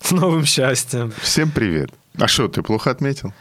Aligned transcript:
С 0.00 0.10
новым 0.12 0.44
счастьем. 0.44 1.12
Всем 1.20 1.50
привет. 1.50 1.90
А 2.18 2.28
что, 2.28 2.48
ты 2.48 2.62
плохо 2.62 2.90
отметил? 2.90 3.32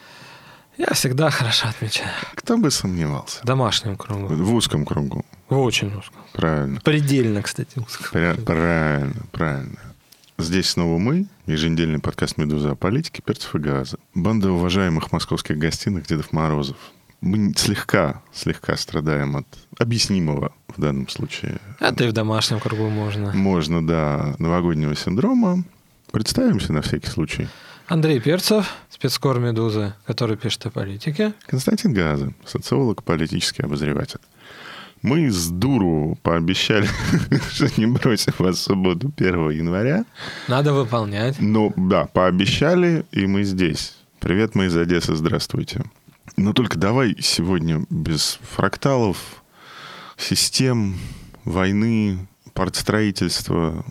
Я 0.77 0.87
всегда 0.93 1.29
хорошо 1.29 1.67
отмечаю. 1.69 2.09
Кто 2.35 2.57
бы 2.57 2.69
сомневался? 2.71 3.39
В 3.41 3.45
домашнем 3.45 3.95
кругу. 3.95 4.27
В 4.33 4.53
узком 4.53 4.85
кругу. 4.85 5.23
В 5.47 5.57
очень 5.59 5.87
узком. 5.95 6.21
Правильно. 6.33 6.81
Предельно, 6.81 7.41
кстати, 7.41 7.77
узком. 7.79 8.07
Пра- 8.11 8.35
правильно, 8.35 9.13
правильно. 9.31 9.79
Здесь 10.37 10.69
снова 10.71 10.97
мы, 10.97 11.27
еженедельный 11.45 11.99
подкаст 11.99 12.37
«Медуза» 12.37 12.71
о 12.71 12.75
политике, 12.75 13.21
перцев 13.21 13.55
и 13.55 13.59
газа. 13.59 13.97
Банда 14.13 14.51
уважаемых 14.51 15.13
московских 15.13 15.57
гостиных 15.57 16.07
Дедов 16.07 16.33
Морозов. 16.33 16.75
Мы 17.21 17.53
слегка, 17.55 18.21
слегка 18.33 18.75
страдаем 18.75 19.37
от 19.37 19.47
объяснимого 19.79 20.51
в 20.67 20.81
данном 20.81 21.07
случае. 21.07 21.59
Это 21.79 22.03
и 22.03 22.09
в 22.09 22.11
домашнем 22.11 22.59
кругу 22.59 22.89
можно. 22.89 23.31
Можно, 23.31 23.85
да, 23.85 24.35
новогоднего 24.39 24.93
синдрома. 24.95 25.63
Представимся 26.11 26.73
на 26.73 26.81
всякий 26.81 27.07
случай. 27.07 27.47
Андрей 27.87 28.19
Перцев, 28.19 28.73
спецкор 28.89 29.39
«Медузы», 29.39 29.93
который 30.05 30.37
пишет 30.37 30.65
о 30.65 30.71
политике. 30.71 31.33
Константин 31.45 31.93
Газа, 31.93 32.33
социолог, 32.45 33.03
политический 33.03 33.63
обозреватель. 33.63 34.19
Мы 35.03 35.29
с 35.29 35.49
дуру 35.49 36.17
пообещали, 36.23 36.89
что 37.51 37.69
не 37.79 37.85
бросим 37.85 38.33
вас 38.39 38.57
в 38.57 38.61
субботу 38.61 39.11
1 39.15 39.49
января. 39.51 40.03
Надо 40.47 40.73
выполнять. 40.73 41.35
Ну, 41.39 41.73
да, 41.75 42.05
пообещали, 42.05 43.05
и 43.11 43.27
мы 43.27 43.43
здесь. 43.43 43.97
Привет, 44.19 44.55
мы 44.55 44.65
из 44.65 44.75
Одессы, 44.75 45.15
здравствуйте. 45.15 45.83
Но 46.37 46.53
только 46.53 46.79
давай 46.79 47.15
сегодня 47.21 47.85
без 47.91 48.39
фракталов, 48.41 49.43
систем, 50.17 50.97
войны, 51.43 52.27
партстроительства, 52.53 53.85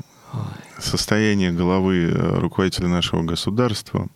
состояние 0.79 1.53
головы 1.53 2.11
э, 2.11 2.39
руководителя 2.39 2.89
нашего 2.89 3.23
государства. 3.23 4.09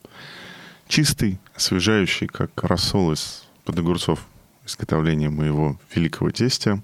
Чистый, 0.86 1.38
освежающий, 1.54 2.26
как 2.26 2.50
рассол 2.62 3.12
из 3.12 3.44
под 3.64 3.78
огурцов 3.78 4.26
изготовления 4.66 5.30
моего 5.30 5.78
великого 5.94 6.30
тестя. 6.30 6.82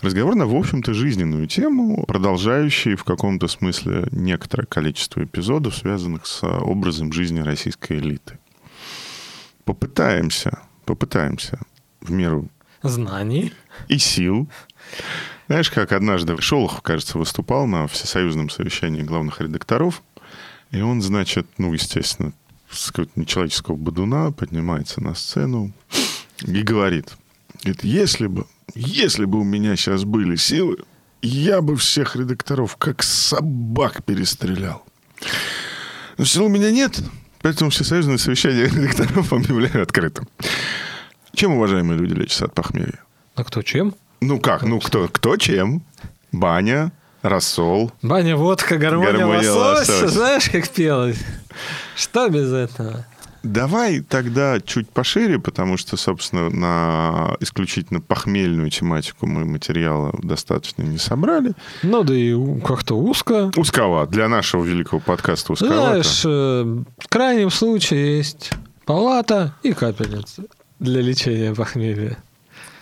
Разговор 0.00 0.34
на, 0.36 0.46
в 0.46 0.54
общем-то, 0.54 0.94
жизненную 0.94 1.46
тему, 1.48 2.04
продолжающий 2.06 2.94
в 2.94 3.04
каком-то 3.04 3.48
смысле 3.48 4.08
некоторое 4.12 4.66
количество 4.66 5.22
эпизодов, 5.24 5.76
связанных 5.76 6.26
с 6.26 6.44
образом 6.44 7.12
жизни 7.12 7.40
российской 7.40 7.98
элиты. 7.98 8.38
Попытаемся, 9.64 10.60
попытаемся 10.84 11.58
в 12.00 12.10
меру 12.10 12.48
Знаний. 12.82 13.52
и 13.88 13.98
сил. 13.98 14.48
Знаешь, 15.48 15.70
как 15.70 15.92
однажды 15.92 16.38
Шолохов, 16.42 16.82
кажется, 16.82 17.16
выступал 17.16 17.66
на 17.66 17.86
всесоюзном 17.86 18.50
совещании 18.50 19.00
главных 19.00 19.40
редакторов, 19.40 20.02
и 20.70 20.82
он, 20.82 21.00
значит, 21.00 21.46
ну, 21.56 21.72
естественно, 21.72 22.34
с 22.70 22.90
какого-то 22.90 23.18
нечеловеческого 23.18 23.76
бодуна 23.76 24.30
поднимается 24.30 25.02
на 25.02 25.14
сцену 25.14 25.72
и 26.42 26.62
говорит, 26.62 27.16
говорит, 27.62 27.82
если 27.82 28.26
бы, 28.26 28.46
если 28.74 29.24
бы 29.24 29.40
у 29.40 29.44
меня 29.44 29.74
сейчас 29.76 30.04
были 30.04 30.36
силы, 30.36 30.84
я 31.22 31.62
бы 31.62 31.76
всех 31.76 32.14
редакторов 32.14 32.76
как 32.76 33.02
собак 33.02 34.04
перестрелял. 34.04 34.84
Но 36.18 36.26
сил 36.26 36.44
у 36.44 36.48
меня 36.48 36.70
нет, 36.70 37.00
поэтому 37.40 37.70
всесоюзное 37.70 38.18
совещание 38.18 38.66
редакторов 38.68 39.32
объявляю 39.32 39.82
открытым. 39.82 40.28
Чем, 41.34 41.52
уважаемые 41.52 41.98
люди, 41.98 42.12
лечатся 42.12 42.44
от 42.44 42.54
похмелья? 42.54 43.02
А 43.34 43.44
кто 43.44 43.62
чем? 43.62 43.94
Ну 44.20 44.40
как, 44.40 44.62
ну 44.62 44.80
кто, 44.80 45.08
кто 45.08 45.36
чем? 45.36 45.82
Баня, 46.32 46.92
рассол. 47.22 47.92
Баня, 48.02 48.36
водка, 48.36 48.76
гармония, 48.76 49.12
Гармония, 49.12 49.52
лосось. 49.52 49.88
лосось. 49.88 50.10
Знаешь, 50.12 50.50
как 50.50 50.68
пелось? 50.68 51.18
Что 51.96 52.28
без 52.28 52.52
этого? 52.52 53.04
Давай 53.44 54.00
тогда 54.00 54.60
чуть 54.60 54.90
пошире, 54.90 55.38
потому 55.38 55.76
что, 55.76 55.96
собственно, 55.96 56.50
на 56.50 57.36
исключительно 57.40 58.00
похмельную 58.00 58.68
тематику 58.68 59.26
мы 59.26 59.44
материала 59.44 60.12
достаточно 60.22 60.82
не 60.82 60.98
собрали. 60.98 61.52
Ну, 61.84 62.02
да 62.02 62.14
и 62.14 62.34
как-то 62.60 62.98
узко. 62.98 63.50
Узковат. 63.56 64.10
Для 64.10 64.28
нашего 64.28 64.64
великого 64.64 65.00
подкаста 65.00 65.52
узковато. 65.52 66.02
Знаешь, 66.02 66.22
э, 66.24 66.82
в 66.98 67.08
крайнем 67.08 67.50
случае 67.50 68.16
есть 68.18 68.50
палата 68.84 69.54
и 69.62 69.72
капельница 69.72 70.42
для 70.80 71.00
лечения 71.00 71.54
похмелья. 71.54 72.18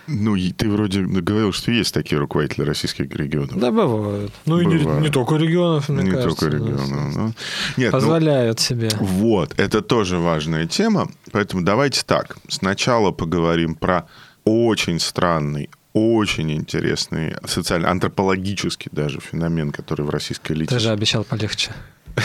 Ну, 0.07 0.35
и 0.35 0.51
ты 0.51 0.69
вроде 0.69 1.01
говорил, 1.01 1.51
что 1.51 1.71
есть 1.71 1.93
такие 1.93 2.17
руководители 2.17 2.63
российских 2.63 3.13
регионов. 3.13 3.57
Да, 3.59 3.71
бывают. 3.71 4.31
Ну, 4.45 4.59
и 4.61 4.65
не, 4.65 4.75
не 5.01 5.09
только 5.09 5.35
регионов, 5.35 5.89
мне 5.89 6.03
не 6.03 6.11
кажется. 6.11 6.39
только 6.39 6.57
да. 6.57 6.57
регионов. 6.57 7.15
ну. 7.15 7.33
Нет, 7.77 7.91
ну, 7.91 7.91
Позволяют 7.91 8.59
себе. 8.59 8.89
Вот, 8.99 9.53
это 9.57 9.81
тоже 9.81 10.17
важная 10.17 10.65
тема. 10.65 11.09
Поэтому 11.31 11.63
давайте 11.63 12.03
так. 12.05 12.37
Сначала 12.47 13.11
поговорим 13.11 13.75
про 13.75 14.07
очень 14.45 14.99
странный, 14.99 15.69
очень 15.93 16.51
интересный 16.51 17.35
социально-антропологический 17.45 18.89
даже 18.91 19.19
феномен, 19.19 19.71
который 19.71 20.05
в 20.05 20.09
российской 20.09 20.53
элите... 20.53 20.73
Ты 20.73 20.79
же 20.79 20.89
обещал 20.89 21.23
полегче. 21.23 21.71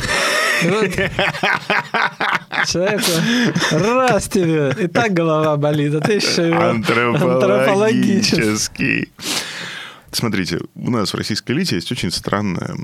И 2.63 2.67
Человеку 2.67 3.05
раз 3.71 4.29
тебе, 4.29 4.75
и 4.79 4.87
так 4.87 5.13
голова 5.13 5.57
болит, 5.57 5.95
а 5.95 6.01
ты 6.01 6.15
еще 6.15 6.49
его 6.49 6.61
антропологически. 6.61 7.25
Антропологический. 7.33 9.13
Смотрите, 10.15 10.61
у 10.75 10.91
нас 10.91 11.13
в 11.15 11.17
российской 11.17 11.53
элите 11.53 11.77
есть 11.77 11.91
очень 11.91 12.11
странная 12.11 12.77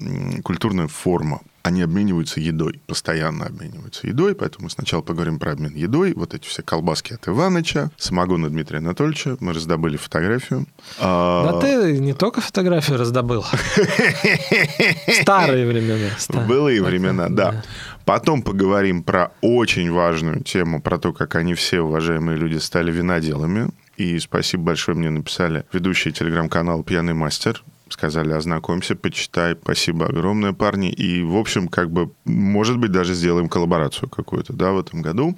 культурная 0.43 0.88
форма. 0.88 1.41
Они 1.62 1.83
обмениваются 1.83 2.41
едой, 2.41 2.81
постоянно 2.87 3.44
обмениваются 3.44 4.06
едой, 4.06 4.34
поэтому 4.34 4.71
сначала 4.71 5.03
поговорим 5.03 5.38
про 5.38 5.53
обмен 5.53 5.75
едой. 5.75 6.15
Вот 6.15 6.33
эти 6.33 6.47
все 6.49 6.62
колбаски 6.62 7.12
от 7.12 7.28
Иваныча, 7.28 7.91
самогон 7.99 8.49
Дмитрия 8.49 8.78
Анатольевича. 8.78 9.37
Мы 9.41 9.53
раздобыли 9.53 9.99
фотографию. 9.99 10.67
А, 10.99 11.53
Да 11.53 11.61
ты 11.61 11.99
не 11.99 12.15
только 12.15 12.41
фотографию 12.41 12.97
раздобыл. 12.97 13.44
Старые 15.21 15.67
времена. 15.67 16.09
Ста- 16.19 16.41
былые 16.41 16.83
времена, 16.83 17.28
да. 17.28 17.62
Потом 18.08 18.41
поговорим 18.41 19.02
про 19.02 19.32
очень 19.42 19.92
важную 19.92 20.42
тему, 20.42 20.80
про 20.80 20.98
то, 20.98 21.12
как 21.12 21.34
они 21.34 21.52
все, 21.52 21.82
уважаемые 21.82 22.38
люди, 22.38 22.56
стали 22.56 22.91
виноделами. 22.91 23.69
И 23.98 24.19
спасибо 24.19 24.62
большое 24.62 24.96
мне 24.96 25.10
написали 25.10 25.66
ведущие 25.74 26.14
телеграм-канал 26.14 26.82
«Пьяный 26.84 27.12
мастер». 27.12 27.62
Сказали, 27.91 28.32
ознакомься, 28.32 28.96
почитай. 28.96 29.54
Спасибо 29.60 30.06
огромное, 30.06 30.54
парни. 30.54 30.91
И, 30.91 31.22
в 31.22 31.36
общем, 31.36 31.69
как 31.69 31.91
бы, 31.91 32.10
может 32.24 32.78
быть, 32.78 32.92
даже 32.92 33.12
сделаем 33.12 33.50
коллаборацию 33.50 34.08
какую-то, 34.08 34.54
да, 34.54 34.72
в 34.72 34.78
этом 34.78 35.02
году. 35.02 35.36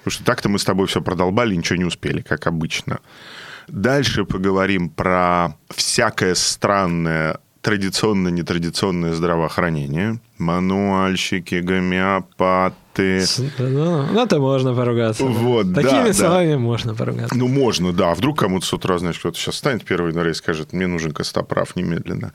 Потому 0.00 0.12
что 0.12 0.22
так-то 0.22 0.50
мы 0.50 0.58
с 0.58 0.64
тобой 0.64 0.88
все 0.88 1.00
продолбали, 1.00 1.54
ничего 1.54 1.78
не 1.78 1.86
успели, 1.86 2.20
как 2.20 2.46
обычно. 2.46 2.98
Дальше 3.66 4.26
поговорим 4.26 4.90
про 4.90 5.54
всякое 5.70 6.34
странное 6.34 7.40
традиционно-нетрадиционное 7.62 9.12
здравоохранение. 9.12 10.18
Мануальщики, 10.38 11.56
гомеопаты. 11.56 13.24
Ну, 13.58 14.06
ну, 14.12 14.24
это 14.24 14.38
можно 14.38 14.74
поругаться. 14.74 15.24
да. 15.24 15.30
Вот, 15.30 15.72
да, 15.72 15.82
Такими 15.82 16.08
да. 16.08 16.12
словами 16.14 16.56
можно 16.56 16.94
поругаться. 16.94 17.36
Ну, 17.36 17.48
можно, 17.48 17.92
да. 17.92 18.12
А 18.12 18.14
вдруг 18.14 18.38
кому-то 18.38 18.66
с 18.66 18.72
утра, 18.72 18.98
знаешь, 18.98 19.18
кто-то 19.18 19.38
сейчас 19.38 19.56
станет 19.56 19.82
1 19.90 20.08
января 20.08 20.30
и 20.30 20.34
скажет, 20.34 20.72
мне 20.72 20.86
нужен 20.86 21.12
костоправ 21.12 21.76
немедленно. 21.76 22.32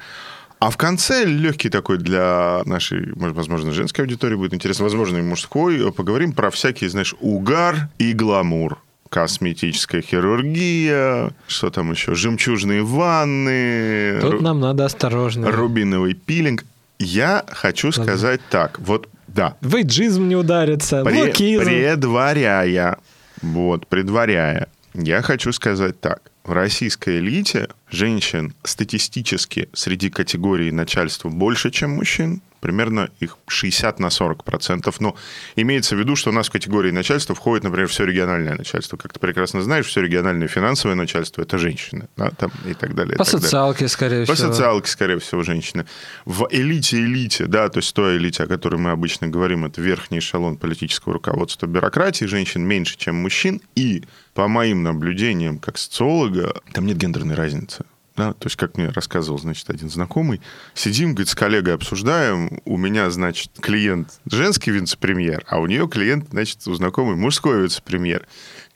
А 0.59 0.69
в 0.69 0.77
конце 0.77 1.25
легкий 1.25 1.69
такой 1.69 1.97
для 1.97 2.61
нашей, 2.65 3.11
возможно, 3.15 3.71
женской 3.71 4.05
аудитории 4.05 4.35
будет 4.35 4.53
интересно, 4.53 4.85
возможно, 4.85 5.17
и 5.17 5.21
мужской, 5.21 5.91
поговорим 5.91 6.31
про 6.31 6.49
всякие, 6.49 6.89
знаешь, 6.89 7.13
угар 7.19 7.89
и 7.97 8.13
гламур. 8.13 8.77
Косметическая 9.19 10.01
хирургия, 10.01 11.31
что 11.47 11.69
там 11.69 11.89
еще, 11.91 12.15
жемчужные 12.15 12.83
ванны, 12.83 14.19
Тут 14.19 14.33
ру- 14.33 14.41
нам 14.41 14.59
надо 14.59 14.83
осторожно. 14.83 15.49
рубиновый 15.51 16.13
пилинг. 16.15 16.65
Я 16.99 17.45
хочу 17.47 17.93
сказать 17.93 18.41
так, 18.49 18.77
вот, 18.79 19.07
да, 19.29 19.55
В 19.61 19.73
эйджизм 19.75 20.27
не 20.27 20.35
ударится, 20.35 20.97
Пре- 21.01 21.27
лукизм. 21.27 21.63
предваряя, 21.63 22.97
вот, 23.41 23.87
предваряя, 23.87 24.67
я 24.93 25.21
хочу 25.21 25.53
сказать 25.53 25.97
так. 26.01 26.19
В 26.45 26.51
российской 26.51 27.17
элите 27.17 27.69
женщин 27.89 28.53
статистически 28.63 29.67
среди 29.73 30.11
категорий 30.11 30.71
начальства 30.71 31.29
больше, 31.29 31.71
чем 31.71 31.91
мужчин, 31.91 32.43
примерно 32.59 33.09
их 33.19 33.39
60 33.47 33.99
на 33.99 34.11
40 34.11 34.43
процентов. 34.43 35.01
Но 35.01 35.15
имеется 35.55 35.95
в 35.95 35.99
виду, 35.99 36.15
что 36.15 36.29
у 36.29 36.33
нас 36.33 36.47
в 36.47 36.51
категории 36.51 36.91
начальства 36.91 37.33
входит, 37.33 37.63
например, 37.63 37.87
все 37.87 38.05
региональное 38.05 38.55
начальство. 38.55 38.95
Как 38.95 39.11
ты 39.11 39.19
прекрасно 39.19 39.63
знаешь, 39.63 39.87
все 39.87 40.01
региональное 40.01 40.47
финансовое 40.47 40.93
начальство– 40.93 41.41
это 41.43 41.57
женщины. 41.57 42.09
Да, 42.15 42.29
там, 42.29 42.51
и 42.67 42.75
так 42.75 42.93
далее. 42.93 43.17
По 43.17 43.23
так 43.23 43.41
социалке, 43.41 43.79
далее. 43.79 43.89
скорее 43.89 44.25
По 44.27 44.35
всего. 44.35 44.47
По 44.47 44.53
социалке, 44.53 44.91
скорее 44.91 45.19
всего, 45.19 45.41
женщины. 45.41 45.87
В 46.25 46.47
элите-элите, 46.51 47.47
да, 47.47 47.69
то 47.69 47.79
есть 47.79 47.91
той 47.95 48.17
элите, 48.17 48.43
о 48.43 48.47
которой 48.47 48.77
мы 48.77 48.91
обычно 48.91 49.27
говорим, 49.27 49.65
это 49.65 49.81
верхний 49.81 50.19
эшелон 50.19 50.57
политического 50.57 51.13
руководства 51.13 51.65
бюрократии, 51.65 52.25
женщин 52.25 52.61
меньше, 52.61 52.97
чем 52.97 53.15
мужчин. 53.15 53.61
И 53.75 54.03
по 54.35 54.49
моим 54.49 54.83
наблюдениям 54.83 55.57
как 55.57 55.79
социолога, 55.79 56.61
там 56.73 56.85
нет 56.85 56.97
гендерной 56.97 57.35
разницы. 57.35 57.85
Да, 58.17 58.31
то 58.31 58.45
есть, 58.45 58.55
как 58.55 58.77
мне 58.77 58.89
рассказывал, 58.89 59.39
значит, 59.39 59.69
один 59.69 59.89
знакомый, 59.89 60.39
сидим, 60.73 61.09
говорит, 61.09 61.27
с 61.27 61.35
коллегой 61.35 61.73
обсуждаем, 61.73 62.61
у 62.63 62.77
меня, 62.77 63.09
значит, 63.09 63.51
клиент 63.59 64.21
женский 64.31 64.71
вице-премьер, 64.71 65.43
а 65.49 65.59
у 65.59 65.65
нее 65.65 65.89
клиент, 65.89 66.27
значит, 66.31 66.65
у 66.65 66.73
знакомый 66.75 67.17
мужской 67.17 67.63
вице-премьер. 67.63 68.25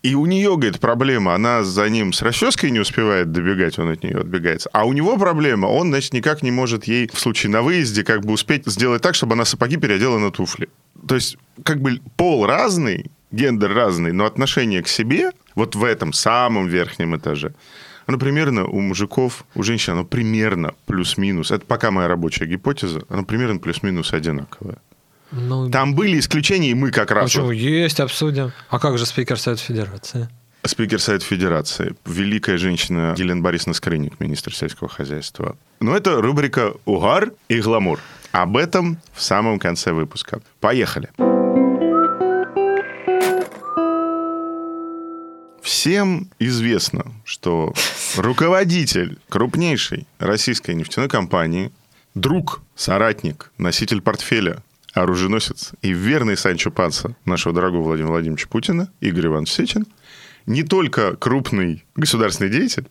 И 0.03 0.13
у 0.13 0.25
нее, 0.25 0.55
говорит, 0.55 0.79
проблема, 0.79 1.35
она 1.35 1.63
за 1.63 1.87
ним 1.89 2.11
с 2.11 2.21
расческой 2.21 2.71
не 2.71 2.79
успевает 2.79 3.31
добегать, 3.31 3.79
он 3.79 3.89
от 3.89 4.03
нее 4.03 4.17
отбегается. 4.17 4.69
А 4.73 4.85
у 4.85 4.91
него 4.91 5.17
проблема, 5.17 5.67
он, 5.67 5.87
значит, 5.89 6.13
никак 6.13 6.41
не 6.43 6.51
может 6.51 6.85
ей 6.85 7.09
в 7.11 7.19
случае 7.19 7.49
на 7.51 7.61
выезде 7.61 8.03
как 8.03 8.25
бы 8.25 8.33
успеть 8.33 8.65
сделать 8.65 9.01
так, 9.01 9.15
чтобы 9.15 9.33
она 9.33 9.45
сапоги 9.45 9.77
переодела 9.77 10.17
на 10.17 10.31
туфли. 10.31 10.69
То 11.07 11.15
есть, 11.15 11.37
как 11.63 11.81
бы 11.81 12.01
пол 12.17 12.45
разный, 12.45 13.09
гендер 13.31 13.73
разный, 13.73 14.11
но 14.11 14.25
отношение 14.25 14.81
к 14.83 14.87
себе 14.87 15.31
вот 15.59 15.75
в 15.75 15.83
этом 15.83 16.13
самом 16.13 16.67
верхнем 16.67 17.15
этаже– 17.15 17.53
оно 18.09 18.17
примерно 18.17 18.65
у 18.65 18.79
мужиков, 18.79 19.45
у 19.53 19.61
женщин, 19.61 19.93
оно 19.93 20.03
примерно 20.03 20.73
плюс-минус. 20.87 21.51
Это 21.51 21.63
пока 21.63 21.91
моя 21.91 22.07
рабочая 22.07 22.47
гипотеза. 22.47 23.03
Оно 23.07 23.23
примерно 23.23 23.59
плюс-минус 23.59 24.13
одинаковое. 24.13 24.77
Ну, 25.31 25.69
Там 25.69 25.93
были 25.93 26.17
исключения, 26.17 26.71
и 26.71 26.73
мы 26.73 26.89
как 26.89 27.11
раз... 27.11 27.25
Почему? 27.25 27.45
Вот... 27.45 27.51
Есть, 27.51 27.99
обсудим. 27.99 28.51
А 28.71 28.79
как 28.79 28.97
же 28.97 29.05
спикер 29.05 29.37
Совета 29.39 29.61
Федерации? 29.61 30.27
Спикер 30.65 30.99
Совета 30.99 31.23
Федерации. 31.23 31.93
Великая 32.07 32.57
женщина 32.57 33.13
Елена 33.15 33.41
Борисовна 33.41 33.75
Скрыник, 33.75 34.19
министр 34.19 34.55
сельского 34.55 34.89
хозяйства. 34.89 35.55
Но 35.79 35.95
это 35.95 36.19
рубрика 36.19 36.73
«Угар 36.85 37.33
и 37.47 37.61
гламур». 37.61 37.99
Об 38.31 38.57
этом 38.57 38.97
в 39.13 39.21
самом 39.21 39.59
конце 39.59 39.91
выпуска. 39.91 40.41
Поехали. 40.59 41.09
Поехали. 41.15 41.28
Всем 45.69 46.31
известно, 46.39 47.05
что 47.25 47.75
руководитель 48.17 49.19
крупнейшей 49.29 50.07
российской 50.17 50.73
нефтяной 50.73 51.09
компании, 51.09 51.71
друг, 52.15 52.63
соратник, 52.75 53.51
носитель 53.59 54.01
портфеля, 54.01 54.63
оруженосец 54.93 55.73
и 55.83 55.93
верный 55.93 56.37
Санчо 56.37 56.71
Панса 56.71 57.15
нашего 57.23 57.53
дорогого 57.53 57.83
Владимира 57.83 58.13
Владимировича 58.13 58.47
Путина, 58.47 58.91
Игорь 58.99 59.27
Иванович 59.27 59.51
Сечин, 59.51 59.85
не 60.47 60.63
только 60.63 61.15
крупный 61.15 61.85
государственный 61.95 62.49
деятель, 62.49 62.87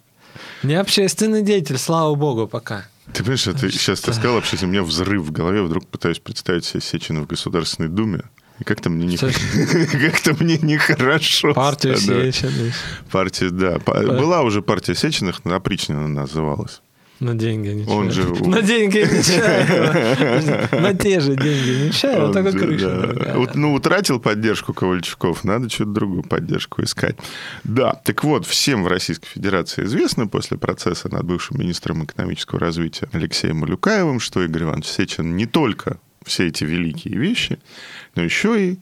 не 0.62 0.74
общественный 0.74 1.42
деятель, 1.42 1.78
слава 1.78 2.14
богу, 2.14 2.46
пока. 2.46 2.86
Ты 3.12 3.24
понимаешь, 3.24 3.42
ты 3.42 3.72
сейчас 3.72 4.02
ты 4.02 4.12
сказал 4.12 4.36
общественный, 4.36 4.68
у 4.68 4.72
меня 4.72 4.82
взрыв 4.84 5.24
в 5.24 5.32
голове, 5.32 5.62
вдруг 5.62 5.84
пытаюсь 5.88 6.20
представить 6.20 6.64
себе 6.64 6.80
Сечина 6.80 7.22
в 7.22 7.26
Государственной 7.26 7.88
Думе, 7.88 8.22
как-то 8.64 8.90
мне, 8.90 9.06
не... 9.06 9.16
как-то 10.10 10.34
мне 10.42 10.58
нехорошо. 10.58 11.54
Партия 11.54 11.96
Сеченых. 11.96 12.74
Партия, 13.10 13.50
да. 13.50 13.78
Была 13.78 14.42
уже 14.42 14.62
партия 14.62 14.94
Сеченых, 14.94 15.40
опричнина 15.44 16.08
называлась. 16.08 16.80
На 17.20 17.34
деньги 17.34 17.68
ничего. 17.70 17.96
Он 17.96 18.10
же... 18.12 18.22
На 18.44 18.62
деньги 18.62 18.98
ничего. 18.98 20.80
На 20.80 20.94
те 20.94 21.18
же 21.18 21.34
деньги 21.34 21.86
ничего, 21.86 22.32
только 22.32 22.52
крыша. 22.52 23.50
Ну, 23.54 23.74
утратил 23.74 24.20
поддержку 24.20 24.72
Ковальчуков, 24.72 25.42
надо 25.42 25.68
что-то 25.68 25.90
другую 25.90 26.22
поддержку 26.22 26.82
искать. 26.82 27.16
Да, 27.64 27.94
так 28.04 28.22
вот, 28.22 28.46
всем 28.46 28.84
в 28.84 28.86
Российской 28.86 29.26
Федерации 29.26 29.84
известно 29.84 30.28
после 30.28 30.58
процесса 30.58 31.12
над 31.12 31.24
бывшим 31.24 31.58
министром 31.58 32.04
экономического 32.04 32.60
развития 32.60 33.08
Алексеем 33.10 33.58
Малюкаевым, 33.58 34.20
что 34.20 34.44
Игорь 34.44 34.62
Иванович 34.62 34.86
Сечин 34.86 35.36
не 35.36 35.46
только 35.46 35.98
все 36.24 36.46
эти 36.46 36.62
великие 36.62 37.18
вещи, 37.18 37.58
но 38.18 38.24
еще 38.24 38.70
и 38.72 38.78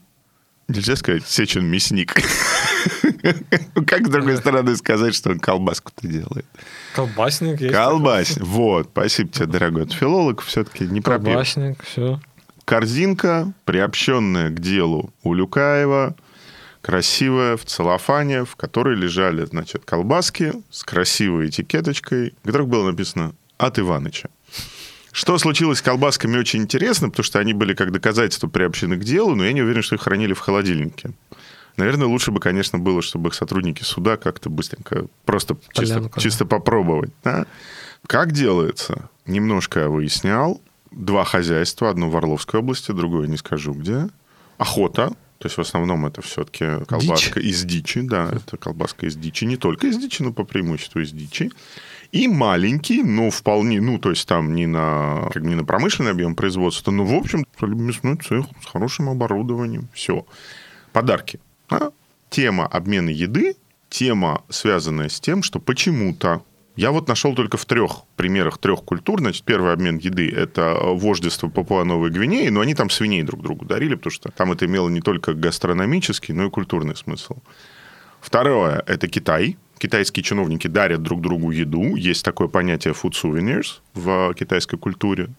Нельзя 0.67 0.97
сказать, 0.97 1.25
Сечин 1.25 1.63
мясник. 1.63 2.13
Как 3.87 4.05
с 4.05 4.09
другой 4.09 4.35
стороны 4.35 4.75
сказать, 4.75 5.15
что 5.15 5.29
он 5.29 5.39
колбаску-то 5.39 6.05
делает? 6.05 6.45
Колбасник 6.93 7.61
есть. 7.61 7.73
Колбасник. 7.73 8.43
Вот, 8.43 8.89
спасибо 8.91 9.29
тебе, 9.29 9.45
дорогой. 9.45 9.87
Филолог 9.87 10.41
все-таки 10.41 10.85
не 10.85 10.99
пропил. 10.99 11.27
Колбасник, 11.27 11.81
все. 11.85 12.19
Корзинка, 12.65 13.53
приобщенная 13.63 14.49
к 14.49 14.59
делу 14.59 15.13
у 15.23 15.33
Люкаева, 15.33 16.17
красивая, 16.81 17.55
в 17.55 17.63
целлофане, 17.63 18.43
в 18.43 18.57
которой 18.57 18.97
лежали, 18.97 19.45
значит, 19.45 19.85
колбаски 19.85 20.51
с 20.69 20.83
красивой 20.83 21.47
этикеточкой, 21.47 22.33
в 22.43 22.45
которых 22.45 22.67
было 22.67 22.91
написано 22.91 23.33
«От 23.57 23.79
Иваныча». 23.79 24.29
Что 25.17 25.39
случилось 25.39 25.79
с 25.79 25.81
колбасками, 25.81 26.37
очень 26.37 26.61
интересно, 26.61 27.09
потому 27.09 27.23
что 27.23 27.39
они 27.39 27.53
были 27.53 27.73
как 27.73 27.91
доказательство 27.91 28.47
приобщены 28.47 28.97
к 28.97 29.03
делу, 29.03 29.33
но 29.33 29.45
я 29.45 29.51
не 29.51 29.63
уверен, 29.63 29.81
что 29.81 29.95
их 29.95 30.01
хранили 30.01 30.33
в 30.33 30.39
холодильнике. 30.39 31.09
Наверное, 31.75 32.05
лучше 32.05 32.29
бы, 32.29 32.39
конечно, 32.39 32.77
было, 32.77 33.01
чтобы 33.01 33.29
их 33.29 33.33
сотрудники 33.33 33.81
суда 33.81 34.17
как-то 34.17 34.51
быстренько 34.51 35.07
просто 35.25 35.57
чисто, 35.71 36.11
чисто 36.19 36.45
попробовать. 36.45 37.09
Да? 37.23 37.47
Как 38.05 38.31
делается? 38.31 39.09
Немножко 39.25 39.89
выяснял. 39.89 40.61
Два 40.91 41.23
хозяйства, 41.23 41.89
одно 41.89 42.11
в 42.11 42.15
Орловской 42.15 42.59
области, 42.59 42.91
другое 42.91 43.25
не 43.25 43.37
скажу 43.37 43.73
где. 43.73 44.09
Охота, 44.59 45.15
то 45.39 45.45
есть 45.45 45.57
в 45.57 45.61
основном 45.61 46.05
это 46.05 46.21
все-таки 46.21 46.83
колбаска 46.85 47.39
Дичь. 47.39 47.49
из 47.49 47.63
дичи, 47.63 48.01
да, 48.01 48.31
это 48.31 48.57
колбаска 48.57 49.05
из 49.05 49.15
дичи, 49.15 49.45
не 49.45 49.55
только 49.55 49.87
из 49.87 49.97
дичи, 49.97 50.23
но 50.23 50.33
по 50.33 50.43
преимуществу 50.43 50.99
из 51.01 51.11
дичи. 51.11 51.51
И 52.11 52.27
маленький, 52.27 53.03
но 53.03 53.29
вполне, 53.29 53.81
ну, 53.81 53.99
то 53.99 54.11
есть 54.11 54.27
там 54.27 54.55
не 54.55 54.65
на, 54.65 55.29
как 55.33 55.43
не 55.43 55.55
на 55.55 55.65
промышленный 55.65 56.11
объем 56.11 56.35
производства, 56.35 56.91
но, 56.91 57.05
в 57.05 57.13
общем, 57.13 57.45
мясной 57.61 58.17
цех 58.17 58.45
с 58.61 58.65
хорошим 58.65 59.09
оборудованием. 59.09 59.89
Все. 59.93 60.25
Подарки. 60.93 61.39
А? 61.69 61.91
Тема 62.29 62.65
обмена 62.65 63.09
еды, 63.09 63.55
тема, 63.89 64.43
связанная 64.49 65.09
с 65.09 65.19
тем, 65.19 65.43
что 65.43 65.59
почему-то 65.59 66.41
я 66.77 66.91
вот 66.91 67.07
нашел 67.07 67.33
только 67.33 67.57
в 67.57 67.65
трех 67.65 68.03
примерах 68.15 68.59
трех 68.59 68.83
культур. 68.83 69.19
Значит, 69.19 69.43
первый 69.43 69.73
обмен 69.73 69.97
еды– 69.97 70.29
это 70.35 70.77
вождество 70.79 71.49
Папуа-Новой 71.49 72.11
Гвинеи, 72.11 72.49
но 72.49 72.61
они 72.61 72.75
там 72.75 72.91
свиней 72.91 73.23
друг 73.23 73.41
другу 73.41 73.65
дарили, 73.65 73.95
потому 73.95 74.11
что 74.11 74.29
там 74.29 74.51
это 74.51 74.65
имело 74.67 74.87
не 74.87 75.01
только 75.01 75.33
гастрономический, 75.33 76.35
но 76.35 76.45
и 76.45 76.49
культурный 76.51 76.95
смысл. 76.95 77.37
Второе– 78.21 78.83
это 78.87 79.07
Китай 79.07 79.57
китайские 79.77 80.23
чиновники 80.23 80.67
дарят 80.67 81.03
друг 81.03 81.21
другу 81.21 81.51
еду. 81.51 81.95
Есть 81.95 82.23
такое 82.25 82.47
понятие 82.47 82.93
food 82.93 83.13
souvenirs 83.13 83.79
в 83.93 84.33
китайской 84.33 84.77
культуре. 84.77 85.29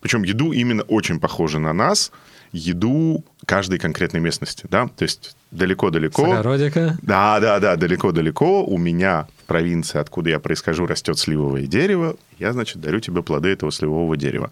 Причем 0.00 0.22
еду 0.22 0.52
именно 0.52 0.82
очень 0.82 1.18
похоже 1.18 1.58
на 1.58 1.72
нас, 1.72 2.12
еду 2.52 3.24
каждой 3.46 3.78
конкретной 3.78 4.20
местности, 4.20 4.66
да, 4.70 4.88
то 4.88 5.02
есть 5.02 5.34
далеко-далеко. 5.50 6.26
Сагородика. 6.26 6.98
Да, 7.02 7.40
да, 7.40 7.58
да, 7.58 7.76
далеко-далеко 7.76 8.64
у 8.64 8.78
меня 8.78 9.26
в 9.42 9.46
провинции, 9.46 9.98
откуда 9.98 10.30
я 10.30 10.38
происхожу, 10.38 10.86
растет 10.86 11.18
сливовое 11.18 11.66
дерево, 11.66 12.16
я, 12.38 12.52
значит, 12.52 12.80
дарю 12.80 13.00
тебе 13.00 13.22
плоды 13.22 13.48
этого 13.48 13.72
сливового 13.72 14.16
дерева. 14.16 14.50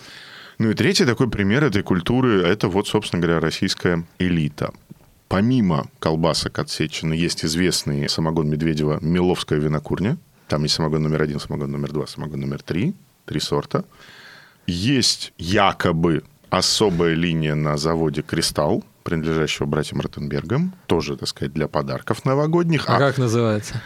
Ну 0.58 0.70
и 0.70 0.74
третий 0.74 1.04
такой 1.04 1.28
пример 1.28 1.64
этой 1.64 1.82
культуры, 1.82 2.42
это 2.42 2.68
вот, 2.68 2.88
собственно 2.88 3.20
говоря, 3.22 3.40
российская 3.40 4.04
элита. 4.18 4.72
Помимо 5.32 5.86
колбасок 5.98 6.58
от 6.58 6.68
Сечина 6.68 7.14
есть 7.14 7.42
известный 7.42 8.06
самогон 8.06 8.50
Медведева 8.50 8.98
«Миловская 9.00 9.58
винокурня». 9.58 10.18
Там 10.46 10.64
есть 10.64 10.74
самогон 10.74 11.04
номер 11.04 11.22
один, 11.22 11.40
самогон 11.40 11.70
номер 11.70 11.90
два, 11.90 12.06
самогон 12.06 12.40
номер 12.40 12.60
три. 12.60 12.92
Три 13.24 13.40
сорта. 13.40 13.86
Есть 14.66 15.32
якобы 15.38 16.22
особая 16.50 17.14
линия 17.14 17.54
на 17.54 17.78
заводе 17.78 18.20
«Кристалл», 18.20 18.84
принадлежащего 19.04 19.64
братьям 19.64 20.02
Ротенбергам. 20.02 20.74
Тоже, 20.86 21.16
так 21.16 21.30
сказать, 21.30 21.54
для 21.54 21.66
подарков 21.66 22.26
новогодних. 22.26 22.90
А, 22.90 22.96
а 22.96 22.98
как 22.98 23.16
называется? 23.16 23.80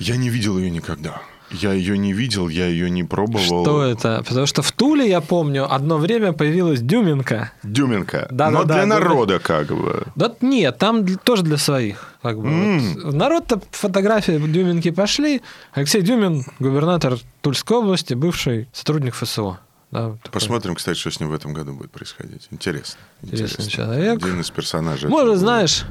Я 0.00 0.16
не 0.16 0.28
видел 0.28 0.58
ее 0.58 0.72
никогда. 0.72 1.22
Я 1.50 1.72
ее 1.72 1.98
не 1.98 2.12
видел, 2.12 2.48
я 2.48 2.66
ее 2.66 2.88
не 2.90 3.02
пробовал. 3.02 3.44
Что 3.62 3.82
это? 3.82 4.22
Потому 4.26 4.46
что 4.46 4.62
в 4.62 4.70
Туле, 4.72 5.08
я 5.08 5.20
помню, 5.20 5.72
одно 5.72 5.98
время 5.98 6.32
появилась 6.32 6.80
Дюминка. 6.80 7.52
Дюминка. 7.62 8.28
Да, 8.30 8.50
Но 8.50 8.64
да, 8.64 8.74
для 8.74 8.82
да, 8.82 8.86
народа 8.86 9.34
да. 9.34 9.38
как 9.40 9.68
бы. 9.68 10.04
Да 10.14 10.32
нет, 10.40 10.78
там 10.78 11.06
тоже 11.18 11.42
для 11.42 11.56
своих. 11.56 12.14
Как 12.22 12.38
бы. 12.38 12.48
Mm. 12.48 13.00
Вот. 13.02 13.14
Народ-то 13.14 13.60
фотографии 13.72 14.38
Дюминки 14.38 14.90
пошли. 14.90 15.42
Алексей 15.72 16.02
Дюмин, 16.02 16.44
губернатор 16.60 17.18
Тульской 17.40 17.78
области, 17.78 18.14
бывший 18.14 18.68
сотрудник 18.72 19.14
ФСО. 19.14 19.58
Да, 19.90 20.16
Посмотрим, 20.30 20.76
кстати, 20.76 20.96
что 20.96 21.10
с 21.10 21.18
ним 21.18 21.30
в 21.30 21.34
этом 21.34 21.52
году 21.52 21.72
будет 21.72 21.90
происходить. 21.90 22.46
Интересно. 22.52 23.00
Интересный 23.22 23.64
интересно. 23.64 23.70
человек. 23.70 24.24
Один 24.24 24.40
из 24.40 24.50
персонажей. 24.50 25.08
Может, 25.10 25.38
знаешь, 25.38 25.84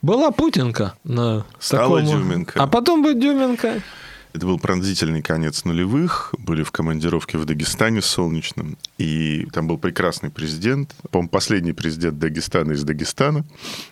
была 0.00 0.30
Путинка 0.30 0.94
на 1.04 1.44
Стала 1.58 2.00
такому... 2.00 2.18
Дюминка. 2.18 2.62
А 2.62 2.66
потом 2.66 3.02
будет 3.02 3.20
Дюминка. 3.20 3.82
Это 4.32 4.46
был 4.46 4.58
пронзительный 4.58 5.20
конец 5.20 5.64
нулевых. 5.64 6.34
Были 6.38 6.62
в 6.62 6.72
командировке 6.72 7.36
в 7.36 7.44
Дагестане 7.44 8.00
солнечном. 8.00 8.78
И 8.96 9.46
там 9.52 9.66
был 9.66 9.76
прекрасный 9.76 10.30
президент. 10.30 10.94
По-моему, 11.10 11.28
последний 11.28 11.74
президент 11.74 12.18
Дагестана 12.18 12.72
из 12.72 12.82
Дагестана. 12.82 13.44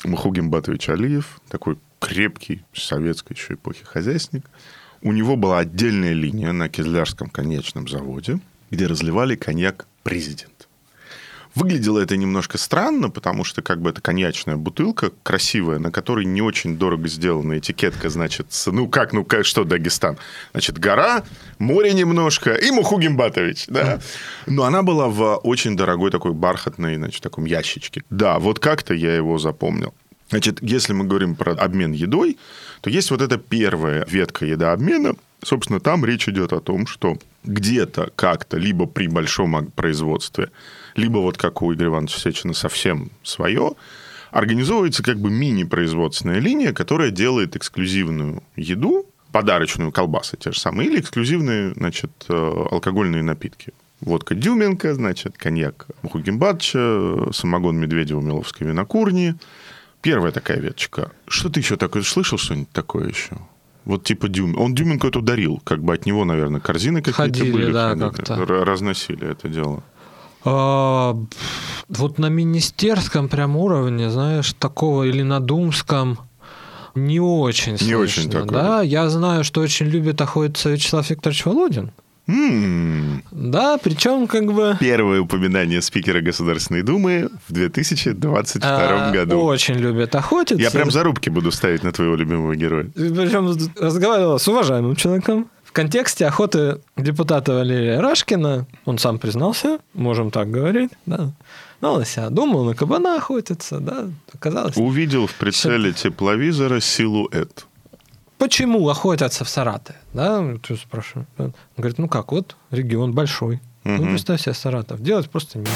Мухугин 0.05 0.49
Батович 0.49 0.89
Алиев. 0.89 1.41
Такой 1.49 1.79
крепкий, 1.99 2.63
советской 2.73 3.35
еще 3.35 3.55
эпохи 3.55 3.85
хозяйственник. 3.85 4.49
У 5.03 5.13
него 5.13 5.37
была 5.37 5.59
отдельная 5.59 6.15
линия 6.15 6.53
на 6.53 6.69
Кизлярском 6.69 7.29
конечном 7.29 7.87
заводе, 7.87 8.41
где 8.71 8.87
разливали 8.87 9.37
коньяк 9.37 9.87
президент. 10.03 10.60
Выглядело 11.55 11.99
это 11.99 12.17
немножко 12.17 12.59
странно, 12.59 13.11
потому 13.11 13.43
что 13.43 13.61
как 13.61 13.81
бы 13.81 13.91
это 13.91 14.01
коньячная 14.01 14.57
бутылка 14.57 15.11
красивая, 15.23 15.79
на 15.79 15.91
которой 15.91 16.25
не 16.25 16.43
очень 16.43 16.79
дорого 16.79 17.09
сделана 17.09 17.59
этикетка, 17.59 18.09
значит, 18.09 18.47
ну 18.67 18.89
как, 18.89 19.13
ну 19.13 19.25
как, 19.25 19.45
что 19.45 19.65
Дагестан? 19.65 20.17
Значит, 20.53 20.79
гора, 20.79 21.25
море 21.59 21.93
немножко 21.93 22.55
и 22.55 22.71
Мухугин 22.71 23.17
Батович, 23.17 23.67
да. 23.67 24.01
Но 24.47 24.65
она 24.65 24.83
была 24.83 25.09
в 25.09 25.37
очень 25.39 25.77
дорогой 25.77 26.11
такой 26.11 26.33
бархатной, 26.33 26.97
значит, 26.97 27.23
таком 27.23 27.45
ящичке. 27.47 28.05
Да, 28.11 28.39
вот 28.39 28.61
как-то 28.61 28.95
я 28.95 29.15
его 29.17 29.39
запомнил. 29.39 29.93
Значит, 30.31 30.59
если 30.63 30.93
мы 30.93 31.05
говорим 31.05 31.35
про 31.35 31.53
обмен 31.53 31.91
едой, 31.91 32.39
то 32.81 32.89
есть 32.89 33.11
вот 33.11 33.21
эта 33.21 33.37
первая 33.37 34.07
ветка 34.09 34.47
едообмена, 34.47 35.17
собственно, 35.43 35.81
там 35.81 36.05
речь 36.05 36.29
идет 36.29 36.53
о 36.53 36.61
том, 36.61 36.87
что 36.87 37.19
где-то 37.43 38.13
как-то, 38.15 38.57
либо 38.57 38.87
при 38.87 39.09
большом 39.09 39.67
производстве, 39.75 40.51
либо 41.01 41.19
вот 41.19 41.39
как 41.39 41.63
у 41.63 41.73
Игоря 41.73 41.89
Ивановича 41.89 42.19
Сечина 42.19 42.55
совсем 42.55 43.11
свое, 43.23 43.73
организовывается 44.31 45.03
как 45.03 45.19
бы 45.19 45.31
мини-производственная 45.31 46.39
линия, 46.39 46.73
которая 46.73 47.11
делает 47.11 47.57
эксклюзивную 47.57 48.43
еду, 48.57 49.07
подарочную 49.33 49.93
колбасы 49.93 50.37
те 50.37 50.53
же 50.53 50.61
самые, 50.61 50.89
или 50.89 51.01
эксклюзивные, 51.01 51.75
значит, 51.75 52.11
э, 52.29 52.67
алкогольные 52.71 53.23
напитки. 53.23 53.73
Водка 54.01 54.35
Дюменко, 54.35 54.95
значит, 54.95 55.37
коньяк 55.37 55.87
Мухугимбатча, 56.03 57.33
самогон 57.33 57.79
Медведева 57.79 58.21
Миловской 58.21 58.67
винокурни. 58.67 59.35
Первая 60.01 60.33
такая 60.33 60.59
веточка. 60.59 61.13
Что 61.29 61.51
ты 61.51 61.61
еще 61.61 61.77
такое 61.77 62.03
слышал 62.03 62.39
что-нибудь 62.39 62.71
такое 62.71 63.09
еще? 63.09 63.37
Вот 63.85 64.05
типа 64.05 64.29
Дюм. 64.29 64.59
Он 64.59 64.75
Дюменко 64.75 65.09
это 65.09 65.21
дарил, 65.21 65.61
как 65.65 65.83
бы 65.83 65.93
от 65.93 66.07
него, 66.07 66.25
наверное, 66.25 66.61
корзины 66.61 67.03
какие-то 67.03 67.45
были. 67.45 67.71
да, 67.71 67.95
как-то. 67.95 68.45
Разносили 68.65 69.31
это 69.31 69.49
дело. 69.49 69.83
А, 70.45 71.17
вот 71.89 72.19
на 72.19 72.27
министерском 72.27 73.29
прям 73.29 73.57
уровне, 73.57 74.11
знаешь, 74.11 74.53
такого 74.59 75.05
или 75.05 75.23
на 75.23 75.41
думском 75.41 76.19
не 76.95 77.21
очень 77.21 77.73
Не 77.73 77.79
слышно, 77.79 77.99
очень 78.01 78.31
такое. 78.31 78.49
Да, 78.49 78.83
я 78.83 79.09
знаю, 79.09 79.45
что 79.45 79.61
очень 79.61 79.87
любит 79.87 80.21
охотиться 80.21 80.71
Вячеслав 80.71 81.09
Викторович 81.09 81.45
Володин. 81.47 81.91
М, 82.27 83.23
Да, 83.33 83.79
причем 83.79 84.27
как 84.27 84.53
бы... 84.53 84.77
Первое 84.79 85.21
упоминание 85.21 85.83
спикера 85.83 86.21
Государственной 86.21 86.83
Думы 86.83 87.29
в 87.49 87.53
2022 87.53 88.69
а, 88.71 89.11
году. 89.13 89.41
Очень 89.41 89.75
любит 89.75 90.15
охотиться. 90.15 90.63
Я 90.63 90.71
прям 90.71 90.91
зарубки 90.91 91.29
буду 91.29 91.51
ставить 91.51 91.83
на 91.83 91.93
твоего 91.93 92.15
любимого 92.15 92.55
героя. 92.55 92.87
Причем 92.95 93.49
разговаривала 93.81 94.39
с 94.39 94.47
уважаемым 94.47 94.97
человеком. 94.97 95.49
В 95.71 95.73
контексте 95.73 96.27
охоты 96.27 96.81
депутата 96.97 97.53
Валерия 97.53 98.01
Рашкина, 98.01 98.67
он 98.87 98.99
сам 98.99 99.21
признался, 99.21 99.79
можем 99.95 100.33
так 100.33 100.51
говорить, 100.51 100.91
да. 101.07 101.31
Ну, 101.81 101.93
он 101.93 102.05
себя 102.05 102.29
думал, 102.29 102.65
на 102.65 102.75
кабана 102.75 103.15
охотится, 103.17 103.79
да, 103.79 104.09
оказалось. 104.35 104.77
Увидел 104.77 105.29
в 105.29 105.35
прицеле 105.35 105.93
тепловизора 105.93 106.81
силуэт. 106.81 107.67
Почему 108.37 108.89
охотятся 108.89 109.45
в 109.45 109.49
Саратове? 109.49 109.97
Да, 110.13 110.45
ты 110.61 110.75
спрашиваешь. 110.75 111.29
Он 111.39 111.55
говорит, 111.77 111.99
ну 111.99 112.09
как, 112.09 112.33
вот 112.33 112.57
регион 112.73 113.13
большой. 113.13 113.61
Ну, 113.85 113.93
Мгм. 113.93 114.09
представь 114.09 114.41
себе 114.41 114.55
Саратов. 114.55 115.01
Делать 115.01 115.31
просто 115.31 115.61
не. 115.61 115.67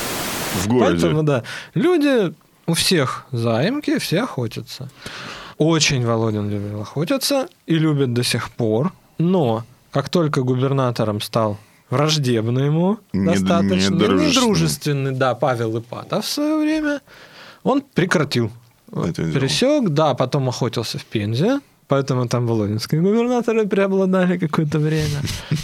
В 0.57 0.67
городе. 0.67 0.91
Поэтому, 1.03 1.23
да, 1.23 1.45
люди 1.75 2.35
у 2.67 2.75
всех 2.75 3.27
заимки, 3.31 3.99
все 4.01 4.23
охотятся. 4.25 4.91
Очень 5.57 6.05
Володин 6.05 6.51
любил 6.51 6.81
охотиться 6.81 7.47
и 7.67 7.77
любит 7.79 8.13
до 8.13 8.25
сих 8.25 8.51
пор. 8.51 8.93
Но 9.19 9.63
как 9.95 10.09
только 10.11 10.43
губернатором 10.43 11.21
стал 11.23 11.57
враждебно 11.89 12.59
ему 12.61 12.99
Нед- 13.13 13.39
достаточно 13.41 13.95
недружественный. 13.95 14.29
недружественный, 14.31 15.13
да, 15.13 15.35
Павел 15.35 15.79
Ипатов 15.79 16.25
в 16.25 16.29
свое 16.29 16.59
время, 16.59 17.01
он 17.63 17.81
прекратил. 17.81 18.51
Это 18.93 19.23
дело. 19.23 19.33
Пересек, 19.33 19.89
да, 19.91 20.15
потом 20.15 20.49
охотился 20.49 20.99
в 20.99 21.05
Пензе, 21.05 21.61
поэтому 21.89 22.27
там 22.29 22.47
володинские 22.47 23.01
губернаторы 23.01 23.67
преобладали 23.67 24.37
какое-то 24.39 24.79
время. 24.79 25.21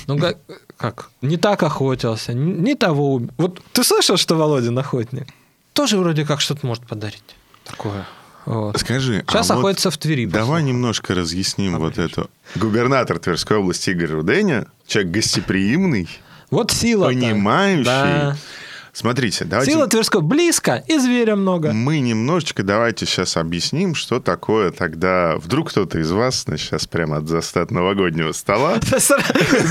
Ну, 0.07 0.19
как, 0.19 0.39
как? 0.77 1.11
Не 1.23 1.37
так 1.37 1.63
охотился, 1.63 2.33
не, 2.33 2.53
не 2.53 2.75
того... 2.77 3.15
уб- 3.15 3.31
Вот 3.37 3.61
ты 3.73 3.83
слышал, 3.85 4.17
что 4.17 4.37
Володин 4.37 4.79
охотник? 4.79 5.27
Тоже 5.73 5.97
вроде 5.99 6.25
как 6.25 6.41
что-то 6.41 6.67
может 6.67 6.87
подарить. 6.87 7.37
Такое. 7.65 8.05
Вот. 8.47 8.79
Скажи, 8.79 9.25
Сейчас 9.29 9.51
а 9.51 9.55
вот 9.55 9.61
охотится 9.61 9.91
в 9.91 9.99
Твери. 9.99 10.27
Давай 10.27 10.63
немножко 10.63 11.15
разъясним 11.15 11.79
вот 11.79 11.95
Поближе. 11.97 12.11
это. 12.13 12.27
Губернатор 12.57 13.19
Тверской 13.19 13.59
области 13.59 13.91
Игорь 13.91 14.11
Руденя, 14.11 14.67
человек 14.87 15.13
гостеприимный, 15.13 16.09
Вот 16.51 16.71
сила 16.71 17.07
понимающий. 17.07 17.85
Да. 17.85 18.37
Смотрите, 18.93 19.45
давайте 19.45 19.73
Сила 19.73 19.87
Тверской 19.87 20.23
близко, 20.23 20.83
и 20.87 20.99
зверя 20.99 21.37
много. 21.37 21.73
мы 21.73 22.01
немножечко 22.01 22.63
давайте 22.63 23.07
сейчас 23.07 23.37
объясним, 23.37 23.95
что 23.95 24.21
такое 24.21 24.71
тогда... 24.71 25.37
Вдруг 25.37 25.71
кто-то 25.71 25.99
из 25.99 26.11
вас, 26.11 26.45
сейчас 26.47 26.87
прямо 26.87 27.19
от 27.19 27.29
застат 27.29 27.71
новогоднего 27.71 28.33
стола 28.33 28.79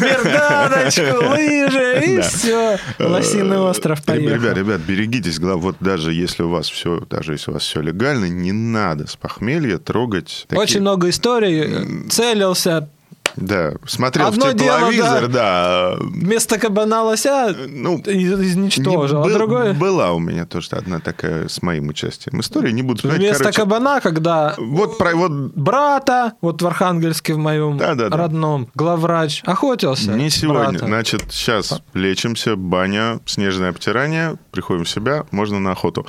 Берданочку, 0.02 1.30
лыжи, 1.30 2.04
и 2.06 2.22
все. 2.22 2.80
Лосиный 3.00 3.60
остров 3.60 4.00
Ребят, 4.00 4.08
поехал. 4.08 4.36
Ребят, 4.36 4.58
ребят, 4.58 4.82
берегитесь, 4.82 5.40
вот 5.40 5.76
даже 5.80 6.14
если 6.14 6.44
у 6.44 6.50
вас 6.50 6.70
все, 6.70 7.02
даже 7.10 7.34
если 7.34 7.52
у 7.52 7.54
вас 7.54 7.64
все 7.64 7.82
легально, 7.82 8.26
не 8.26 8.52
надо 8.52 9.08
с 9.08 9.16
похмелья 9.16 9.78
трогать. 9.78 10.48
Очень 10.52 10.82
много 10.82 11.10
историй. 11.10 12.08
Целился, 12.10 12.90
Да, 13.36 13.74
смотрел 13.86 14.27
Одно 14.27 14.48
в 14.48 14.53
дело, 14.53 14.77
тепловизор, 14.79 15.27
да. 15.27 15.95
вместо 16.00 16.59
кабана 16.59 17.03
лося 17.03 17.55
Ну, 17.67 17.98
из- 18.00 18.39
изничтожил, 18.41 19.21
а 19.21 19.25
был- 19.25 19.33
другое... 19.33 19.74
Была 19.74 20.12
у 20.13 20.19
меня 20.19 20.45
тоже 20.45 20.69
одна 20.71 21.00
такая 21.00 21.48
с 21.48 21.62
моим 21.62 21.89
участием 21.89 22.39
история, 22.41 22.71
не 22.71 22.81
буду 22.81 22.98
вспоминать, 22.98 23.19
Вместо 23.21 23.43
короче, 23.43 23.62
кабана, 23.62 24.01
когда 24.01 24.55
Вот 24.57 24.98
про 24.98 25.15
вот 25.15 25.31
брата, 25.55 26.33
вот 26.41 26.62
в 26.62 26.67
Архангельске 26.67 27.33
в 27.33 27.38
моем 27.38 27.77
Да-да-да. 27.77 28.15
родном, 28.17 28.67
главврач, 28.75 29.41
охотился. 29.45 30.12
не 30.12 30.29
сегодня. 30.29 30.71
братом. 30.71 30.88
Значит, 30.88 31.24
сейчас 31.29 31.81
лечимся, 31.93 32.55
баня, 32.55 33.19
снежное 33.25 33.69
обтирание, 33.69 34.36
приходим 34.51 34.83
в 34.83 34.89
себя, 34.89 35.25
можно 35.31 35.59
на 35.59 35.71
охоту. 35.71 36.05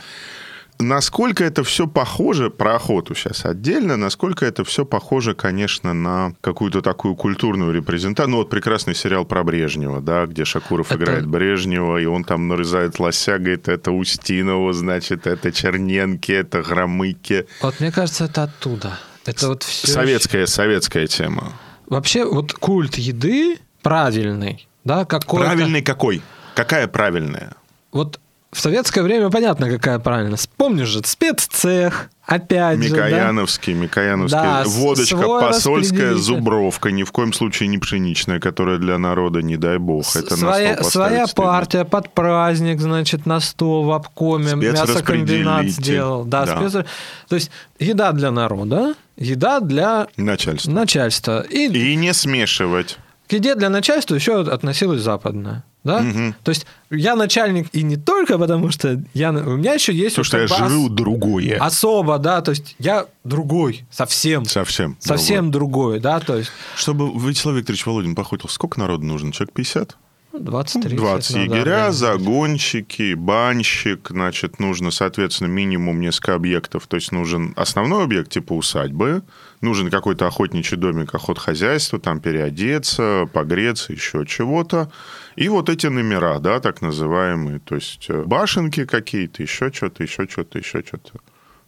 Насколько 0.80 1.44
это 1.44 1.62
все 1.62 1.86
похоже, 1.86 2.50
про 2.50 2.76
охоту 2.76 3.14
сейчас 3.14 3.44
отдельно, 3.44 3.96
насколько 3.96 4.46
это 4.46 4.64
все 4.64 4.84
похоже, 4.86 5.34
конечно, 5.34 5.92
на 5.92 6.34
какую-то 6.40 6.80
такую 6.80 7.14
культурную 7.16 7.72
репрезентацию. 7.72 8.30
Ну, 8.30 8.36
вот 8.38 8.48
прекрасный 8.50 8.94
сериал 8.94 9.24
про 9.26 9.44
Брежнева, 9.44 10.00
да, 10.00 10.26
где 10.26 10.44
Шакуров 10.44 10.90
Это- 10.90 11.02
играет 11.02 11.26
Брежнева, 11.26 11.98
и 11.98 12.06
он 12.06 12.24
там 12.24 12.48
нарезает 12.48 12.98
лося, 12.98 13.38
говорит, 13.38 13.68
это 13.68 13.92
Устинова, 13.92 14.72
значит, 14.72 15.26
это 15.26 15.52
Черненки, 15.52 16.32
это 16.32 16.62
Громыки. 16.62 17.46
Вот 17.60 17.78
мне 17.80 17.92
кажется, 17.92 18.24
это 18.24 18.44
оттуда. 18.44 18.98
Это 19.26 19.48
вот 19.48 19.62
все... 19.62 19.86
Советская, 19.86 20.46
советская 20.46 21.06
тема. 21.06 21.52
Вообще, 21.86 22.24
вот 22.24 22.52
культ 22.54 22.94
еды 22.96 23.58
правильный, 23.82 24.66
да, 24.84 25.04
какой 25.04 25.40
Правильный 25.40 25.82
какой? 25.82 26.22
Какая 26.54 26.88
правильная? 26.88 27.52
Вот 27.92 28.18
в 28.52 28.60
советское 28.60 29.02
время 29.02 29.30
понятно, 29.30 29.70
какая 29.70 29.98
правильно. 30.00 30.36
Помнишь 30.56 30.88
же, 30.88 31.02
спеццех, 31.04 32.10
опять 32.26 32.82
же, 32.82 32.90
да? 32.90 32.96
Микояновский, 33.06 33.74
Микояновский. 33.74 34.38
Да, 34.40 34.64
с- 34.64 34.74
Водочка 34.76 35.16
посольская, 35.16 36.14
зубровка. 36.14 36.90
Ни 36.90 37.04
в 37.04 37.12
коем 37.12 37.32
случае 37.32 37.68
не 37.68 37.78
пшеничная, 37.78 38.40
которая 38.40 38.78
для 38.78 38.98
народа, 38.98 39.40
не 39.40 39.56
дай 39.56 39.78
бог. 39.78 40.04
Это 40.16 40.32
на 40.32 40.36
своя, 40.36 40.82
своя 40.82 41.26
стыдно. 41.28 41.44
партия 41.44 41.84
под 41.84 42.12
праздник, 42.12 42.80
значит, 42.80 43.24
на 43.24 43.38
стол 43.40 43.84
в 43.84 43.92
обкоме 43.92 44.54
мясокомбинат 44.56 45.66
сделал. 45.66 46.24
Да, 46.24 46.44
Да. 46.46 46.56
спец- 46.58 46.86
То 47.28 47.34
есть 47.36 47.50
еда 47.78 48.10
для 48.12 48.30
народа, 48.32 48.94
еда 49.16 49.60
для 49.60 50.08
Начальство. 50.16 50.70
начальства. 50.72 51.40
И, 51.42 51.66
И 51.68 51.94
не 51.94 52.12
смешивать. 52.12 52.98
к 53.28 53.32
еде 53.32 53.54
для 53.54 53.70
начальства 53.70 54.16
еще 54.16 54.40
относилась 54.40 55.02
западная. 55.02 55.62
Да? 55.82 56.00
Мгм. 56.00 56.34
То 56.44 56.50
есть 56.50 56.66
я 56.90 57.16
начальник 57.16 57.68
и 57.72 57.82
не 57.82 57.96
только 57.96 58.36
потому, 58.38 58.70
что 58.70 59.02
я, 59.14 59.30
у 59.30 59.56
меня 59.56 59.72
еще 59.74 59.94
есть 59.94 60.16
Потому 60.16 60.24
что 60.24 60.38
я 60.38 60.68
бы 60.68 60.84
ос- 60.86 60.90
другое. 60.90 61.56
особо, 61.58 62.18
да, 62.18 62.42
то 62.42 62.50
есть 62.50 62.76
я 62.78 63.06
другой, 63.24 63.84
совсем. 63.90 64.44
Совсем. 64.44 64.96
Совсем 65.00 65.50
другой, 65.50 65.98
да, 66.00 66.20
то 66.20 66.36
есть. 66.36 66.50
Чтобы 66.76 67.10
Вячеслав 67.26 67.54
Викторович 67.56 67.86
Володин 67.86 68.14
походил, 68.14 68.48
сколько 68.48 68.78
народу 68.78 69.04
нужно? 69.06 69.32
Человек 69.32 69.54
50? 69.54 69.96
20-30. 70.32 70.94
20 70.96 71.36
надо 71.36 71.44
егеря, 71.44 71.60
организовать. 71.86 72.20
загонщики, 72.20 73.14
банщик, 73.14 74.08
значит, 74.10 74.60
нужно, 74.60 74.90
соответственно, 74.92 75.48
минимум 75.48 76.00
несколько 76.00 76.34
объектов. 76.34 76.86
То 76.86 76.96
есть 76.96 77.10
нужен 77.10 77.52
основной 77.56 78.04
объект 78.04 78.30
типа 78.30 78.52
усадьбы, 78.52 79.22
нужен 79.60 79.90
какой-то 79.90 80.26
охотничий 80.26 80.76
домик, 80.76 81.14
охотхозяйство, 81.14 81.98
там 81.98 82.20
переодеться, 82.20 83.28
погреться, 83.32 83.92
еще 83.92 84.24
чего-то. 84.26 84.90
И 85.36 85.48
вот 85.48 85.68
эти 85.68 85.86
номера, 85.86 86.38
да, 86.38 86.60
так 86.60 86.80
называемые, 86.82 87.60
то 87.60 87.74
есть 87.74 88.06
э, 88.08 88.22
башенки 88.24 88.84
какие-то, 88.84 89.42
еще 89.42 89.72
что-то, 89.72 90.02
еще 90.02 90.26
что-то, 90.28 90.58
еще 90.58 90.82
что-то. 90.86 91.20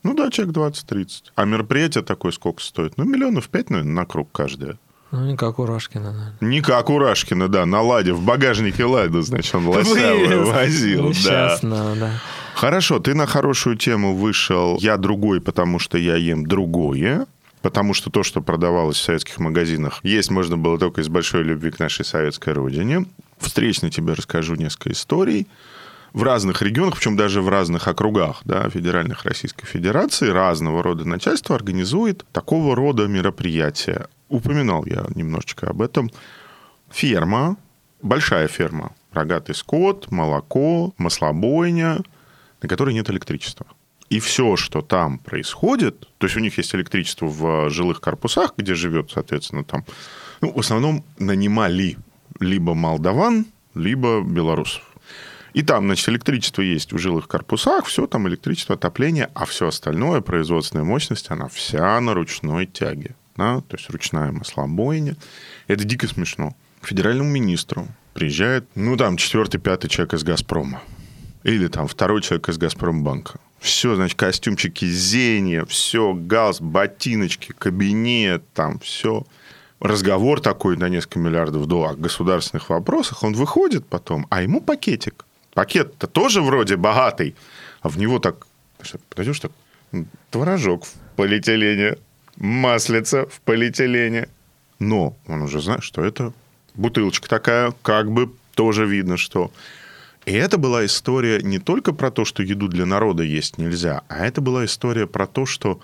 Ну 0.03 0.15
да, 0.15 0.31
человек 0.31 0.57
20-30. 0.57 1.09
А 1.35 1.45
мероприятие 1.45 2.03
такое 2.03 2.33
сколько 2.33 2.63
стоит? 2.63 2.97
Ну, 2.97 3.05
миллионов 3.05 3.49
пять, 3.49 3.71
наверное, 3.71 3.95
на 3.95 4.07
круг 4.07 4.31
каждое. 4.33 4.79
Ну, 5.13 5.27
не 5.27 5.37
как 5.37 5.59
у 5.59 5.67
Рашкина, 5.67 6.11
наверное. 6.11 6.37
Не 6.41 6.63
как 6.63 6.89
у 6.89 6.99
Рашкина, 6.99 7.49
да, 7.49 7.67
на 7.67 7.83
Ладе, 7.83 8.15
в 8.15 8.23
багажнике 8.25 8.85
Лада, 8.85 9.21
значит, 9.21 9.55
он 9.55 9.67
лося 9.69 10.15
возил, 10.47 11.13
да. 11.25 11.59
Да. 11.63 12.11
Хорошо, 12.55 12.99
ты 12.99 13.15
на 13.15 13.27
хорошую 13.27 13.77
тему 13.77 14.15
вышел. 14.17 14.79
Я 14.81 14.97
другой, 14.97 15.41
потому 15.41 15.79
что 15.79 15.99
я 15.99 16.17
ем 16.17 16.47
другое. 16.47 17.27
Потому 17.63 17.95
что 17.95 18.11
то, 18.11 18.25
что 18.25 18.43
продавалось 18.43 18.97
в 18.97 19.03
советских 19.03 19.39
магазинах, 19.39 20.01
есть 20.03 20.31
можно 20.31 20.59
было 20.59 20.79
только 20.79 21.01
из 21.01 21.09
большой 21.09 21.45
любви 21.45 21.71
к 21.71 21.79
нашей 21.79 22.05
советской 22.05 22.53
родине. 22.53 23.07
Встречно 23.39 23.91
тебе 23.91 24.15
расскажу 24.15 24.57
несколько 24.57 24.91
историй. 24.91 25.47
В 26.13 26.25
разных 26.25 26.61
регионах, 26.61 26.97
причем 26.97 27.17
даже 27.17 27.41
в 27.41 27.49
разных 27.49 27.89
округах 27.89 28.43
да, 28.45 28.69
федеральных 28.69 29.25
Российской 29.25 29.65
Федерации, 29.65 30.29
разного 30.29 30.83
рода 30.83 31.07
начальство 31.07 31.57
организует 31.57 32.27
такого 32.33 32.77
рода 32.77 33.07
мероприятия. 33.07 34.09
Упоминал 34.29 34.85
я 34.85 35.07
немножечко 35.15 35.69
об 35.69 35.81
этом. 35.81 36.11
Ферма, 36.91 37.57
большая 38.03 38.49
ферма, 38.49 38.93
рогатый 39.13 39.55
скот, 39.55 40.11
молоко, 40.11 40.93
маслобойня, 40.99 42.03
на 42.61 42.69
которой 42.69 42.93
нет 42.93 43.09
электричества. 43.09 43.67
И 44.13 44.21
все, 44.21 44.57
что 44.57 44.83
там 44.83 45.19
происходит, 45.19 46.01
то 46.19 46.27
есть 46.27 46.37
у 46.37 46.41
них 46.41 46.59
есть 46.59 46.75
электричество 46.75 47.25
в 47.25 47.71
жилых 47.71 48.03
корпусах, 48.03 48.53
где 48.59 48.75
живет, 48.75 49.11
соответственно, 49.11 49.65
там, 49.65 49.87
ну, 50.43 50.53
в 50.53 50.59
основном 50.59 51.03
нанимали 51.19 51.97
либо 52.39 52.75
молдаван, 52.75 53.47
либо 53.75 54.21
белорусов. 54.21 54.83
И 55.55 55.63
там, 55.63 55.87
значит, 55.87 56.11
электричество 56.11 56.61
есть 56.61 56.93
в 56.93 56.99
жилых 56.99 57.27
корпусах, 57.27 57.87
все 57.87 58.07
там 58.07 58.29
электричество, 58.29 58.75
отопление, 58.75 59.31
а 59.33 59.47
все 59.47 59.69
остальное, 59.69 60.21
производственная 60.21 60.85
мощность, 60.85 61.31
она 61.31 61.49
вся 61.49 61.99
на 61.99 62.13
ручной 62.13 62.67
тяге. 62.67 63.17
Да? 63.37 63.63
То 63.63 63.79
есть 63.79 63.89
ручная 63.89 64.31
маслобойня. 64.31 65.17
Это 65.69 65.85
дико 65.85 66.07
смешно. 66.07 66.55
К 66.83 66.89
федеральному 66.89 67.31
министру 67.31 67.89
приезжает, 68.13 68.69
ну, 68.75 68.95
там, 68.99 69.17
четвертый, 69.17 69.59
пятый 69.59 69.89
человек 69.89 70.13
из 70.13 70.23
«Газпрома». 70.23 70.83
Или 71.45 71.69
там 71.69 71.89
второй 71.89 72.21
человек 72.21 72.51
из 72.51 72.59
«Газпромбанка». 72.59 73.41
Все, 73.63 73.95
значит, 73.95 74.19
костюмчики 74.19 74.85
зенья, 74.85 75.65
все, 75.67 76.15
галс, 76.15 76.61
ботиночки, 76.61 77.55
кабинет, 77.57 78.43
там 78.55 78.81
все. 78.81 79.25
Разговор 79.79 80.41
такой 80.41 80.77
на 80.77 80.89
несколько 80.89 81.21
миллиардов 81.21 81.67
долларов 81.67 81.97
о 81.97 82.03
государственных 82.03 82.71
вопросах. 82.71 83.23
Он 83.23 83.35
выходит 83.35 83.87
потом, 83.87 84.27
а 84.31 84.43
ему 84.43 84.61
пакетик. 84.61 85.25
Пакет-то 85.55 86.09
тоже 86.09 86.43
вроде 86.43 86.75
богатый, 86.77 87.37
а 87.83 87.89
в 87.89 87.99
него 87.99 88.19
так, 88.19 88.49
подойдешь 89.09 89.39
так, 89.39 89.53
творожок 90.31 90.85
в 90.85 90.95
полиэтилене, 91.15 91.99
маслица 92.39 93.27
в 93.27 93.41
полиэтилене. 93.43 94.29
Но 94.81 95.17
он 95.29 95.43
уже 95.43 95.61
знает, 95.61 95.85
что 95.85 96.03
это 96.03 96.33
бутылочка 96.75 97.29
такая, 97.29 97.73
как 97.83 98.11
бы 98.11 98.33
тоже 98.57 98.87
видно, 98.87 99.17
что... 99.17 99.53
И 100.25 100.33
это 100.33 100.57
была 100.59 100.85
история 100.87 101.41
не 101.43 101.59
только 101.59 101.93
про 101.93 102.11
то, 102.11 102.25
что 102.25 102.43
еду 102.43 102.69
для 102.69 102.87
народа 102.87 103.23
есть 103.25 103.59
нельзя, 103.59 104.03
а 104.09 104.25
это 104.25 104.41
была 104.41 104.65
история 104.65 105.07
про 105.07 105.27
то, 105.27 105.47
что 105.47 105.81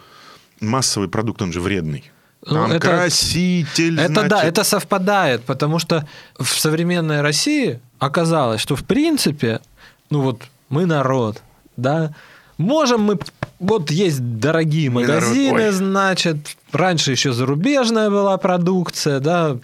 массовый 0.61 1.09
продукт, 1.09 1.43
он 1.43 1.53
же 1.53 1.61
вредный. 1.61 2.11
Ну, 2.47 2.55
Там 2.55 2.71
это- 2.73 2.87
краситель, 2.89 3.99
Это 4.01 4.15
да, 4.23 4.29
значит, 4.29 4.49
это 4.49 4.65
совпадает, 4.65 5.43
потому 5.45 5.81
что 5.81 6.07
в 6.39 6.47
современной 6.47 7.21
России 7.21 7.81
оказалось, 7.99 8.61
что 8.61 8.77
в 8.77 8.85
принципе, 8.85 9.61
ну 10.09 10.21
вот 10.21 10.43
мы 10.69 10.87
народ, 10.87 11.43
да, 11.77 12.15
можем 12.57 13.03
мы 13.03 13.19
вот 13.59 13.91
есть 13.91 14.21
дорогие 14.39 14.89
Мы 14.89 15.05
народ, 15.05 15.23
магазины, 15.25 15.65
ой. 15.67 15.73
значит, 15.73 16.57
раньше 16.71 17.11
еще 17.11 17.33
зарубежная 17.33 18.09
была 18.09 18.37
продукция, 18.39 19.19
да, 19.19 19.57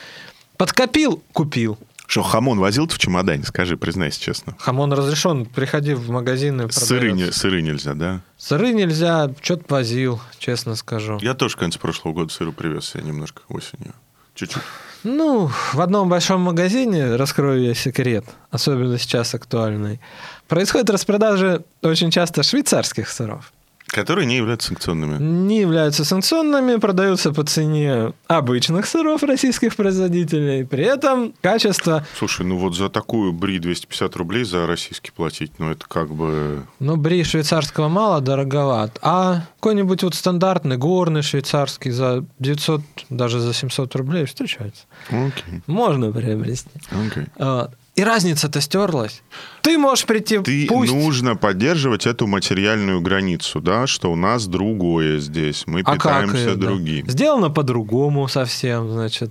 подкопил, 0.57 1.23
купил. 1.33 1.79
Что, 2.07 2.23
хамон 2.23 2.59
возил 2.61 2.87
ты 2.87 2.95
в 2.95 2.99
чемодане? 2.99 3.45
Скажи, 3.45 3.77
признайся 3.77 4.21
честно. 4.21 4.55
Хамон 4.59 4.93
разрешен, 4.93 5.47
приходи 5.47 5.95
в 5.95 6.11
магазины. 6.11 6.71
Сыры, 6.71 7.13
не- 7.13 7.33
сыры 7.33 7.63
нельзя, 7.63 7.95
да? 7.95 8.21
Сыры 8.37 8.73
нельзя, 8.75 9.31
что-то 9.43 9.65
возил, 9.75 10.21
честно 10.39 10.77
скажу. 10.77 11.19
Я 11.23 11.35
тоже 11.35 11.55
в 11.55 11.59
конце 11.59 11.79
прошлого 11.79 12.13
года 12.15 12.33
сыру 12.33 12.53
привез 12.53 12.93
я 12.95 13.01
немножко 13.01 13.43
осенью. 13.49 13.95
Чуть-чуть. 14.35 14.63
Ну, 15.03 15.51
в 15.73 15.81
одном 15.81 16.09
большом 16.09 16.41
магазине, 16.41 17.17
раскрою 17.17 17.63
я 17.63 17.75
секрет, 17.75 18.25
особенно 18.51 18.99
сейчас 18.99 19.35
актуальный, 19.35 20.01
происходит 20.49 20.89
распродажа 20.91 21.63
очень 21.83 22.11
часто 22.11 22.43
швейцарских 22.43 23.09
сыров. 23.11 23.53
Которые 23.95 24.27
не 24.27 24.37
являются 24.37 24.69
санкционными. 24.69 25.23
Не 25.23 25.61
являются 25.61 26.05
санкционными, 26.05 26.81
продаются 26.81 27.33
по 27.33 27.45
цене 27.45 28.13
обычных 28.27 28.87
сыров 28.87 29.23
российских 29.23 29.77
производителей. 29.77 30.67
При 30.67 30.83
этом 30.85 31.33
качество, 31.41 32.05
Слушай, 32.19 32.45
ну 32.45 32.59
вот 32.59 32.75
за 32.75 32.89
такую 32.89 33.33
бри 33.33 33.61
250 33.61 34.17
рублей 34.17 34.43
за 34.43 34.67
российский 34.67 35.13
платить, 35.13 35.53
ну 35.59 35.71
это 35.71 35.87
как 35.87 36.13
бы... 36.13 36.65
ну, 36.81 36.97
бри 36.97 37.23
швейцарского 37.23 37.89
мало, 37.89 38.21
дороговат. 38.21 38.99
А 39.01 39.43
какой-нибудь 39.61 40.03
вот 40.03 40.17
стандартный 40.17 40.77
горный 40.77 41.23
швейцарский 41.23 41.93
за 41.93 42.25
900, 42.41 42.81
даже 43.11 43.39
за 43.39 43.55
700 43.55 43.95
рублей 43.95 44.25
встречается. 44.25 44.87
Окей, 45.09 45.63
Можно 45.69 46.11
приобрести. 46.11 46.71
окей. 46.91 47.27
Вот. 47.39 47.71
И 47.95 48.03
разница-то 48.03 48.61
стерлась. 48.61 49.23
Ты 49.63 49.79
можешь 49.79 50.05
прийти, 50.05 50.39
Ты 50.39 50.67
пусть... 50.67 50.93
нужно 50.93 51.37
поддерживать 51.37 52.07
эту 52.07 52.27
материальную 52.27 53.01
границу, 53.01 53.61
да, 53.61 53.87
что 53.87 54.11
у 54.11 54.17
нас 54.17 54.47
другое 54.49 55.21
здесь, 55.21 55.65
мы 55.67 55.81
А 55.81 55.85
как 55.85 55.97
питаемся 55.99 56.51
это? 56.51 56.57
другим. 56.57 57.09
Сделано 57.09 57.51
по-другому 57.51 58.27
совсем, 58.27 58.91
значит. 58.91 59.31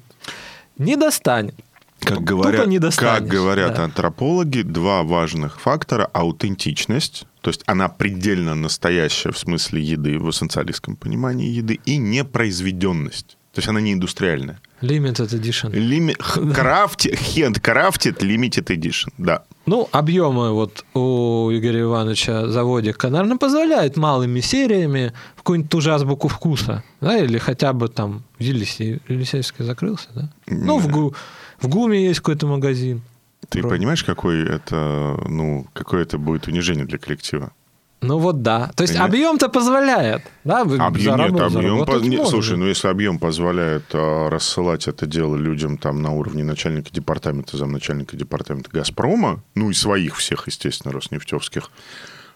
Не 0.78 0.96
достанет. 0.96 1.56
Как 2.00 2.22
говорят, 2.22 2.68
не 2.68 2.80
как 2.80 3.28
говорят 3.28 3.76
да. 3.76 3.86
антропологи, 3.86 4.62
два 4.62 5.04
важных 5.04 5.60
фактора– 5.60 6.10
аутентичность, 6.14 7.26
то 7.42 7.50
есть 7.50 7.64
она 7.66 7.88
предельно 7.88 8.56
настоящая 8.56 9.32
в 9.32 9.38
смысле 9.38 9.82
еды, 9.82 10.20
в 10.20 10.30
эссенциалистском 10.30 10.96
понимании 10.96 11.50
еды, 11.50 11.80
и 11.86 11.98
непроизведенность. 11.98 13.38
То 13.54 13.60
есть 13.60 13.68
она 13.68 13.80
не 13.80 13.94
индустриальная. 13.94 14.60
Limited 14.84 15.30
edition. 15.30 15.72
Лими... 15.74 16.14
Крафти... 16.54 17.16
Хенд 17.16 17.60
крафтит 17.60 18.22
limited 18.22 18.66
edition, 18.66 19.14
да. 19.18 19.44
Ну, 19.66 19.88
объемы 19.94 20.52
вот 20.52 20.84
у 20.94 21.50
Игоря 21.52 21.82
Ивановича 21.84 22.48
заводика, 22.50 23.10
наверное, 23.10 23.38
позволяет 23.38 23.96
малыми 23.96 24.42
сериями 24.42 25.14
в 25.36 25.38
какую-нибудь 25.38 25.72
ту 25.72 25.80
же 25.80 25.94
азбуку 25.94 26.28
вкуса, 26.28 26.84
да, 27.00 27.18
или 27.18 27.38
хотя 27.38 27.72
бы 27.72 27.88
там 27.88 28.24
в 28.38 28.44
Елисей, 28.44 29.00
Елисейский 29.08 29.64
закрылся, 29.64 30.10
да? 30.16 30.30
Ну, 30.48 30.78
в, 30.80 30.88
Гу, 30.90 31.16
в 31.62 31.70
ГУМе 31.70 32.06
есть 32.06 32.20
какой-то 32.20 32.48
магазин. 32.48 33.02
Ты 33.48 33.62
Про- 33.62 33.70
понимаешь, 33.70 34.04
какой 34.04 34.44
это, 34.46 35.18
ну, 35.30 35.66
какое 35.74 36.02
это 36.02 36.18
будет 36.18 36.48
унижение 36.48 36.86
для 36.86 36.98
коллектива? 36.98 37.54
Ну 38.04 38.18
вот 38.18 38.42
да. 38.42 38.72
То 38.76 38.84
есть 38.84 38.96
объем-то 38.96 39.50
позволяет. 39.50 40.22
Да, 40.44 40.62
Объем, 40.62 41.18
нет, 41.18 41.32
объем... 41.32 41.50
заработать 41.50 41.88
поз- 41.96 42.02
не, 42.04 42.18
можно. 42.18 42.32
слушай, 42.32 42.58
ну 42.58 42.66
если 42.66 42.88
объем 42.90 43.18
позволяет 43.18 43.84
а, 43.94 44.30
рассылать 44.30 44.88
это 44.88 45.06
дело 45.06 45.36
людям 45.36 45.78
там 45.78 46.02
на 46.02 46.12
уровне 46.12 46.44
начальника 46.44 46.90
департамента, 46.92 47.58
замначальника 47.58 48.18
департамента 48.18 48.70
«Газпрома», 48.72 49.42
ну 49.56 49.70
и 49.70 49.74
своих 49.74 50.18
всех, 50.18 50.48
естественно, 50.48 50.94
роснефтевских, 50.94 51.72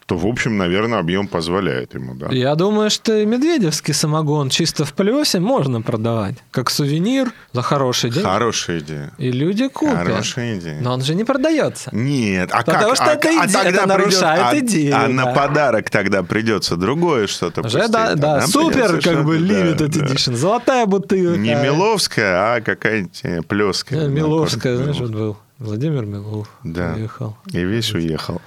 то, 0.08 0.16
в 0.16 0.26
общем, 0.26 0.56
наверное, 0.56 1.00
объем 1.00 1.28
позволяет 1.28 1.92
ему, 1.94 2.14
да. 2.14 2.28
Я 2.30 2.54
думаю, 2.54 2.88
что 2.88 3.14
и 3.14 3.26
медведевский 3.26 3.92
самогон 3.92 4.48
чисто 4.48 4.86
в 4.86 4.94
плюсе 4.94 5.38
можно 5.38 5.82
продавать. 5.82 6.36
Как 6.50 6.70
сувенир 6.70 7.30
за 7.52 7.60
хороший 7.60 8.08
день. 8.10 8.22
Хорошая 8.22 8.78
идея. 8.78 9.12
И 9.18 9.30
люди 9.30 9.68
купят. 9.68 9.98
Хорошая 10.06 10.58
идея. 10.58 10.80
Но 10.80 10.94
он 10.94 11.02
же 11.02 11.14
не 11.14 11.24
продается. 11.24 11.90
Нет, 11.94 12.48
а 12.52 12.62
Потому 12.62 12.86
как? 12.88 12.96
что 12.96 13.04
а, 13.04 13.14
это 13.16 13.28
а 13.28 13.44
иде- 13.46 13.52
тогда 13.52 13.68
это 13.82 13.86
нарушает 13.86 14.40
придет- 14.50 14.62
а- 14.62 14.66
идею, 14.66 14.96
А, 14.96 15.08
на 15.08 15.24
да. 15.26 15.32
подарок 15.34 15.90
тогда 15.90 16.22
придется 16.22 16.76
другое 16.76 17.26
что-то 17.26 17.60
Уже, 17.60 17.86
да, 17.88 18.04
пустить. 18.04 18.20
да, 18.20 18.40
супер, 18.46 19.00
как 19.02 19.24
бы, 19.26 19.38
да, 19.38 19.44
limited 19.44 19.88
да. 19.88 20.06
edition. 20.06 20.34
Золотая 20.36 20.86
бутылка. 20.86 21.38
Не 21.38 21.54
Миловская, 21.54 22.54
а 22.56 22.60
какая-нибудь 22.62 23.20
э, 23.24 23.42
плеская. 23.42 24.08
Миловская, 24.08 24.74
Да, 24.78 24.84
знаешь, 24.84 25.00
вот 25.00 25.10
был. 25.10 25.36
Владимир 25.58 26.06
Милов. 26.06 26.48
Да. 26.64 26.94
Уехал. 26.96 27.36
И 27.52 27.58
весь 27.62 27.92
уехал. 27.92 28.40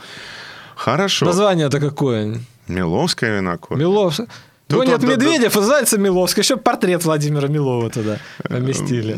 Хорошо. 0.84 1.28
Название-то 1.28 1.80
какое? 1.80 2.40
Миловская 2.68 3.38
винокур. 3.38 3.78
Миловская. 3.78 4.28
Тут 4.68 4.80
Ну, 4.80 4.84
нет, 4.84 4.94
вот, 4.94 5.02
да, 5.02 5.08
да. 5.08 5.14
Медведев, 5.14 5.56
называется 5.56 6.00
Миловская. 6.00 6.44
Еще 6.44 6.58
портрет 6.58 7.06
Владимира 7.06 7.48
Милова 7.48 7.92
туда 7.92 8.18
поместили. 8.50 9.16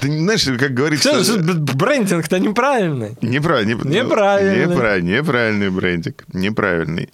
Ты 0.00 0.18
знаешь, 0.18 0.44
как 0.58 0.72
говорится... 0.72 1.22
Что, 1.22 1.38
брендинг-то 1.42 2.38
неправильный. 2.38 3.18
Неправильный. 3.20 3.74
Неправильный. 3.74 4.66
Неправильный, 4.66 5.18
неправильный 5.18 5.70
брендинг. 5.70 6.24
Неправильный. 6.32 7.10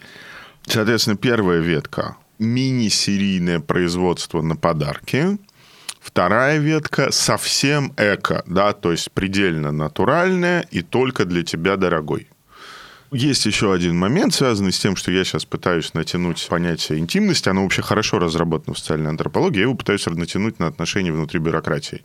Соответственно, 0.64 1.16
первая 1.16 1.59
ветка– 1.59 2.16
мини-серийное 2.38 3.59
производство 3.59 4.40
на 4.40 4.55
подарки. 4.55 5.37
Вторая 6.01 6.59
ветка 6.59 7.11
совсем 7.11 7.92
эко, 7.96 8.44
да, 8.46 8.72
то 8.72 8.92
есть 8.92 9.11
предельно 9.11 9.72
натуральная 9.72 10.64
и 10.70 10.83
только 10.83 11.25
для 11.25 11.42
тебя 11.42 11.77
дорогой. 11.77 12.29
Есть 13.12 13.44
еще 13.44 13.75
один 13.75 13.98
момент, 13.98 14.33
связанный 14.33 14.72
с 14.72 14.79
тем, 14.79 14.96
что 14.96 15.12
я 15.12 15.22
сейчас 15.25 15.44
пытаюсь 15.44 15.92
натянуть 15.92 16.46
понятие 16.48 16.98
интимности. 16.98 17.51
Оно 17.51 17.62
вообще 17.62 17.83
хорошо 17.83 18.18
разработано 18.18 18.72
в 18.72 18.79
социальной 18.79 19.11
антропологии. 19.11 19.59
Я 19.59 19.64
его 19.64 19.75
пытаюсь 19.75 20.07
натянуть 20.07 20.59
на 20.59 20.66
отношения 20.66 21.12
внутри 21.12 21.38
бюрократии. 21.38 22.05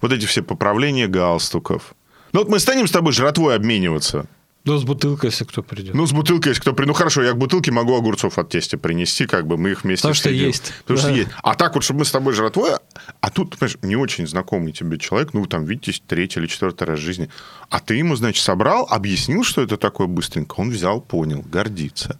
Вот 0.00 0.12
эти 0.12 0.26
все 0.26 0.42
поправления 0.42 1.06
галстуков. 1.06 1.94
Ну 2.32 2.40
вот 2.40 2.48
мы 2.48 2.58
станем 2.58 2.88
с 2.88 2.90
тобой 2.90 3.12
жратвой 3.12 3.54
обмениваться. 3.54 4.26
Ну, 4.64 4.78
с 4.78 4.84
бутылкой, 4.84 5.28
если 5.28 5.44
кто 5.44 5.62
придет. 5.62 5.94
Ну, 5.94 6.06
с 6.06 6.12
бутылкой, 6.12 6.50
если 6.50 6.62
кто 6.62 6.72
придет. 6.72 6.88
Ну, 6.88 6.94
хорошо, 6.94 7.22
я 7.22 7.32
к 7.32 7.36
бутылке 7.38 7.70
могу 7.70 7.94
огурцов 7.96 8.38
от 8.38 8.48
тестя 8.48 8.78
принести, 8.78 9.26
как 9.26 9.46
бы 9.46 9.58
мы 9.58 9.72
их 9.72 9.84
вместе 9.84 10.00
Потому 10.02 10.14
что 10.14 10.28
съедим. 10.30 10.46
есть. 10.46 10.72
Потому 10.82 10.98
что 10.98 11.08
Да. 11.08 11.14
есть. 11.14 11.28
А 11.42 11.54
так 11.54 11.74
вот, 11.74 11.84
чтобы 11.84 11.98
мы 12.00 12.04
с 12.06 12.10
тобой 12.10 12.32
жратвой... 12.32 12.70
А 13.20 13.30
тут, 13.30 13.58
понимаешь, 13.58 13.76
не 13.82 13.96
очень 13.96 14.26
знакомый 14.26 14.72
тебе 14.72 14.98
человек, 14.98 15.34
ну, 15.34 15.44
там 15.44 15.66
видитесь 15.66 16.02
третий 16.06 16.40
или 16.40 16.46
четвертый 16.46 16.84
раз 16.84 16.98
в 16.98 17.02
жизни. 17.02 17.28
А 17.68 17.78
ты 17.80 17.94
ему, 17.96 18.16
значит, 18.16 18.42
собрал, 18.42 18.86
объяснил, 18.90 19.44
что 19.44 19.60
это 19.60 19.76
такое 19.76 20.06
быстренько. 20.06 20.54
Он 20.60 20.70
взял, 20.70 21.00
понял, 21.02 21.42
гордится. 21.42 22.18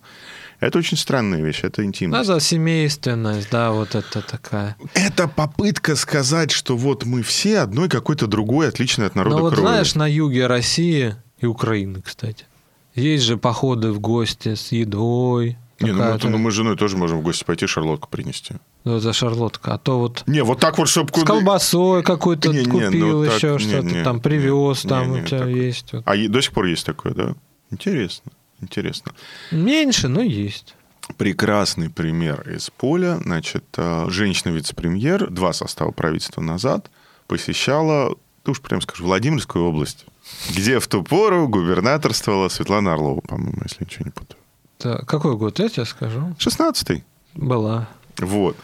Это 0.60 0.78
очень 0.78 0.96
странная 0.98 1.40
вещь, 1.42 1.60
это 1.62 1.82
интимность. 1.84 2.28
Ну, 2.28 2.34
да, 2.34 2.40
семейственность, 2.40 3.48
да, 3.50 3.72
вот 3.72 3.94
это 3.94 4.20
такая. 4.20 4.76
Это 4.94 5.28
попытка 5.28 5.96
сказать, 5.96 6.50
что 6.50 6.76
вот 6.76 7.04
мы 7.06 7.22
все 7.22 7.60
одной 7.60 7.88
какой-то 7.88 8.26
другой, 8.26 8.68
отличной 8.68 9.06
от 9.06 9.14
народа 9.14 9.36
Ну, 9.36 9.42
вот 9.42 9.54
крови. 9.54 9.66
знаешь, 9.66 9.94
на 9.94 10.06
юге 10.06 10.46
России 10.46 11.16
и 11.44 11.46
Украины, 11.46 12.02
кстати, 12.02 12.46
есть 12.94 13.24
же 13.24 13.36
походы 13.36 13.92
в 13.92 14.00
гости 14.00 14.54
с 14.54 14.72
едой. 14.72 15.56
Не, 15.80 15.92
ну, 15.92 15.98
какая-то- 15.98 16.28
ну 16.28 16.38
мы 16.38 16.50
с 16.50 16.54
женой 16.54 16.76
тоже 16.76 16.96
можем 16.96 17.18
в 17.18 17.22
гости 17.22 17.44
пойти 17.44 17.66
шарлотку 17.66 18.08
принести. 18.08 18.54
Ну, 18.84 18.98
за 19.00 19.12
шарлотка. 19.12 19.74
А 19.74 19.78
то 19.78 19.98
вот 19.98 20.22
Не, 20.26 20.44
вот 20.44 20.60
так 20.60 20.78
вот, 20.78 20.88
чтобы 20.88 21.10
с 21.12 21.24
колбасой 21.24 22.02
какой-то 22.02 22.50
Не, 22.52 22.60
не, 22.60 22.64
купил 22.64 23.20
ну 23.22 23.24
так, 23.26 23.34
еще 23.36 23.58
что-то, 23.58 24.04
там 24.04 24.20
привез, 24.20 24.84
Не, 24.84 24.88
там 24.90 25.12
не, 25.12 25.20
у 25.22 25.24
тебя 25.26 25.38
так- 25.40 25.48
есть. 25.48 25.92
вот. 25.92 26.02
А 26.06 26.16
до 26.28 26.40
сих 26.40 26.52
пор 26.52 26.66
есть 26.66 26.86
такое, 26.86 27.12
да? 27.14 27.34
Интересно, 27.70 28.30
интересно. 28.60 29.12
Меньше, 29.50 30.06
но 30.08 30.20
есть. 30.22 30.74
Прекрасный 31.18 31.90
пример 31.90 32.48
из 32.48 32.70
поля. 32.70 33.18
Значит, 33.22 33.64
э, 33.76 34.06
женщина-вице-премьер 34.08 35.28
два 35.30 35.52
состава 35.52 35.90
правительства 35.90 36.40
назад 36.40 36.90
посещала, 37.26 38.14
ну 38.46 38.52
уж 38.52 38.60
прям 38.60 38.80
скажу, 38.80 39.04
Владимирскую 39.04 39.64
область, 39.64 40.06
где 40.50 40.78
в 40.78 40.86
ту 40.86 41.02
пору 41.02 41.48
губернаторствовала 41.48 42.48
Светлана 42.48 42.92
Орлова, 42.92 43.20
по-моему, 43.20 43.60
если 43.62 43.84
ничего 43.84 44.04
не 44.06 44.10
путаю. 44.10 44.40
Да, 44.80 44.98
какой 45.06 45.36
год, 45.36 45.58
я 45.58 45.68
тебе 45.68 45.84
скажу. 45.84 46.34
16-й. 46.38 47.04
Была. 47.34 47.88
Вот. 48.18 48.56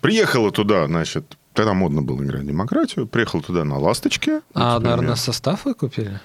Приехала 0.00 0.50
туда, 0.50 0.86
значит, 0.86 1.36
тогда 1.52 1.74
модно 1.74 2.02
было 2.02 2.22
играть 2.22 2.42
в 2.42 2.46
демократию, 2.46 3.06
приехала 3.06 3.42
туда 3.42 3.64
на 3.64 3.78
«Ласточке». 3.78 4.40
А, 4.54 4.76
вице-премьер. 4.76 4.80
наверное, 4.80 5.16
состав 5.16 5.64
вы 5.64 5.74
купили? 5.74 6.20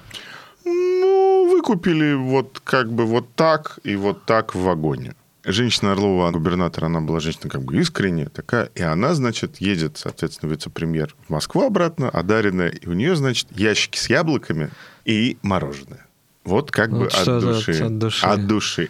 Ну, 0.65 1.49
выкупили 1.49 2.13
вот 2.13 2.61
как 2.63 2.91
бы 2.91 3.05
вот 3.05 3.33
так 3.35 3.79
и 3.83 3.95
вот 3.95 4.25
так 4.25 4.55
в 4.55 4.61
вагоне. 4.61 5.15
Женщина 5.45 5.91
Орлова, 5.91 6.31
губернатор, 6.31 6.85
она 6.85 7.01
была 7.01 7.19
женщина 7.19 7.49
как 7.49 7.63
бы 7.63 7.75
искренняя 7.77 8.29
такая, 8.29 8.69
и 8.75 8.81
она, 8.81 9.13
значит, 9.13 9.57
едет, 9.57 9.97
соответственно, 9.97 10.49
вице-премьер 10.51 11.15
в 11.27 11.29
Москву 11.31 11.63
обратно, 11.65 12.09
одаренная, 12.09 12.69
и 12.69 12.87
у 12.87 12.93
нее, 12.93 13.15
значит, 13.15 13.47
ящики 13.51 13.97
с 13.97 14.09
яблоками 14.09 14.69
и 15.03 15.37
мороженое. 15.41 16.07
Вот 16.45 16.71
как 16.71 16.91
бы 16.91 16.99
Вот 17.05 17.13
от 17.13 17.21
что 17.21 17.39
за- 17.39 17.53
души. 17.53 17.71
от 17.83 17.97
души. 17.97 18.25
От 18.25 18.47
души. 18.47 18.89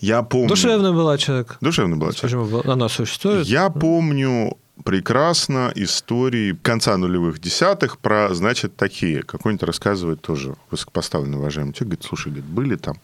Я 0.00 0.22
помню... 0.22 0.48
Душевный 0.48 0.92
была 0.92 1.18
человек. 1.18 1.56
Душевный 1.60 1.96
была 1.96 2.12
человек. 2.12 2.40
Почему 2.50 2.72
она 2.72 2.88
существует? 2.88 3.46
Я 3.46 3.70
помню 3.70 4.56
прекрасно 4.84 5.72
истории 5.74 6.56
конца 6.62 6.96
нулевых 6.96 7.40
десятых 7.40 7.98
про, 7.98 8.32
значит, 8.34 8.76
такие. 8.76 9.22
Какой-нибудь 9.22 9.64
рассказывает 9.64 10.20
тоже 10.22 10.54
высокопоставленный 10.70 11.38
уважаемый 11.38 11.72
человек. 11.72 11.94
Говорит, 11.98 12.04
слушай, 12.04 12.28
говорит, 12.28 12.44
были 12.46 12.76
там, 12.76 12.96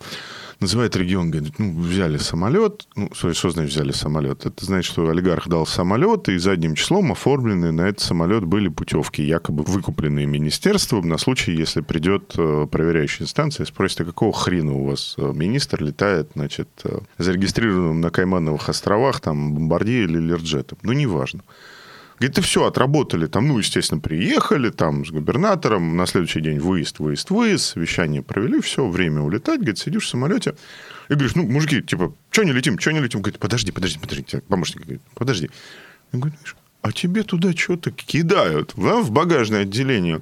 называет 0.61 0.97
регион, 0.97 1.31
говорит, 1.31 1.59
ну, 1.59 1.81
взяли 1.81 2.19
самолет. 2.19 2.87
Ну, 2.97 3.11
что 3.15 3.51
значит 3.51 3.73
взяли 3.73 3.93
самолет? 3.93 4.47
Это 4.47 4.65
значит, 4.65 4.91
что 4.91 5.09
олигарх 5.09 5.49
дал 5.49 5.67
самолет, 5.67 6.29
и 6.29 6.39
задним 6.39 6.75
числом 6.75 7.13
оформлены 7.13 7.73
на 7.73 7.83
этот 7.83 8.01
самолет 8.01 8.45
были 8.45 8.69
путевки, 8.69 9.23
якобы 9.23 9.65
выкупленные 9.65 10.27
министерством 10.27 11.09
на 11.09 11.19
случай, 11.19 11.53
если 11.53 11.81
придет 11.81 12.35
э, 12.37 12.67
проверяющая 12.71 13.25
инстанция 13.25 13.65
и 13.65 13.69
спросит, 13.69 14.01
а 14.01 14.05
какого 14.05 14.33
хрена 14.33 14.75
у 14.75 14.87
вас 14.87 15.15
э, 15.19 15.33
министр 15.35 15.83
летает, 15.83 16.31
значит, 16.35 16.69
э, 16.85 16.99
зарегистрированным 17.19 18.01
на 18.01 18.11
Каймановых 18.11 18.69
островах, 18.69 19.21
там, 19.21 19.55
бомбардье 19.55 20.05
или 20.05 20.19
лерджетом. 20.19 20.79
Ну, 20.83 20.93
неважно. 20.93 21.43
Говорит, 22.19 22.35
ты 22.35 22.43
все, 22.43 22.67
отработали 22.67 23.27
там, 23.27 23.47
ну, 23.47 23.59
естественно, 23.59 24.01
приехали 24.01 24.71
там 24.71 25.07
с 25.07 25.11
губернатором, 25.11 25.97
на 25.97 26.07
следующий 26.07 26.41
день 26.41 26.59
выезд, 26.59 26.99
выезд, 26.99 27.31
выезд, 27.31 27.65
совещание 27.65 28.23
провели, 28.23 28.61
все, 28.61 28.89
время 28.89 29.21
улетать, 29.21 29.61
говорит, 29.61 29.79
сидишь 29.79 30.05
в 30.05 30.09
самолете, 30.09 30.57
и 31.09 31.15
говоришь, 31.15 31.37
ну, 31.37 31.45
мужики, 31.45 31.81
типа, 31.81 32.13
что 32.31 32.43
не 32.43 32.53
летим, 32.53 32.79
что 32.79 32.93
не 32.93 33.01
летим? 33.01 33.21
Говорит, 33.21 33.39
подожди, 33.39 33.71
подожди, 33.71 33.99
подожди, 34.01 34.41
помощник 34.49 34.83
говорит, 34.83 35.03
подожди. 35.15 35.51
Я 36.13 36.19
говорю, 36.19 36.37
«Миша, 36.41 36.57
а 36.83 36.93
тебе 36.93 37.23
туда 37.23 37.53
что-то 37.53 37.91
кидают, 37.93 38.73
да, 38.77 38.97
в 38.97 39.11
багажное 39.11 39.63
отделение. 39.63 40.21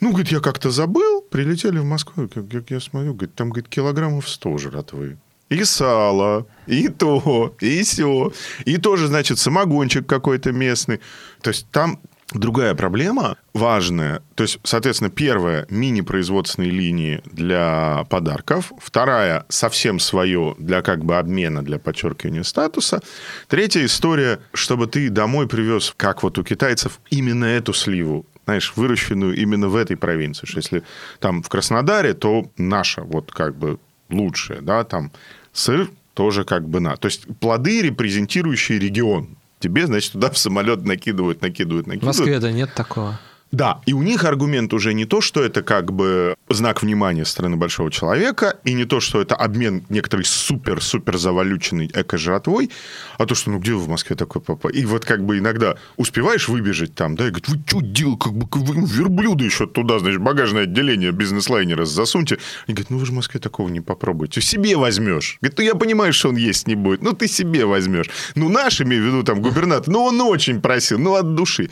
Ну, 0.00 0.10
говорит, 0.10 0.32
я 0.32 0.40
как-то 0.40 0.70
забыл, 0.70 1.22
прилетели 1.22 1.78
в 1.78 1.84
Москву, 1.84 2.28
как 2.28 2.70
я 2.70 2.80
смотрю, 2.80 3.14
говорит, 3.14 3.34
там, 3.34 3.50
говорит, 3.50 3.68
килограммов 3.68 4.28
100 4.28 4.58
жратвы. 4.58 5.18
И 5.54 5.64
сало, 5.64 6.46
и 6.66 6.88
то, 6.88 7.54
и 7.60 7.84
все. 7.84 8.32
И 8.64 8.76
тоже, 8.76 9.06
значит, 9.06 9.38
самогончик 9.38 10.04
какой-то 10.04 10.50
местный. 10.50 11.00
То 11.42 11.50
есть 11.50 11.68
там 11.70 12.00
другая 12.32 12.74
проблема 12.74 13.36
важная. 13.52 14.20
То 14.34 14.42
есть, 14.42 14.58
соответственно, 14.64 15.10
первая– 15.10 15.64
мини-производственные 15.70 16.70
линии 16.70 17.22
для 17.26 18.04
подарков. 18.10 18.72
Вторая– 18.80 19.46
совсем 19.48 20.00
свое 20.00 20.56
для 20.58 20.82
как 20.82 21.04
бы 21.04 21.18
обмена, 21.18 21.62
для 21.62 21.78
подчеркивания 21.78 22.42
статуса. 22.42 23.00
Третья 23.46 23.84
история, 23.84 24.40
чтобы 24.54 24.88
ты 24.88 25.08
домой 25.08 25.46
привез, 25.46 25.94
как 25.96 26.24
вот 26.24 26.36
у 26.36 26.42
китайцев, 26.42 26.98
именно 27.10 27.44
эту 27.44 27.72
сливу 27.72 28.26
знаешь, 28.44 28.74
выращенную 28.76 29.36
именно 29.36 29.68
в 29.68 29.76
этой 29.76 29.96
провинции. 29.96 30.46
Что 30.46 30.58
если 30.58 30.82
там 31.18 31.42
в 31.42 31.48
Краснодаре, 31.48 32.12
то 32.12 32.50
наша 32.58 33.02
вот 33.02 33.32
как 33.32 33.56
бы 33.56 33.78
лучшая, 34.10 34.60
да, 34.60 34.84
там 34.84 35.12
сыр 35.54 35.90
тоже 36.12 36.44
как 36.44 36.68
бы 36.68 36.80
на. 36.80 36.96
То 36.96 37.06
есть 37.06 37.26
плоды, 37.40 37.80
репрезентирующие 37.80 38.78
регион. 38.78 39.36
Тебе, 39.60 39.86
значит, 39.86 40.12
туда 40.12 40.30
в 40.30 40.36
самолет 40.36 40.84
накидывают, 40.84 41.40
накидывают, 41.40 41.86
В 41.86 41.88
накидывают. 41.88 42.18
Москве-то 42.18 42.52
нет 42.52 42.74
такого. 42.74 43.18
Да, 43.54 43.80
и 43.86 43.92
у 43.92 44.02
них 44.02 44.24
аргумент 44.24 44.74
уже 44.74 44.94
не 44.94 45.04
то, 45.04 45.20
что 45.20 45.40
это 45.40 45.62
как 45.62 45.92
бы 45.92 46.34
знак 46.48 46.82
внимания 46.82 47.24
со 47.24 47.30
стороны 47.30 47.56
большого 47.56 47.88
человека, 47.88 48.58
и 48.64 48.72
не 48.72 48.84
то, 48.84 48.98
что 48.98 49.20
это 49.20 49.36
обмен 49.36 49.84
некоторой 49.88 50.24
супер-супер 50.24 51.16
завалюченной 51.16 51.88
эко-жратвой, 51.94 52.70
а 53.16 53.26
то, 53.26 53.36
что, 53.36 53.50
ну, 53.50 53.60
где 53.60 53.74
вы 53.74 53.78
в 53.78 53.88
Москве 53.88 54.16
такой 54.16 54.42
папа? 54.42 54.66
И 54.66 54.84
вот 54.84 55.04
как 55.04 55.24
бы 55.24 55.38
иногда 55.38 55.76
успеваешь 55.96 56.48
выбежать 56.48 56.96
там, 56.96 57.14
да, 57.14 57.28
и 57.28 57.30
говорит, 57.30 57.48
вы 57.48 57.62
что 57.64 57.80
делаете, 57.80 58.18
как 58.24 58.32
бы 58.32 58.48
вы 58.50 58.86
верблюда 58.88 59.44
еще 59.44 59.68
туда, 59.68 60.00
значит, 60.00 60.20
багажное 60.20 60.64
отделение 60.64 61.12
бизнес-лайнера 61.12 61.84
засуньте. 61.84 62.38
И 62.66 62.72
говорит, 62.72 62.90
ну, 62.90 62.98
вы 62.98 63.06
же 63.06 63.12
в 63.12 63.14
Москве 63.14 63.38
такого 63.38 63.68
не 63.68 63.80
попробуйте. 63.80 64.40
Себе 64.40 64.76
возьмешь. 64.76 65.38
Говорит, 65.40 65.58
ну, 65.58 65.64
я 65.64 65.74
понимаю, 65.76 66.12
что 66.12 66.30
он 66.30 66.36
есть 66.36 66.66
не 66.66 66.74
будет, 66.74 67.02
ну, 67.02 67.12
ты 67.12 67.28
себе 67.28 67.66
возьмешь. 67.66 68.10
Ну, 68.34 68.48
наш, 68.48 68.80
имею 68.80 69.04
в 69.04 69.06
виду, 69.06 69.22
там, 69.22 69.40
губернатор, 69.40 69.92
ну, 69.92 70.02
он 70.02 70.20
очень 70.22 70.60
просил, 70.60 70.98
ну, 70.98 71.14
от 71.14 71.36
души. 71.36 71.70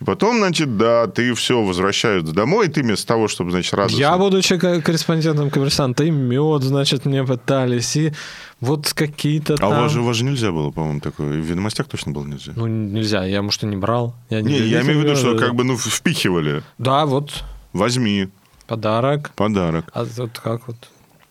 И 0.00 0.04
потом, 0.04 0.38
значит, 0.38 0.78
да, 0.78 1.06
ты 1.06 1.34
все 1.34 1.62
возвращаешь 1.62 2.22
домой, 2.22 2.66
и 2.66 2.70
ты 2.70 2.82
вместо 2.82 3.06
того, 3.06 3.28
чтобы, 3.28 3.50
значит, 3.50 3.74
радоваться... 3.74 3.98
Я, 3.98 4.16
будучи 4.16 4.56
ко- 4.56 4.80
корреспондентом 4.80 5.50
коммерсанта, 5.50 6.04
и 6.04 6.10
мед, 6.10 6.62
значит, 6.62 7.04
мне 7.04 7.22
пытались, 7.22 7.96
и 7.96 8.12
вот 8.60 8.90
какие-то 8.94 9.54
А 9.54 9.56
там... 9.58 9.72
у 9.72 9.82
вас, 9.82 9.92
же, 9.92 10.00
у 10.00 10.04
вас 10.04 10.16
же 10.16 10.24
нельзя 10.24 10.52
было, 10.52 10.70
по-моему, 10.70 11.00
такое. 11.00 11.36
И 11.38 11.40
в 11.42 11.44
ведомостях 11.44 11.86
точно 11.86 12.12
было 12.12 12.24
нельзя. 12.24 12.52
Ну, 12.56 12.66
нельзя, 12.66 13.24
я, 13.24 13.42
может, 13.42 13.62
и 13.62 13.66
не 13.66 13.76
брал. 13.76 14.14
Я 14.30 14.40
не, 14.40 14.52
я 14.54 14.58
любитель 14.58 14.82
имею 14.82 15.00
в 15.00 15.04
виду, 15.04 15.16
что 15.16 15.36
как 15.36 15.54
бы, 15.54 15.64
ну, 15.64 15.76
впихивали. 15.76 16.62
Да, 16.78 17.04
вот, 17.04 17.44
Возьми 17.74 18.28
подарок. 18.66 19.32
подарок. 19.36 19.84
А 19.92 20.04
вот 20.04 20.38
как 20.38 20.66
вот 20.66 20.76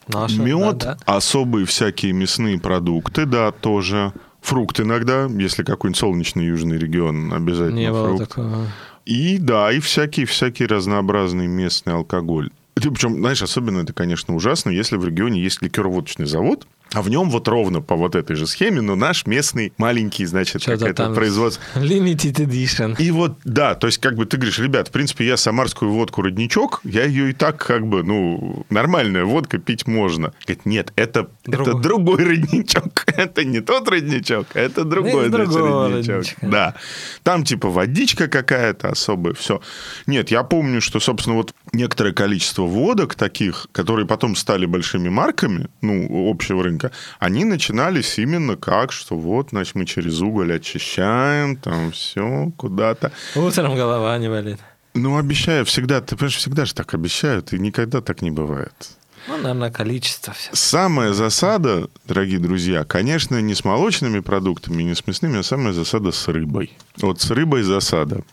наше. 0.07 0.39
Мед, 0.41 0.77
да, 0.77 0.95
да. 0.95 1.15
особые 1.15 1.65
всякие 1.65 2.13
мясные 2.13 2.59
продукты, 2.59 3.25
да, 3.25 3.51
тоже. 3.51 4.13
Фрукт 4.41 4.79
иногда, 4.79 5.25
если 5.25 5.63
какой-нибудь 5.63 5.99
солнечный 5.99 6.45
южный 6.45 6.77
регион, 6.77 7.33
обязательно 7.33 7.77
Не 7.77 7.91
было 7.91 8.07
фрукт. 8.17 8.29
такого. 8.29 8.67
И 9.05 9.37
да, 9.37 9.71
и 9.71 9.79
всякий, 9.79 10.25
всякий 10.25 10.65
разнообразный 10.65 11.47
местный 11.47 11.93
алкоголь. 11.93 12.49
Причем, 12.75 13.15
знаешь, 13.15 13.41
особенно 13.41 13.79
это, 13.79 13.91
конечно, 13.91 14.35
ужасно, 14.35 14.69
если 14.69 14.95
в 14.95 15.05
регионе 15.05 15.41
есть 15.41 15.61
ликероводочный 15.61 16.25
завод, 16.25 16.65
А 16.93 17.01
в 17.01 17.09
нем 17.09 17.29
вот 17.29 17.47
ровно 17.47 17.81
по 17.81 17.95
вот 17.95 18.15
этой 18.15 18.35
же 18.35 18.47
схеме, 18.47 18.81
но 18.81 18.95
наш 18.95 19.25
местный 19.25 19.73
маленький, 19.77 20.25
значит, 20.25 20.63
какое-то 20.63 21.13
производство. 21.13 21.61
Limited 21.75 22.35
Edition. 22.35 22.95
И 22.99 23.11
вот, 23.11 23.37
да, 23.43 23.75
то 23.75 23.87
есть 23.87 23.99
как 23.99 24.15
бы 24.15 24.25
ты 24.25 24.37
говоришь, 24.37 24.59
ребят, 24.59 24.87
в 24.87 24.91
принципе, 24.91 25.25
я 25.25 25.37
самарскую 25.37 25.91
водку 25.91 26.21
«Родничок», 26.21 26.81
я 26.83 27.05
ее 27.05 27.29
и 27.29 27.33
так 27.33 27.57
как 27.57 27.85
бы, 27.87 28.03
ну, 28.03 28.65
нормальная 28.69 29.25
водка 29.25 29.57
пить 29.59 29.87
можно. 29.87 30.33
Говорит, 30.45 30.65
нет, 30.65 30.93
это, 30.95 31.29
это 31.45 31.73
другой 31.75 32.23
родничок. 32.23 33.05
Это 33.19 33.43
не 33.43 33.59
тот 33.59 33.89
родничок, 33.89 34.47
это 34.53 34.85
другой, 34.85 35.27
значит, 35.27 35.55
родничок. 35.55 36.07
родничка. 36.07 36.47
Да. 36.47 36.75
Там 37.23 37.43
типа 37.43 37.69
водичка 37.69 38.27
какая-то 38.27 38.89
особая, 38.89 39.33
все. 39.33 39.61
Нет, 40.07 40.31
я 40.31 40.43
помню, 40.43 40.79
что, 40.79 41.01
собственно, 41.01 41.35
вот 41.35 41.53
некоторое 41.73 42.13
количество 42.13 42.63
водок 42.63 43.15
таких, 43.15 43.67
которые 43.73 44.05
потом 44.07 44.35
стали 44.35 44.65
большими 44.65 45.09
марками, 45.09 45.67
ну, 45.81 46.29
общего 46.29 46.63
рынка, 46.63 46.78
они 47.19 47.45
начинались 47.45 48.17
именно 48.19 48.55
как, 48.55 48.91
что 48.91 49.17
вот, 49.17 49.49
значит, 49.49 49.75
мы 49.75 49.85
через 49.85 50.21
уголь 50.21 50.53
очищаем, 50.53 51.55
там 51.55 51.91
все 51.91 52.51
куда-то. 52.57 53.11
Утром 53.35 53.75
голова 53.75 54.17
не 54.17 54.29
болит. 54.29 54.59
Ну, 54.93 55.17
обещаю 55.17 55.65
всегда, 55.65 56.01
ты 56.01 56.15
понимаешь, 56.15 56.37
всегда 56.37 56.65
же 56.65 56.73
так 56.73 56.93
обещают, 56.93 57.53
и 57.53 57.59
никогда 57.59 58.01
так 58.01 58.21
не 58.21 58.31
бывает. 58.31 58.98
Ну, 59.29 59.37
наверное, 59.37 59.69
количество. 59.69 60.33
Все. 60.33 60.49
Самая 60.53 61.13
засада, 61.13 61.87
дорогие 62.07 62.39
друзья, 62.39 62.83
конечно, 62.83 63.39
не 63.39 63.53
с 63.53 63.63
молочными 63.63 64.21
продуктами, 64.21 64.81
не 64.81 64.95
с 64.95 65.05
мясными, 65.05 65.39
а 65.39 65.43
самая 65.43 65.71
засада 65.71 66.11
с 66.11 66.27
рыбой. 66.27 66.71
Вот 66.97 67.21
с 67.21 67.29
рыбой 67.29 67.61
засада. 67.61 68.23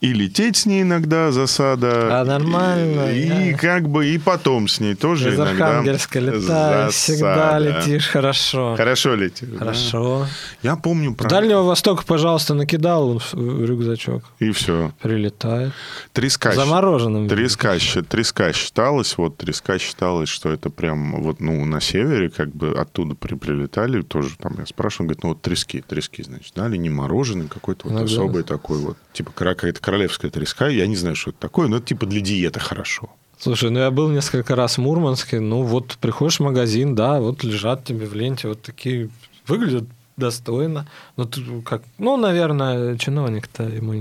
И 0.00 0.12
лететь 0.12 0.56
с 0.56 0.66
ней 0.66 0.82
иногда 0.82 1.32
засада. 1.32 2.20
А 2.20 2.24
нормально. 2.24 3.10
И, 3.12 3.52
да. 3.52 3.58
как 3.58 3.88
бы 3.88 4.06
и 4.06 4.18
потом 4.18 4.68
с 4.68 4.78
ней 4.78 4.94
тоже 4.94 5.30
Из 5.30 5.34
иногда 5.34 5.68
Архангельска 5.68 6.20
летаешь, 6.20 6.94
всегда 6.94 7.58
летишь 7.58 8.06
хорошо. 8.06 8.76
Хорошо 8.76 9.16
летишь. 9.16 9.48
Хорошо. 9.58 10.28
Да? 10.62 10.70
Я 10.70 10.76
помню 10.76 11.14
про... 11.14 11.28
Дальнего 11.28 11.62
Востока, 11.62 12.04
пожалуйста, 12.06 12.54
накидал 12.54 13.20
рюкзачок. 13.32 14.22
И 14.38 14.52
все. 14.52 14.92
Прилетает. 15.02 15.72
Треска. 16.12 16.52
Замороженным. 16.52 17.28
Треска, 17.28 17.76
треска 18.08 18.52
считалась, 18.52 19.18
вот 19.18 19.36
треска 19.36 19.78
считалась, 19.78 20.28
что 20.28 20.43
это 20.50 20.70
прям 20.70 21.22
вот, 21.22 21.40
ну, 21.40 21.64
на 21.64 21.80
севере, 21.80 22.30
как 22.30 22.54
бы 22.54 22.70
оттуда 22.70 23.14
при, 23.14 23.34
прилетали, 23.34 24.02
тоже 24.02 24.36
там 24.38 24.56
я 24.58 24.66
спрашиваю, 24.66 25.08
говорит, 25.08 25.22
ну 25.22 25.28
вот 25.30 25.42
трески, 25.42 25.80
трески, 25.80 26.22
значит, 26.22 26.54
дали 26.54 26.76
не 26.76 26.90
мороженый, 26.90 27.48
какой-то 27.48 27.88
вот 27.88 28.02
особый 28.02 28.42
такой 28.42 28.78
вот, 28.78 28.96
типа 29.12 29.32
какая-то 29.32 29.80
королевская 29.80 30.30
треска, 30.30 30.68
я 30.68 30.86
не 30.86 30.96
знаю, 30.96 31.16
что 31.16 31.30
это 31.30 31.40
такое, 31.40 31.68
но 31.68 31.76
это 31.76 31.86
типа 31.86 32.06
для 32.06 32.20
диеты 32.20 32.60
хорошо. 32.60 33.10
Слушай, 33.38 33.70
ну 33.70 33.80
я 33.80 33.90
был 33.90 34.08
несколько 34.10 34.54
раз 34.56 34.78
в 34.78 34.80
Мурманске, 34.80 35.40
ну 35.40 35.62
вот 35.62 35.98
приходишь 36.00 36.38
в 36.38 36.42
магазин, 36.42 36.94
да, 36.94 37.20
вот 37.20 37.44
лежат 37.44 37.84
тебе 37.84 38.06
в 38.06 38.14
ленте 38.14 38.48
вот 38.48 38.62
такие, 38.62 39.10
выглядят 39.46 39.84
достойно. 40.16 40.86
Ну, 41.16 41.24
ты 41.24 41.40
как, 41.62 41.82
ну, 41.98 42.16
наверное, 42.16 42.96
чиновник-то 42.96 43.64
ему. 43.64 43.94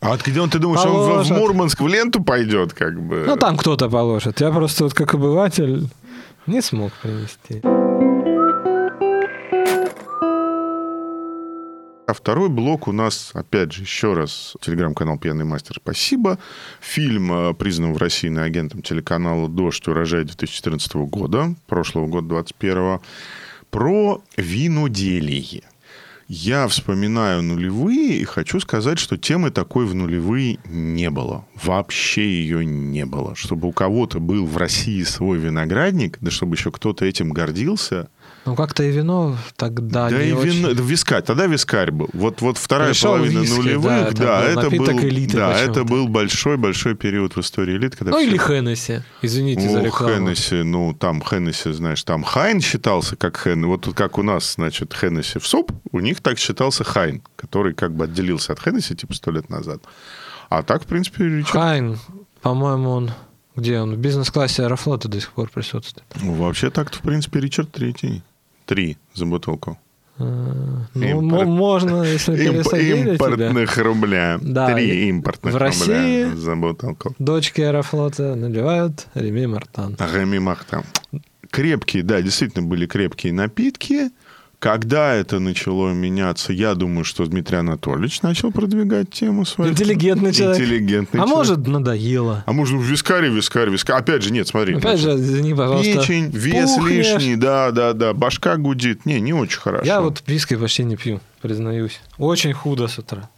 А 0.00 0.10
вот 0.10 0.22
где 0.22 0.40
он, 0.40 0.50
ты 0.50 0.58
думаешь, 0.58 0.82
положат. 0.82 1.30
он 1.30 1.36
в 1.36 1.40
Мурманск 1.40 1.80
в 1.80 1.86
ленту 1.86 2.22
пойдет, 2.22 2.72
как 2.72 3.00
бы? 3.00 3.24
Ну, 3.26 3.36
там 3.36 3.56
кто-то 3.56 3.88
положит. 3.88 4.40
Я 4.40 4.50
просто 4.50 4.84
вот 4.84 4.94
как 4.94 5.14
обыватель 5.14 5.88
не 6.46 6.60
смог 6.60 6.92
принести. 7.02 7.62
А 12.10 12.12
второй 12.12 12.48
блок 12.48 12.88
у 12.88 12.92
нас, 12.92 13.30
опять 13.34 13.72
же, 13.72 13.82
еще 13.82 14.14
раз, 14.14 14.56
телеграм-канал 14.60 15.16
«Пьяный 15.16 15.44
мастер», 15.44 15.76
спасибо. 15.80 16.40
Фильм, 16.80 17.32
э, 17.32 17.54
признан 17.54 17.92
в 17.92 17.98
России 17.98 18.28
на 18.28 18.42
агентом 18.42 18.82
телеканала 18.82 19.48
«Дождь. 19.48 19.86
Урожай» 19.86 20.24
2014 20.24 21.06
года, 21.06 21.54
прошлого 21.68 22.08
года, 22.08 22.26
2021 22.30 23.00
про 23.70 24.22
виноделие. 24.36 25.62
Я 26.28 26.68
вспоминаю 26.68 27.42
нулевые 27.42 28.18
и 28.18 28.24
хочу 28.24 28.60
сказать, 28.60 29.00
что 29.00 29.16
темы 29.16 29.50
такой 29.50 29.84
в 29.84 29.94
нулевые 29.94 30.58
не 30.64 31.10
было. 31.10 31.44
Вообще 31.60 32.22
ее 32.22 32.64
не 32.64 33.04
было. 33.04 33.34
Чтобы 33.34 33.66
у 33.66 33.72
кого-то 33.72 34.20
был 34.20 34.46
в 34.46 34.56
России 34.56 35.02
свой 35.02 35.38
виноградник, 35.38 36.18
да 36.20 36.30
чтобы 36.30 36.54
еще 36.54 36.70
кто-то 36.70 37.04
этим 37.04 37.30
гордился– 37.30 38.08
ну, 38.46 38.56
как-то 38.56 38.82
и 38.82 38.90
вино 38.90 39.36
тогда 39.56 40.08
Да 40.08 40.22
и 40.22 40.32
очень... 40.32 40.66
вино, 40.66 40.70
вискарь, 40.70 41.22
тогда 41.22 41.46
вискарь 41.46 41.90
был. 41.90 42.08
Вот, 42.14 42.40
вот 42.40 42.56
вторая 42.56 42.90
Пришел 42.90 43.12
половина 43.12 43.40
виски, 43.40 43.56
нулевых, 43.58 44.14
да, 44.14 44.44
это, 44.44 44.62
да, 44.62 44.70
был, 44.70 44.84
это 44.84 44.92
был, 44.92 45.00
элиты 45.00 45.36
да, 45.36 45.58
это 45.58 45.84
был 45.84 46.08
большой-большой 46.08 46.94
период 46.94 47.36
в 47.36 47.40
истории 47.40 47.76
элит. 47.76 47.96
Когда 47.96 48.12
ну, 48.12 48.18
все... 48.18 48.28
или 48.28 48.38
Hennessy, 48.38 49.02
извините, 49.20 49.68
о, 49.68 49.70
за 49.72 49.82
рекламу. 49.82 50.14
Hennessy, 50.14 50.62
ну, 50.62 50.94
там 50.94 51.22
Hennessy, 51.22 51.72
знаешь, 51.72 52.02
там 52.02 52.24
Hine 52.24 52.60
считался 52.60 53.16
как 53.16 53.38
Хен, 53.38 53.66
вот 53.66 53.88
как 53.94 54.18
у 54.18 54.22
нас, 54.22 54.54
значит, 54.54 54.94
Hennessy 54.94 55.38
VSOP, 55.38 55.72
у 55.92 56.00
них 56.00 56.20
так 56.20 56.38
считался 56.38 56.82
Hine, 56.82 57.22
который 57.36 57.74
как 57.74 57.94
бы 57.94 58.04
отделился 58.04 58.54
от 58.54 58.60
Hennessy, 58.60 58.96
типа, 58.96 59.14
сто 59.14 59.30
лет 59.30 59.50
назад. 59.50 59.82
А 60.48 60.62
так, 60.62 60.84
в 60.84 60.86
принципе, 60.86 61.24
Ричард... 61.24 61.52
Hine, 61.52 61.98
по-моему, 62.40 62.90
он... 62.90 63.10
Где 63.56 63.80
он? 63.80 63.94
В 63.96 63.98
бизнес-классе 63.98 64.62
Аэрофлота 64.62 65.08
до 65.08 65.20
сих 65.20 65.32
пор 65.32 65.50
присутствует. 65.50 66.06
Ну, 66.22 66.32
вообще 66.34 66.70
так-то, 66.70 66.98
в 66.98 67.02
принципе, 67.02 67.40
Ричард 67.40 67.70
Третий. 67.70 68.22
Три 68.70 68.96
за 69.14 69.26
бутылку. 69.26 69.78
А, 70.16 70.86
ну, 70.94 71.20
Импорт... 71.20 71.48
можно, 71.48 72.04
если 72.04 72.36
пересадили 72.36 73.10
Импортных 73.14 73.74
тебя. 73.74 73.82
рубля. 73.82 74.38
Да. 74.40 74.72
Три 74.72 75.08
импортных 75.08 75.54
в 75.54 75.56
России 75.56 76.22
рубля 76.22 76.36
за 76.36 76.54
бутылку. 76.54 77.16
Дочки 77.18 77.62
Аэрофлота 77.62 78.36
наливают 78.36 79.08
Реми 79.14 79.46
Мартан. 79.46 79.96
Реми 79.98 80.38
Мартан. 80.38 80.84
Крепкие, 81.50 82.04
да, 82.04 82.22
действительно 82.22 82.64
были 82.64 82.86
крепкие 82.86 83.32
напитки. 83.32 84.10
Когда 84.60 85.14
это 85.14 85.38
начало 85.38 85.88
меняться, 85.94 86.52
я 86.52 86.74
думаю, 86.74 87.04
что 87.04 87.24
Дмитрий 87.24 87.56
Анатольевич 87.56 88.20
начал 88.20 88.52
продвигать 88.52 89.10
тему 89.10 89.46
свою. 89.46 89.72
Интеллигентный 89.72 90.34
человек. 90.34 90.60
Интеллигентный 90.60 91.20
а 91.20 91.24
человек. 91.24 91.36
может, 91.36 91.66
надоело. 91.66 92.44
А 92.46 92.52
может, 92.52 92.78
вискарь, 92.78 93.30
вискарь, 93.30 93.70
вискарь. 93.70 93.96
Опять 93.96 94.22
же, 94.22 94.30
нет, 94.30 94.46
смотри. 94.46 94.74
Опять 94.74 95.00
значит, 95.00 95.18
же, 95.18 95.24
извини, 95.24 95.54
пожалуйста. 95.54 96.00
Печень, 96.00 96.28
вес 96.30 96.74
Пухнешь. 96.74 97.06
лишний, 97.06 97.36
да, 97.36 97.70
да, 97.70 97.94
да. 97.94 98.12
Башка 98.12 98.58
гудит. 98.58 99.06
Не, 99.06 99.18
не 99.18 99.32
очень 99.32 99.58
хорошо. 99.58 99.86
Я 99.86 100.02
вот 100.02 100.22
виски 100.26 100.54
почти 100.56 100.84
не 100.84 100.96
пью, 100.96 101.20
признаюсь. 101.40 101.98
Очень 102.18 102.52
худо 102.52 102.86
с 102.86 102.98
утра. 102.98 103.30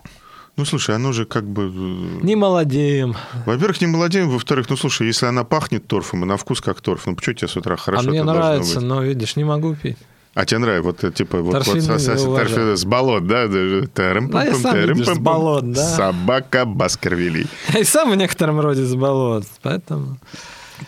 Ну, 0.57 0.65
слушай, 0.65 0.97
оно 0.97 1.13
же 1.13 1.25
как 1.25 1.47
бы... 1.47 1.73
Э, 1.73 2.25
не 2.27 2.35
молодеем. 2.35 3.15
Во-первых, 3.47 3.81
не 3.81 3.87
молодеем. 3.87 4.29
Во-вторых, 4.29 4.69
ну, 4.69 4.77
слушай, 4.77 5.07
если 5.07 5.27
она 5.27 5.45
пахнет 5.45 5.87
торфом 5.87 6.25
и 6.25 6.27
на 6.27 6.37
вкус 6.37 6.61
как 6.61 6.81
торф, 6.81 7.07
ну, 7.07 7.15
почему 7.15 7.37
тебе 7.37 7.49
с 7.49 7.57
утра 7.57 7.77
хорошо 7.77 8.09
А 8.09 8.11
мне 8.11 8.25
нравится, 8.25 8.81
но, 8.81 9.03
видишь, 9.03 9.37
не 9.37 9.45
могу 9.45 9.77
пить. 9.77 9.97
А 10.35 10.47
тебе 10.47 10.59
нравится, 10.61 11.07
вот, 11.07 11.15
типа, 11.15 11.39
вот, 11.39 11.55
вот 11.55 11.65
торфяной 11.65 12.77
с 12.77 12.85
болот, 12.87 13.27
да? 13.27 13.47
Тарым, 13.93 14.31
да, 14.31 14.45
я 14.45 14.55
сам 14.55 14.73
тарым, 14.73 15.05
с 15.05 15.19
болот, 15.19 15.73
да. 15.73 15.97
Собака 15.97 16.65
Баскервилей. 16.65 17.47
Я 17.75 17.81
и 17.81 17.85
сам 17.85 18.11
в 18.11 18.17
некотором 18.17 18.59
роде 18.61 18.83
с 18.83 18.95
болот, 18.95 19.45
поэтому... 19.63 20.19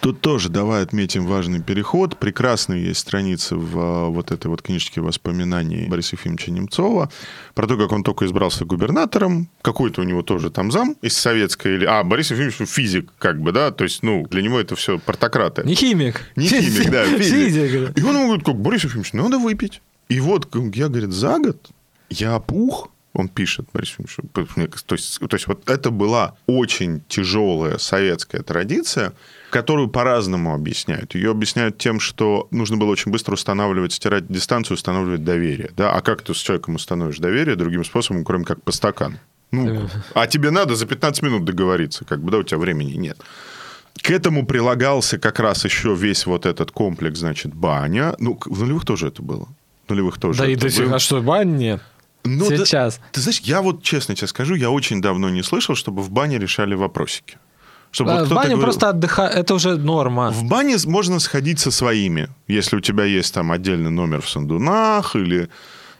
Тут 0.01 0.21
тоже 0.21 0.49
давай 0.49 0.83
отметим 0.83 1.27
важный 1.27 1.63
переход. 1.63 2.19
Прекрасные 2.19 2.87
есть 2.87 3.01
страницы 3.01 3.57
в 3.57 3.79
а, 3.79 4.09
вот 4.09 4.33
этой 4.33 4.49
вот 4.49 4.63
книжке 4.63 5.01
воспоминаний 5.01 5.87
Бориса 5.89 6.17
Ефимовича 6.17 6.51
Немцова 6.51 7.11
про 7.55 7.67
то, 7.67 7.77
как 7.77 7.93
он 7.93 8.03
только 8.03 8.27
избрался 8.27 8.65
губернатором. 8.65 9.49
Какой-то 9.63 10.01
у 10.01 10.05
него 10.05 10.23
тоже 10.23 10.51
там 10.51 10.71
зам 10.71 10.97
из 11.03 11.17
советской 11.17 11.75
или... 11.77 11.85
А, 11.85 12.03
Борис 12.05 12.31
Ефимович 12.31 12.69
физик, 12.69 13.11
как 13.19 13.41
бы, 13.41 13.53
да? 13.53 13.71
То 13.71 13.85
есть, 13.85 14.03
ну, 14.03 14.27
для 14.31 14.43
него 14.43 14.61
это 14.61 14.77
все 14.77 14.99
портократы. 14.99 15.63
Не 15.65 15.75
химик. 15.75 16.21
Не 16.37 16.47
химик, 16.47 16.91
да, 16.91 17.05
физик. 17.05 17.97
И 17.97 18.03
он 18.03 18.15
ему 18.15 18.27
говорит, 18.27 18.45
как, 18.45 18.57
Борис 18.57 18.85
Ефимович, 18.85 19.13
надо 19.13 19.39
выпить. 19.39 19.81
И 20.09 20.21
вот 20.21 20.49
я, 20.75 20.89
говорит, 20.89 21.13
за 21.13 21.39
год 21.39 21.71
я 22.11 22.35
опух, 22.35 22.91
он 23.15 23.29
пишет, 23.29 23.67
Борис 23.73 23.91
Ефимович, 23.91 24.83
то 24.85 24.95
есть, 24.95 25.21
то 25.21 25.35
есть 25.35 25.47
вот 25.47 25.69
это 25.71 25.91
была 25.91 26.37
очень 26.47 27.03
тяжелая 27.09 27.79
советская 27.79 28.43
традиция, 28.43 29.13
которую 29.51 29.89
по-разному 29.89 30.53
объясняют. 30.53 31.15
Ее 31.15 31.31
объясняют 31.31 31.79
тем, 31.79 32.01
что 32.01 32.49
нужно 32.51 32.77
было 32.77 32.91
очень 32.91 33.13
быстро 33.13 33.35
устанавливать, 33.35 33.93
стирать 33.93 34.27
дистанцию, 34.29 34.75
устанавливать 34.75 35.23
доверие. 35.23 35.71
Да? 35.77 35.93
А 35.93 36.01
как 36.01 36.23
ты 36.23 36.35
с 36.35 36.39
человеком 36.39 36.75
установишь 36.75 37.19
доверие 37.19 37.55
другим 37.55 37.85
способом, 37.85 38.25
кроме 38.25 38.45
как 38.45 38.63
по 38.63 38.73
стакану? 38.73 39.17
Ну, 39.53 39.89
а 40.15 40.27
тебе 40.27 40.51
надо 40.51 40.75
за 40.75 40.85
15 40.85 41.23
минут 41.23 41.45
договориться, 41.45 42.05
как 42.05 42.21
бы, 42.21 42.33
да, 42.33 42.39
у 42.39 42.43
тебя 42.43 42.59
времени 42.59 42.95
нет. 42.95 43.19
К 44.03 44.11
этому 44.11 44.45
прилагался 44.45 45.19
как 45.19 45.39
раз 45.39 45.65
еще 45.65 45.95
весь 45.95 46.27
вот 46.27 46.47
этот 46.47 46.73
комплекс, 46.73 47.21
значит, 47.21 47.55
баня. 47.55 48.17
Ну, 48.19 48.37
в 48.45 48.61
нулевых 48.61 48.85
тоже 48.85 49.07
это 49.07 49.23
было. 49.23 49.47
В 49.87 49.91
нулевых 49.91 50.19
тоже. 50.19 50.41
Да 50.41 50.49
и 50.49 50.57
до 50.57 50.69
сих 50.69 50.87
пор, 50.87 50.95
а 50.95 50.99
что, 50.99 51.23
бань 51.23 51.57
нет? 51.57 51.81
Ну, 52.25 52.47
Сейчас. 52.47 52.97
Да, 52.97 53.05
ты 53.13 53.21
знаешь, 53.21 53.41
я 53.41 53.61
вот 53.61 53.83
честно 53.83 54.15
тебе 54.15 54.29
скажу, 54.29 54.55
я 54.55 54.71
очень 54.71 55.03
давно 55.03 55.29
не 55.29 55.43
слышал, 55.43 55.75
чтобы 55.75 56.03
в 56.03 56.11
бане 56.11 56.39
решали 56.39 56.75
вопросики. 56.75 57.39
Чтобы 57.91 58.13
а, 58.13 58.21
вот 58.21 58.29
в 58.29 58.31
бане 58.31 58.55
говорил, 58.55 58.63
просто 58.63 58.89
отдыхать, 58.89 59.35
это 59.35 59.55
уже 59.55 59.77
норма. 59.77 60.31
В 60.31 60.45
бане 60.45 60.77
можно 60.87 61.21
сходить 61.21 61.61
со 61.61 61.71
своими, 61.71 62.29
если 62.49 62.77
у 62.77 62.81
тебя 62.81 63.05
есть 63.05 63.33
там 63.35 63.53
отдельный 63.53 63.91
номер 63.91 64.23
в 64.23 64.29
Сандунах 64.29 65.15
или... 65.15 65.49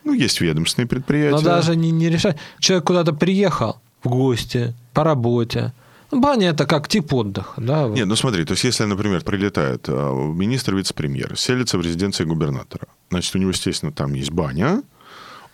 Ну, 0.03 0.13
есть 0.13 0.41
ведомственные 0.41 0.89
предприятия. 0.89 1.37
Но 1.37 1.41
даже 1.41 1.77
не, 1.77 1.91
не 1.91 2.11
решать. 2.11 2.37
Человек 2.59 2.87
куда-то 2.87 3.13
приехал 3.13 3.81
в 4.03 4.09
гости, 4.09 4.75
по 4.93 5.05
работе. 5.05 5.73
Баня 6.11 6.51
это 6.51 6.67
как 6.67 6.89
тип 6.89 7.13
отдыха, 7.13 7.61
да? 7.61 7.87
вот. 7.87 7.97
Нет, 7.97 8.07
ну 8.07 8.17
смотри, 8.17 8.45
то 8.45 8.53
есть 8.53 8.65
если, 8.65 8.85
например, 8.85 9.23
прилетает 9.23 9.89
э, 9.89 9.93
министр, 9.93 10.77
вице-премьер, 10.77 11.37
селится 11.37 11.79
в 11.79 11.83
резиденции 11.83 12.25
губернатора, 12.25 12.87
значит, 13.11 13.35
у 13.35 13.39
него, 13.39 13.51
естественно, 13.51 13.93
там 13.93 14.15
есть 14.15 14.31
баня, 14.31 14.83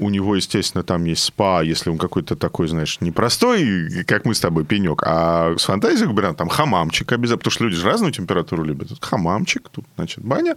у 0.01 0.09
него, 0.09 0.35
естественно, 0.35 0.83
там 0.83 1.05
есть 1.05 1.23
спа, 1.23 1.63
если 1.63 1.91
он 1.91 1.99
какой-то 1.99 2.35
такой, 2.35 2.69
знаешь, 2.69 3.01
не 3.01 3.11
простой, 3.11 4.05
как 4.07 4.25
мы 4.25 4.35
с 4.35 4.41
тобой, 4.41 4.65
пенек, 4.65 5.03
а 5.05 5.55
с 5.57 5.65
фантазией 5.65 6.07
губернатора, 6.09 6.39
там 6.39 6.49
хамамчик 6.49 7.13
обязательно, 7.13 7.39
потому 7.39 7.53
что 7.53 7.65
люди 7.65 7.77
же 7.77 7.87
разную 7.87 8.13
температуру 8.13 8.65
любят. 8.65 8.89
Тут 8.89 9.05
хамамчик, 9.05 9.69
тут, 9.69 9.85
значит, 9.97 10.25
баня, 10.25 10.57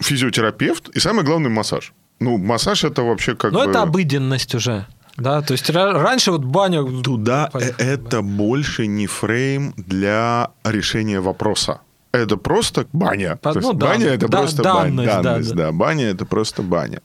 физиотерапевт 0.00 0.90
и, 0.90 1.00
самое 1.00 1.24
главное, 1.26 1.50
массаж. 1.50 1.92
Ну, 2.20 2.36
массаж 2.38 2.84
это 2.84 3.02
вообще 3.02 3.34
как 3.34 3.52
Но 3.52 3.64
бы... 3.64 3.70
это 3.70 3.82
обыденность 3.82 4.54
уже. 4.54 4.86
Да, 5.16 5.40
то 5.40 5.52
есть 5.52 5.70
ра- 5.70 5.92
раньше 5.92 6.30
вот 6.30 6.44
баня... 6.44 6.84
Туда 7.02 7.48
э, 7.48 7.50
Понятно, 7.52 7.82
это 7.82 8.22
больше 8.22 8.86
не 8.86 9.06
фрейм 9.06 9.72
для 9.76 10.50
решения 10.64 11.20
вопроса. 11.20 11.80
Это 12.12 12.36
просто 12.36 12.86
баня. 12.92 13.36
По- 13.36 13.52
То 13.52 13.58
есть 13.58 13.68
ну, 13.68 13.74
да, 13.74 13.86
баня 13.86 14.06
это 14.08 14.28
да, 14.28 14.38
просто 14.38 14.62
баня. 14.62 14.82
данность, 14.82 15.06
да, 15.08 15.22
Данность, 15.22 15.50
да. 15.54 15.56
да. 15.66 15.72
Баня 15.72 16.04
это 16.06 16.26
просто 16.26 16.62
баня. 16.62 17.00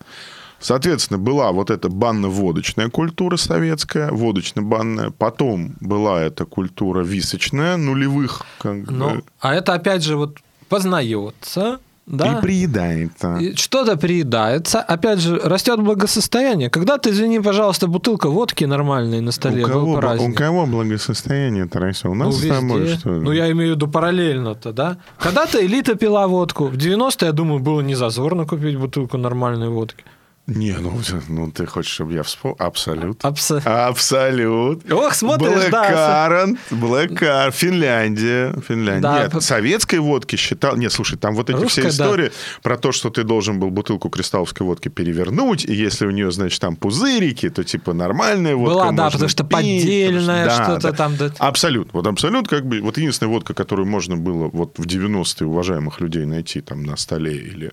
Соответственно, 0.62 1.17
была 1.17 1.52
вот 1.52 1.69
эта 1.71 1.89
банно-водочная 1.89 2.89
культура 2.89 3.36
советская, 3.38 4.12
водочно-банная. 4.12 5.12
Потом 5.12 5.76
была 5.80 6.21
эта 6.21 6.45
культура 6.45 7.02
височная, 7.04 7.78
нулевых. 7.78 8.41
Как 8.60 8.84
бы, 8.84 8.91
Ну, 8.91 9.21
а 9.39 9.56
это 9.56 9.74
опять 9.74 10.04
же 10.04 10.15
вот 10.15 10.38
познается, 10.69 11.80
да? 12.08 12.38
И 12.38 12.41
приедается. 12.41 13.38
И 13.38 13.56
Что-то 13.56 13.95
приедается, 13.95 14.82
опять 14.82 15.19
же, 15.19 15.39
растет 15.39 15.80
благосостояние. 15.82 16.69
Когда-то, 16.69 17.10
извини, 17.10 17.39
пожалуйста, 17.39 17.88
бутылка 17.88 18.30
водки 18.30 18.65
нормальной 18.65 19.21
на 19.21 19.32
столе 19.32 19.63
у, 19.65 19.67
был 19.67 20.00
кого, 20.00 20.26
у 20.26 20.34
кого 20.34 20.65
благосостояние, 20.65 21.67
Тарасил? 21.67 22.12
У 22.12 22.15
нас 22.15 22.28
Ну, 22.28 22.34
с 22.34 22.47
тобой, 22.47 22.82
везде. 22.82 22.97
что 22.97 23.13
ли? 23.15 23.21
Ну, 23.21 23.32
я 23.32 23.52
имею 23.52 23.74
в 23.74 23.76
виду 23.76 23.88
параллельно-то, 23.88 24.74
да? 24.74 24.97
Когда-то 25.19 25.65
элита 25.65 25.95
пила 25.95 26.28
водку. 26.28 26.65
В 26.65 26.76
90-е, 26.76 27.28
я 27.28 27.32
думаю, 27.32 27.60
было 27.60 27.82
не 27.82 27.95
зазорно 27.95 28.45
купить 28.45 28.78
бутылку 28.78 29.17
нормальной 29.17 29.69
водки. 29.69 30.04
Не, 30.48 30.74
ну, 30.74 31.00
ну 31.30 31.52
ты 31.52 31.66
хочешь, 31.66 31.92
чтобы 31.94 32.14
я 32.14 32.24
вспомнил? 32.24 32.58
Абсолют. 32.60 33.24
Абсо- 33.24 33.62
Абсолют. 33.64 34.92
Ох, 34.92 35.14
смотришь, 35.14 35.70
да. 35.72 35.92
Blackcurrant, 35.92 36.58
Blackcurrant, 36.72 37.52
Финляндия, 37.52 38.54
Финляндия. 38.68 39.02
Да, 39.02 39.24
Нет, 39.24 39.44
советской 39.44 40.00
водки 40.00 40.36
считал... 40.36 40.76
Нет, 40.76 40.92
слушай, 40.92 41.18
там 41.18 41.36
вот 41.36 41.50
эти 41.50 41.58
Русская, 41.58 41.90
все 41.90 41.98
да. 41.98 42.06
истории 42.06 42.32
про 42.64 42.78
то, 42.78 42.92
что 42.92 43.10
ты 43.10 43.24
должен 43.24 43.60
был 43.60 43.70
бутылку 43.70 44.10
кристалловской 44.10 44.66
водки 44.66 44.90
перевернуть, 44.90 45.64
и 45.66 45.74
если 45.74 46.06
у 46.06 46.12
нее, 46.12 46.32
значит, 46.32 46.60
там 46.60 46.76
пузырики, 46.76 47.50
то 47.50 47.64
типа 47.64 47.94
нормальная 47.94 48.56
водка 48.56 48.74
Была, 48.74 48.92
да, 48.92 49.10
потому 49.10 49.30
что 49.30 49.44
пить, 49.44 49.52
поддельная 49.52 50.48
потому 50.50 50.66
что- 50.66 50.80
что-то 50.80 50.98
там, 50.98 51.18
да. 51.18 51.32
Абсолют. 51.38 51.90
Вот 51.94 52.08
абсолют, 52.08 52.48
как 52.48 52.66
бы, 52.66 52.82
вот 52.82 52.98
единственная 52.98 53.32
водка, 53.32 53.54
которую 53.54 53.88
можно 53.88 54.18
было 54.18 54.50
вот 54.52 54.78
в 54.78 54.86
90-е 54.86 55.48
уважаемых 55.48 56.02
людей 56.02 56.26
найти 56.26 56.62
там 56.62 56.84
на 56.84 56.98
столе 56.98 57.36
или 57.36 57.72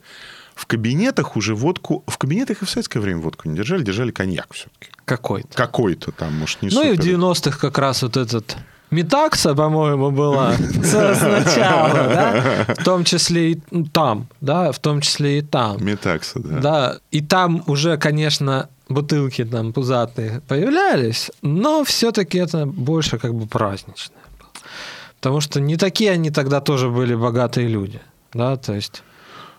в 0.59 0.66
кабинетах 0.66 1.37
уже 1.37 1.55
водку... 1.55 2.03
В 2.09 2.18
кабинетах 2.18 2.62
и 2.62 2.64
в 2.64 2.71
советское 2.71 2.99
время 2.99 3.21
водку 3.21 3.49
не 3.49 3.55
держали, 3.55 3.85
держали 3.85 4.11
коньяк 4.11 4.53
все-таки. 4.53 4.90
Какой-то. 5.05 5.57
Какой-то 5.57 6.11
там, 6.11 6.37
может, 6.37 6.62
не 6.62 6.71
Ну 6.71 6.83
и 6.83 6.97
в 6.97 7.01
супер. 7.01 7.16
90-х 7.16 7.59
как 7.61 7.79
раз 7.79 8.03
вот 8.03 8.16
этот 8.16 8.57
Метакса, 8.90 9.55
по-моему, 9.55 10.11
была 10.11 10.55
сначала, 10.83 11.94
да? 11.94 12.75
В 12.75 12.83
том 12.83 13.05
числе 13.05 13.53
и 13.53 13.62
там, 13.92 14.27
да, 14.40 14.73
в 14.73 14.81
том 14.81 15.01
числе 15.01 15.38
и 15.38 15.42
там. 15.42 15.77
Метакса, 15.85 16.40
да. 16.40 16.59
Да, 16.59 16.99
и 17.12 17.21
там 17.21 17.62
уже, 17.68 17.97
конечно, 17.97 18.68
бутылки 18.88 19.44
там 19.44 19.73
пузатые 19.73 20.42
появлялись, 20.49 21.31
но 21.40 21.85
все-таки 21.85 22.37
это 22.37 22.66
больше 22.66 23.18
как 23.18 23.33
бы 23.33 23.47
праздничное. 23.47 24.18
Потому 25.21 25.40
что 25.40 25.61
не 25.61 25.77
такие 25.77 26.11
они 26.11 26.33
тогда 26.33 26.61
тоже 26.61 26.88
были 26.88 27.14
богатые 27.14 27.68
люди, 27.68 28.01
да, 28.33 28.57
то 28.57 28.75
есть... 28.75 29.05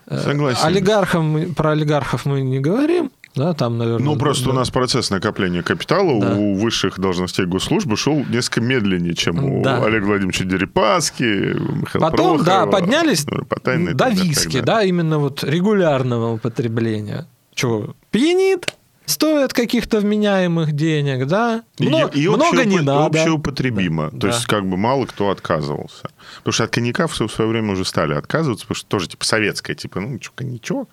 э, 0.10 0.18
Согласен. 0.20 0.66
Олигархам, 0.66 1.54
про 1.56 1.72
олигархов 1.72 2.26
мы 2.26 2.42
не 2.42 2.60
говорим, 2.60 3.12
да, 3.36 3.54
там, 3.54 3.78
наверное... 3.78 4.04
Ну, 4.06 4.16
просто 4.18 4.50
у 4.50 4.52
да. 4.52 4.60
нас 4.60 4.70
процесс 4.70 5.10
накопления 5.12 5.62
капитала 5.62 6.20
Да. 6.20 6.36
у 6.36 6.56
высших 6.56 7.00
должностей 7.00 7.46
госслужбы 7.46 7.96
шел 7.96 8.26
несколько 8.26 8.62
медленнее, 8.62 9.14
чем 9.14 9.44
у 9.44 9.64
Да. 9.64 9.84
Олега 9.84 10.06
Владимировича 10.06 10.46
Дерипаски, 10.46 11.24
Михаила 11.24 12.10
Потом, 12.10 12.38
да, 12.40 12.66
Прохорова, 12.66 12.72
поднялись 12.72 13.26
ну, 13.28 13.46
Потанина 13.46 13.90
и 13.90 13.94
до 13.94 13.98
далее, 14.06 14.24
виски, 14.24 14.62
да, 14.62 14.84
именно 14.84 15.20
вот 15.20 15.44
регулярного 15.44 16.34
употребления. 16.34 17.28
Че, 17.54 17.94
пьянит, 18.12 18.74
стоит 19.10 19.54
каких-то 19.54 20.00
вменяемых 20.00 20.72
денег, 20.74 21.28
да? 21.28 21.64
И, 21.78 21.88
Мно- 21.88 22.08
и 22.14 22.28
много 22.28 22.66
не 22.66 22.80
надо. 22.80 23.06
общеупотребимо. 23.06 24.10
Да. 24.12 24.20
То 24.20 24.28
есть, 24.28 24.46
как 24.46 24.66
бы 24.66 24.78
мало 24.78 25.06
кто 25.06 25.30
отказывался. 25.30 26.10
Потому 26.38 26.54
что 26.54 26.64
от 26.66 26.72
коньяка 26.72 27.08
в 27.08 27.16
свое 27.16 27.50
время 27.50 27.74
уже 27.74 27.86
стали 27.86 28.14
отказываться, 28.14 28.66
потому 28.66 28.76
что 28.76 28.88
тоже, 28.88 29.08
типа, 29.10 29.26
советское, 29.26 29.76
типа, 29.76 30.00
ну, 30.00 30.18
чё, 30.20 30.32
коньячок. 30.36 30.90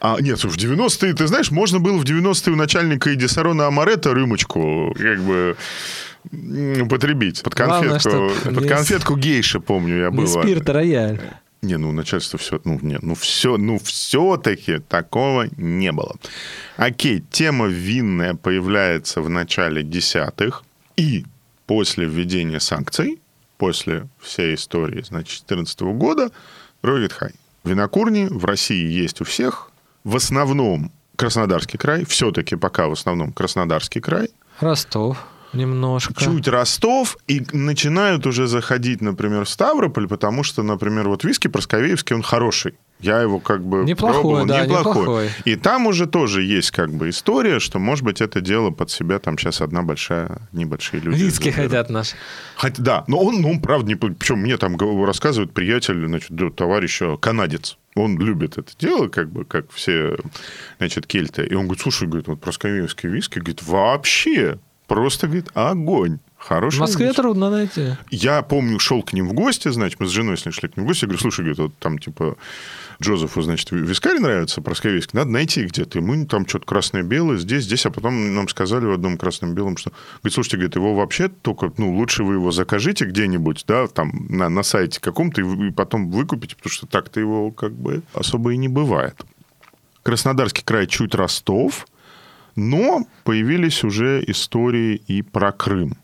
А, 0.00 0.16
нет, 0.20 0.42
в 0.44 0.56
90-е, 0.56 1.12
ты 1.12 1.26
знаешь, 1.26 1.50
можно 1.50 1.80
было 1.80 1.98
в 1.98 2.04
90-е 2.04 2.52
у 2.52 2.56
начальника 2.56 3.12
Эдисарона 3.12 3.66
Амаретта 3.66 4.12
рюмочку, 4.12 4.94
как 4.96 5.20
бы, 5.22 5.56
употребить. 6.82 7.42
Под 7.42 7.54
Главное, 7.54 7.90
конфетку, 7.90 8.30
чтоб 8.40 8.54
под 8.54 8.62
не 8.62 8.68
конфетку 8.68 9.16
гейша, 9.16 9.60
помню, 9.60 9.98
я 9.98 10.10
был. 10.10 10.22
Не 10.22 10.28
спирт, 10.28 10.68
а 10.68 10.72
рояль. 10.72 11.20
Не, 11.60 11.76
ну 11.76 11.90
начальство 11.90 12.38
все, 12.38 12.60
ну 12.64 12.78
нет, 12.82 13.02
ну 13.02 13.14
все, 13.14 13.56
ну 13.56 13.78
все-таки 13.78 14.78
такого 14.78 15.48
не 15.56 15.90
было. 15.90 16.14
Окей, 16.76 17.24
тема 17.30 17.66
винная 17.66 18.34
появляется 18.34 19.20
в 19.20 19.28
начале 19.28 19.82
десятых 19.82 20.62
и 20.96 21.24
после 21.66 22.06
введения 22.06 22.60
санкций, 22.60 23.20
после 23.56 24.08
всей 24.20 24.54
истории, 24.54 25.02
значит, 25.02 25.46
2014 25.48 25.80
года, 25.98 26.30
Rocket 26.82 27.12
High. 27.20 27.34
Винокурни 27.64 28.28
в 28.30 28.44
России 28.44 28.88
есть 28.88 29.20
у 29.20 29.24
всех, 29.24 29.70
в 30.04 30.14
основном 30.14 30.92
Краснодарский 31.16 31.76
край, 31.76 32.04
все-таки 32.04 32.54
пока 32.54 32.86
в 32.86 32.92
основном 32.92 33.32
Краснодарский 33.32 34.00
край, 34.00 34.30
Ростов 34.60 35.26
немножко. 35.52 36.14
чуть 36.22 36.48
Ростов, 36.48 37.16
и 37.26 37.44
начинают 37.52 38.26
уже 38.26 38.46
заходить, 38.46 39.00
например, 39.00 39.44
в 39.44 39.48
Ставрополь, 39.48 40.08
потому 40.08 40.42
что, 40.42 40.62
например, 40.62 41.08
вот 41.08 41.24
виски 41.24 41.48
Просковеевский, 41.48 42.14
он 42.14 42.22
хороший. 42.22 42.74
Я 43.00 43.20
его 43.20 43.38
как 43.38 43.64
бы 43.64 43.84
Неплохой, 43.84 44.20
пробовал, 44.22 44.46
да, 44.46 44.66
неплохой. 44.66 45.02
неплохой. 45.02 45.30
И 45.44 45.54
там 45.54 45.86
уже 45.86 46.06
тоже 46.06 46.42
есть 46.42 46.72
как 46.72 46.92
бы 46.92 47.10
история, 47.10 47.60
что, 47.60 47.78
может 47.78 48.04
быть, 48.04 48.20
это 48.20 48.40
дело 48.40 48.70
под 48.70 48.90
себя 48.90 49.20
там 49.20 49.38
сейчас 49.38 49.60
одна 49.60 49.82
большая, 49.82 50.48
небольшие 50.52 51.00
люди. 51.00 51.22
Виски 51.22 51.50
заберут. 51.50 51.70
хотят 51.70 51.90
наши. 51.90 52.16
Хотя, 52.56 52.82
да, 52.82 53.04
но 53.06 53.20
он, 53.20 53.40
ну, 53.40 53.50
он, 53.52 53.60
правда, 53.60 53.86
не... 53.86 53.94
Причем 53.94 54.40
мне 54.40 54.56
там 54.56 54.76
рассказывает 55.04 55.52
приятель, 55.52 56.06
значит, 56.08 56.30
да, 56.30 56.50
товарищ 56.50 57.00
канадец. 57.20 57.78
Он 57.94 58.18
любит 58.18 58.58
это 58.58 58.72
дело, 58.78 59.06
как 59.06 59.30
бы, 59.30 59.44
как 59.44 59.70
все, 59.70 60.16
значит, 60.78 61.06
кельты. 61.06 61.46
И 61.46 61.54
он 61.54 61.66
говорит, 61.66 61.82
слушай, 61.82 62.08
говорит, 62.08 62.26
вот 62.26 62.40
просковеевский 62.40 63.08
виски, 63.08 63.38
говорит, 63.38 63.62
вообще 63.62 64.58
просто, 64.88 65.28
говорит, 65.28 65.50
огонь. 65.54 66.18
В 66.38 66.44
Хороший 66.44 66.80
Москве 66.80 67.06
виски». 67.06 67.20
трудно 67.20 67.50
найти. 67.50 67.96
Я 68.10 68.42
помню, 68.42 68.78
шел 68.78 69.02
к 69.02 69.12
ним 69.12 69.28
в 69.28 69.32
гости, 69.32 69.68
значит, 69.68 70.00
мы 70.00 70.06
с 70.06 70.10
женой 70.10 70.38
с 70.38 70.46
ней 70.46 70.52
шли 70.52 70.68
к 70.68 70.76
ним 70.76 70.86
в 70.86 70.88
гости. 70.88 71.04
Я 71.04 71.08
говорю, 71.08 71.20
слушай, 71.20 71.40
говорит, 71.40 71.58
вот 71.58 71.72
там, 71.78 71.98
типа, 71.98 72.36
Джозефу, 73.02 73.42
значит, 73.42 73.70
вискарь 73.72 74.18
нравится, 74.18 74.60
просковейский, 74.62 75.18
надо 75.18 75.30
найти 75.30 75.64
где-то. 75.64 75.98
И 75.98 76.00
мы 76.00 76.24
там 76.26 76.46
что-то 76.46 76.64
красное-белое, 76.64 77.38
здесь, 77.38 77.64
здесь, 77.64 77.86
а 77.86 77.90
потом 77.90 78.34
нам 78.34 78.48
сказали 78.48 78.86
в 78.86 78.92
одном 78.92 79.18
красном-белом, 79.18 79.76
что, 79.76 79.90
говорит, 79.90 80.34
слушайте, 80.34 80.56
говорит, 80.56 80.76
его 80.76 80.94
вообще 80.94 81.28
только, 81.28 81.72
ну, 81.76 81.94
лучше 81.94 82.22
вы 82.22 82.34
его 82.34 82.52
закажите 82.52 83.04
где-нибудь, 83.04 83.64
да, 83.66 83.88
там, 83.88 84.26
на, 84.28 84.48
на 84.48 84.62
сайте 84.62 85.00
каком-то, 85.00 85.42
и, 85.42 85.68
и 85.68 85.70
потом 85.72 86.10
выкупите, 86.10 86.56
потому 86.56 86.72
что 86.72 86.86
так-то 86.86 87.18
его, 87.18 87.50
как 87.50 87.72
бы, 87.72 88.02
особо 88.14 88.52
и 88.52 88.56
не 88.56 88.68
бывает. 88.68 89.20
Краснодарский 90.04 90.62
край 90.64 90.86
чуть 90.86 91.14
Ростов, 91.14 91.86
но 92.58 93.06
появились 93.24 93.84
уже 93.84 94.22
истории 94.26 95.00
и 95.06 95.22
про 95.22 95.52
Крым. 95.52 95.96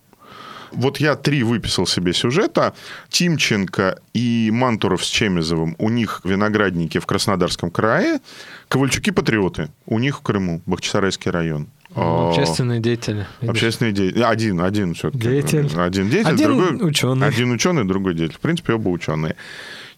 Вот 0.72 0.98
я 0.98 1.14
три 1.14 1.42
выписал 1.42 1.86
себе 1.86 2.12
сюжета. 2.12 2.74
Тимченко 3.08 3.98
и 4.12 4.50
Мантуров 4.52 5.04
с 5.04 5.08
Чемизовым. 5.08 5.76
У 5.78 5.88
них 5.88 6.20
виноградники 6.24 6.98
в 6.98 7.06
Краснодарском 7.06 7.70
крае. 7.70 8.20
Ковальчуки-патриоты. 8.68 9.68
У 9.86 9.98
них 9.98 10.18
в 10.18 10.22
Крыму. 10.22 10.62
Бахчисарайский 10.66 11.30
район. 11.30 11.68
Ну, 11.94 12.02
А, 12.02 12.28
Общественные 12.30 12.80
деятели. 12.80 13.26
Общественный 13.40 13.92
деятель. 13.92 14.24
Один, 14.24 14.60
один 14.60 14.94
все-таки. 14.94 15.22
Деятель. 15.22 15.70
Один 15.76 16.08
деятель, 16.10 16.32
Один 16.34 16.46
другой... 16.48 16.88
ученый. 16.88 17.26
Один 17.28 17.52
ученый, 17.52 17.84
другой 17.84 18.14
деятель. 18.14 18.34
В 18.36 18.40
принципе, 18.40 18.72
оба 18.74 18.88
ученые. 18.88 19.36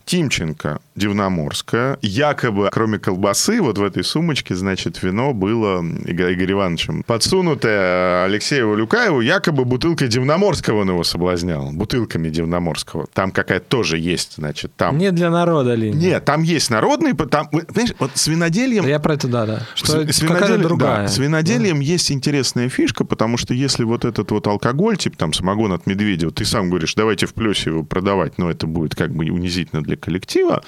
Тимченко, 0.07 0.81
Дивноморская. 0.95 1.99
Якобы, 2.01 2.69
кроме 2.73 3.01
колбасы, 3.01 3.61
вот 3.61 3.77
в 3.77 3.83
этой 3.83 4.05
сумочке, 4.05 4.55
значит, 4.55 5.03
вино 5.03 5.35
было 5.35 5.85
Игорь, 6.07 6.53
Ивановичем 6.53 7.03
подсунутое 7.03 8.25
Алексею 8.25 8.77
Люкаеву. 8.77 9.21
Якобы 9.21 9.64
бутылка 9.64 10.07
Дивноморского 10.07 10.83
он 10.83 10.90
его 10.90 11.03
соблазнял. 11.03 11.73
Бутылками 11.73 12.29
Дивноморского. 12.29 13.09
Там 13.12 13.33
какая-то 13.33 13.66
тоже 13.66 13.99
есть, 13.99 14.35
значит, 14.37 14.73
там... 14.77 14.97
Не 14.97 15.11
для 15.11 15.29
народа 15.29 15.75
линия. 15.75 16.13
Нет, 16.13 16.25
там 16.25 16.44
есть 16.44 16.71
народный, 16.71 17.13
там, 17.15 17.48
понимаешь, 17.48 17.94
вот 17.98 18.13
с 18.15 18.29
виноделием... 18.29 18.87
Я 18.87 19.00
про 19.00 19.15
это, 19.15 19.27
да, 19.27 19.44
да. 19.44 19.63
Что 19.75 20.11
с, 20.13 20.21
какая-то 20.21 20.59
другая. 20.59 21.02
Да, 21.02 21.09
с 21.09 21.19
виноделием 21.19 21.79
да. 21.79 21.83
есть 21.83 22.13
интересная 22.13 22.69
фишка, 22.69 23.04
потому 23.04 23.37
что 23.38 23.54
если 23.54 23.83
вот 23.83 24.04
этот 24.04 24.31
вот 24.31 24.46
алкоголь, 24.46 24.96
типа 24.96 25.19
там 25.19 25.33
самогон 25.33 25.73
от 25.73 25.87
Медведева, 25.87 26.31
ты 26.31 26.44
сам 26.44 26.71
говоришь, 26.71 26.94
давайте 26.94 27.27
в 27.27 27.35
плюсе 27.35 27.71
его 27.71 27.83
продавать, 27.83 28.38
но 28.38 28.48
это 28.48 28.69
будет 28.69 28.94
как 28.94 29.11
бы 29.11 29.25
унизительно 29.25 29.83
для 29.83 29.96
коллектива, 29.97 30.65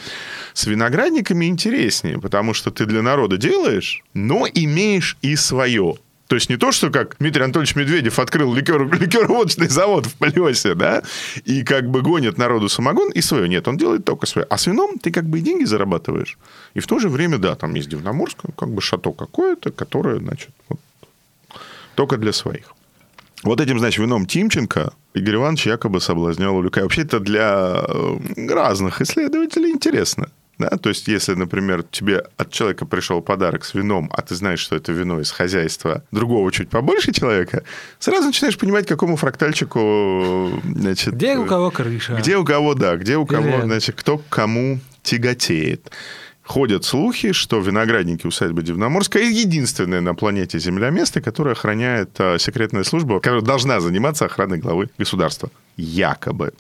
с 0.55 0.67
виноградниками 0.67 1.47
интереснее, 1.47 2.21
потому 2.21 2.55
что 2.55 2.71
ты 2.71 2.87
для 2.87 3.03
народа 3.03 3.37
делаешь, 3.37 4.03
но 4.15 4.47
имеешь 4.53 5.17
и 5.23 5.37
свое. 5.37 5.97
То 6.29 6.35
есть 6.35 6.51
не 6.51 6.59
то, 6.59 6.73
что 6.73 6.91
как 6.91 7.17
Дмитрий 7.19 7.43
Анатольевич 7.43 7.75
Медведев 7.75 8.19
открыл 8.19 8.55
ликер, 8.55 8.87
ликероводочный 9.01 9.69
завод 9.69 10.07
в 10.07 10.15
Плесе, 10.15 10.75
да, 10.75 11.03
и 11.47 11.65
как 11.65 11.89
бы 11.89 12.03
гонит 12.03 12.37
народу 12.37 12.69
самогон, 12.69 13.11
и 13.11 13.23
свое. 13.23 13.49
Нет, 13.49 13.67
он 13.67 13.79
делает 13.79 14.05
только 14.05 14.27
свое. 14.27 14.47
А 14.51 14.59
с 14.59 14.67
вином 14.67 14.99
ты 14.99 15.11
как 15.11 15.25
бы 15.25 15.39
и 15.39 15.43
деньги 15.43 15.65
зарабатываешь. 15.65 16.39
И 16.75 16.81
в 16.81 16.87
то 16.87 16.99
же 16.99 17.09
время, 17.09 17.39
да, 17.39 17.55
там 17.55 17.75
есть 17.75 17.89
Дивноморское, 17.89 18.53
как 18.57 18.69
бы 18.69 18.83
шато 18.83 19.13
какое-то, 19.13 19.71
которое, 19.71 20.19
значит, 20.19 20.51
вот, 20.69 20.81
только 21.95 22.19
для 22.19 22.33
своих. 22.33 22.75
Вот 23.43 23.61
этим, 23.61 23.79
значит, 23.79 24.01
вином 24.01 24.27
Тимченко 24.27 24.93
Игорь 25.15 25.37
Иванович 25.37 25.67
якобы 25.67 26.01
соблазнял 26.01 26.57
Улюка. 26.57 26.83
Вообще 26.83 27.03
это 27.03 27.21
для 27.21 27.85
э, 27.87 28.19
разных 28.49 29.01
исследователей 29.01 29.71
интересно. 29.71 30.31
Да? 30.59 30.71
То 30.71 30.89
есть, 30.89 31.07
если, 31.07 31.35
например, 31.35 31.85
тебе 31.85 32.25
от 32.37 32.51
человека 32.51 32.85
пришел 32.85 33.21
подарок 33.23 33.65
с 33.65 33.75
вином, 33.75 34.11
а 34.13 34.23
ты 34.23 34.35
знаешь, 34.35 34.59
что 34.59 34.75
это 34.75 34.91
вино 34.93 35.21
из 35.21 35.31
хозяйства 35.31 36.03
другого 36.11 36.51
чуть 36.51 36.69
побольше 36.69 37.13
человека, 37.13 37.63
сразу 38.01 38.27
начинаешь 38.27 38.59
понимать, 38.59 38.87
какому 38.87 39.17
фрактальчику... 39.17 40.61
Значит, 40.65 41.15
где 41.15 41.37
у 41.37 41.47
кого 41.47 41.71
крыша. 41.71 42.15
Где 42.15 42.37
у 42.37 42.45
кого, 42.45 42.75
да, 42.75 42.97
где 42.97 43.17
у 43.17 43.25
кого, 43.25 43.43
Привет. 43.43 43.65
значит, 43.65 43.95
кто 43.97 44.19
к 44.19 44.29
кому 44.29 44.81
тяготеет. 45.03 45.93
Ходят 46.49 46.83
слухи, 46.83 47.33
что 47.33 47.61
виноградники 47.61 48.27
усадьбы 48.27 48.63
Дивноморская 48.63 49.25
единственное 49.25 50.01
на 50.01 50.15
планете 50.15 50.59
Земля 50.59 50.89
место, 50.89 51.21
которое 51.21 51.53
охраняет 51.53 52.19
а, 52.19 52.39
секретная 52.39 52.85
служба, 52.85 53.21
которая 53.21 53.43
должна 53.43 53.81
заниматься 53.81 54.25
охраной 54.25 54.57
главы 54.57 54.89
государства. 54.97 55.51
Якобы. 55.77 56.55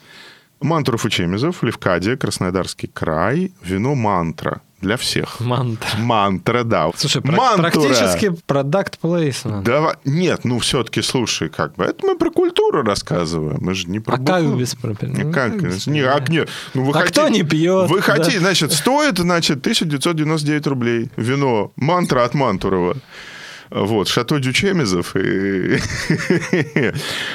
Мантуров 0.61 1.07
и 1.07 1.11
Чемизов, 1.11 1.62
Левкадия, 1.62 2.18
Краснодарский 2.18 2.91
край, 2.93 3.51
вино 3.62 3.95
«Мантра» 3.95 4.61
для 4.81 4.97
всех. 4.97 5.41
Мантра. 5.41 5.99
Мантра, 5.99 6.62
да. 6.62 6.91
Слушай, 6.97 7.22
Мантура. 7.24 7.70
практически 7.70 8.33
продукт 8.47 8.99
плейсмент. 8.99 9.64
Да, 9.64 9.97
нет, 10.05 10.45
ну 10.45 10.59
все-таки, 10.59 11.03
слушай, 11.03 11.49
как 11.49 11.74
бы, 11.74 11.85
это 11.85 12.07
мы 12.07 12.16
про 12.16 12.31
культуру 12.31 12.83
рассказываем, 12.83 13.59
мы 13.61 13.74
же 13.74 13.89
не 13.89 14.01
про... 14.01 14.14
А 14.14 14.18
как 14.18 14.57
без 14.57 14.74
пропил? 14.74 15.11
Ну, 15.11 15.33
как? 15.33 15.61
Не, 15.87 16.01
а, 16.01 16.22
нет, 16.29 16.49
ну, 16.74 16.85
вы 16.85 16.91
а 16.91 17.01
хотите, 17.01 17.20
кто 17.20 17.29
не 17.29 17.43
пьет? 17.43 17.91
Вы 17.91 17.97
да. 17.99 18.03
хотите, 18.03 18.39
значит, 18.39 18.72
стоит, 18.72 19.18
значит, 19.18 19.59
1999 19.59 20.66
рублей 20.66 21.11
вино 21.16 21.72
«Мантра» 21.76 22.24
от 22.24 22.35
Мантурова. 22.35 22.97
Вот, 23.71 24.09
Шато 24.09 24.39
Дючемизов. 24.39 25.14
И... 25.16 25.79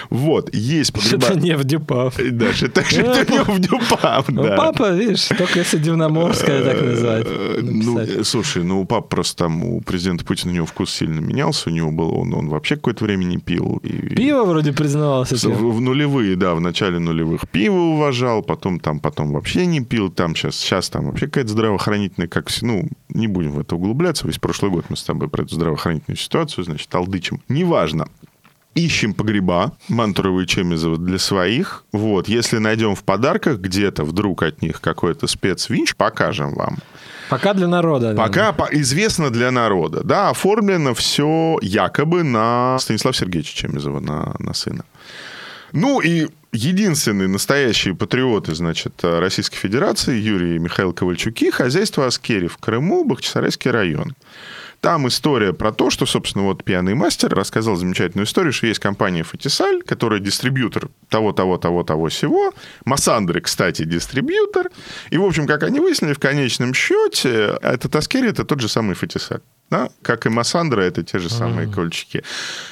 вот, 0.09 0.53
есть 0.53 0.93
погреба... 0.93 1.25
Что-то 1.25 1.39
не 1.39 1.55
в 1.55 1.63
Дюпав. 1.63 2.15
Да, 2.31 2.53
что-то 2.53 2.81
не 2.81 3.43
в 3.43 3.59
Дюпав, 3.59 4.29
ну, 4.29 4.43
да. 4.43 4.55
папа, 4.55 4.91
видишь, 4.91 5.27
только 5.37 5.59
если 5.59 5.77
Дивноморская 5.77 6.63
так 6.63 6.81
называть. 6.81 7.27
Ну, 7.61 8.23
слушай, 8.23 8.63
ну, 8.63 8.81
у 8.81 8.85
папы 8.85 9.07
просто 9.09 9.43
там, 9.43 9.63
у 9.63 9.81
президента 9.81 10.25
Путина 10.25 10.51
у 10.51 10.55
него 10.55 10.65
вкус 10.65 10.91
сильно 10.91 11.19
менялся, 11.19 11.69
у 11.69 11.73
него 11.73 11.91
был, 11.91 12.13
он, 12.17 12.33
он 12.33 12.49
вообще 12.49 12.75
какое-то 12.75 13.05
время 13.05 13.25
не 13.25 13.37
пил. 13.37 13.79
И... 13.83 14.15
Пиво 14.15 14.43
вроде 14.43 14.73
признавался. 14.73 15.35
В, 15.35 15.75
в 15.75 15.81
нулевые, 15.81 16.35
да, 16.35 16.55
в 16.55 16.61
начале 16.61 16.99
нулевых 16.99 17.47
пиво 17.49 17.75
уважал, 17.75 18.41
потом 18.41 18.79
там, 18.79 18.99
потом 18.99 19.31
вообще 19.33 19.65
не 19.65 19.81
пил, 19.81 20.09
там 20.09 20.35
сейчас, 20.35 20.55
сейчас 20.55 20.89
там 20.89 21.05
вообще 21.05 21.27
какая-то 21.27 21.51
здравоохранительная, 21.51 22.27
как, 22.27 22.49
ну, 22.61 22.89
не 23.09 23.27
будем 23.27 23.51
в 23.51 23.59
это 23.59 23.75
углубляться, 23.75 24.27
весь 24.27 24.39
прошлый 24.39 24.71
год 24.71 24.85
мы 24.89 24.97
с 24.97 25.03
тобой 25.03 25.29
про 25.29 25.43
эту 25.43 25.55
здравоохранительную 25.55 26.17
ситуацию, 26.23 26.63
значит, 26.63 26.87
толдычим. 26.89 27.41
Неважно. 27.49 28.07
Ищем 28.75 29.13
погреба 29.13 29.71
Мантуровы 29.87 30.43
и 30.43 30.47
Чемизова 30.47 30.97
для 30.97 31.19
своих. 31.19 31.83
Вот, 31.91 32.27
если 32.27 32.57
найдем 32.57 32.95
в 32.95 33.03
подарках 33.03 33.59
где-то 33.59 34.03
вдруг 34.03 34.41
от 34.41 34.63
них 34.63 34.81
какой-то 34.81 35.27
спецвинч, 35.27 35.95
покажем 35.95 36.55
вам. 36.55 36.79
Пока 37.29 37.53
для 37.53 37.67
народа. 37.67 38.15
Пока 38.15 38.51
по- 38.51 38.69
известно 38.71 39.29
для 39.29 39.51
народа. 39.51 40.01
Да, 40.03 40.29
оформлено 40.29 40.93
все 40.95 41.57
якобы 41.61 42.23
на 42.23 42.77
Станислава 42.79 43.13
Сергеевича 43.13 43.55
Чемизова, 43.55 43.99
на, 43.99 44.35
на 44.39 44.53
сына. 44.55 44.83
Ну 45.71 46.01
и 46.01 46.27
единственные 46.51 47.27
настоящие 47.27 47.95
патриоты, 47.95 48.53
значит, 48.55 48.93
Российской 49.03 49.57
Федерации, 49.57 50.19
Юрий 50.19 50.55
и 50.55 50.59
Михаил 50.59 50.93
Ковальчуки, 50.93 51.51
хозяйство 51.51 52.05
Аскери 52.05 52.47
в 52.47 52.57
Крыму, 52.57 53.03
Бахчисарайский 53.05 53.71
район. 53.71 54.15
Там 54.83 55.07
история 55.07 55.53
про 55.53 55.71
то, 55.71 55.89
что, 55.89 56.05
собственно, 56.05 56.43
вот 56.43 56.65
пьяный 56.65 56.93
мастер 56.93 57.33
рассказал 57.33 57.77
замечательную 57.77 58.25
историю, 58.25 58.51
что 58.51 58.67
есть 58.67 58.81
компания 58.81 59.23
Фатисаль, 59.23 59.81
которая 59.81 60.19
дистрибьютор 60.19 60.89
того, 61.07 61.31
того, 61.31 61.57
того, 61.57 61.83
того 61.83 62.09
всего. 62.09 62.51
Массандры, 62.83 63.39
кстати, 63.39 63.85
дистрибьютор. 63.85 64.71
И, 65.09 65.17
в 65.17 65.23
общем, 65.23 65.47
как 65.47 65.63
они 65.63 65.79
выяснили, 65.79 66.11
в 66.11 66.19
конечном 66.19 66.73
счете, 66.73 67.57
этот 67.61 67.95
Аскери– 67.95 68.27
это 68.29 68.43
тот 68.43 68.59
же 68.59 68.67
самый 68.67 68.95
Фатисаль. 68.95 69.39
Да? 69.69 69.89
Как 70.01 70.25
и 70.25 70.29
Массандра, 70.29 70.81
это 70.81 71.03
те 71.03 71.19
же 71.19 71.29
самые 71.29 71.67
mm. 71.67 71.73
кольчики. 71.73 72.23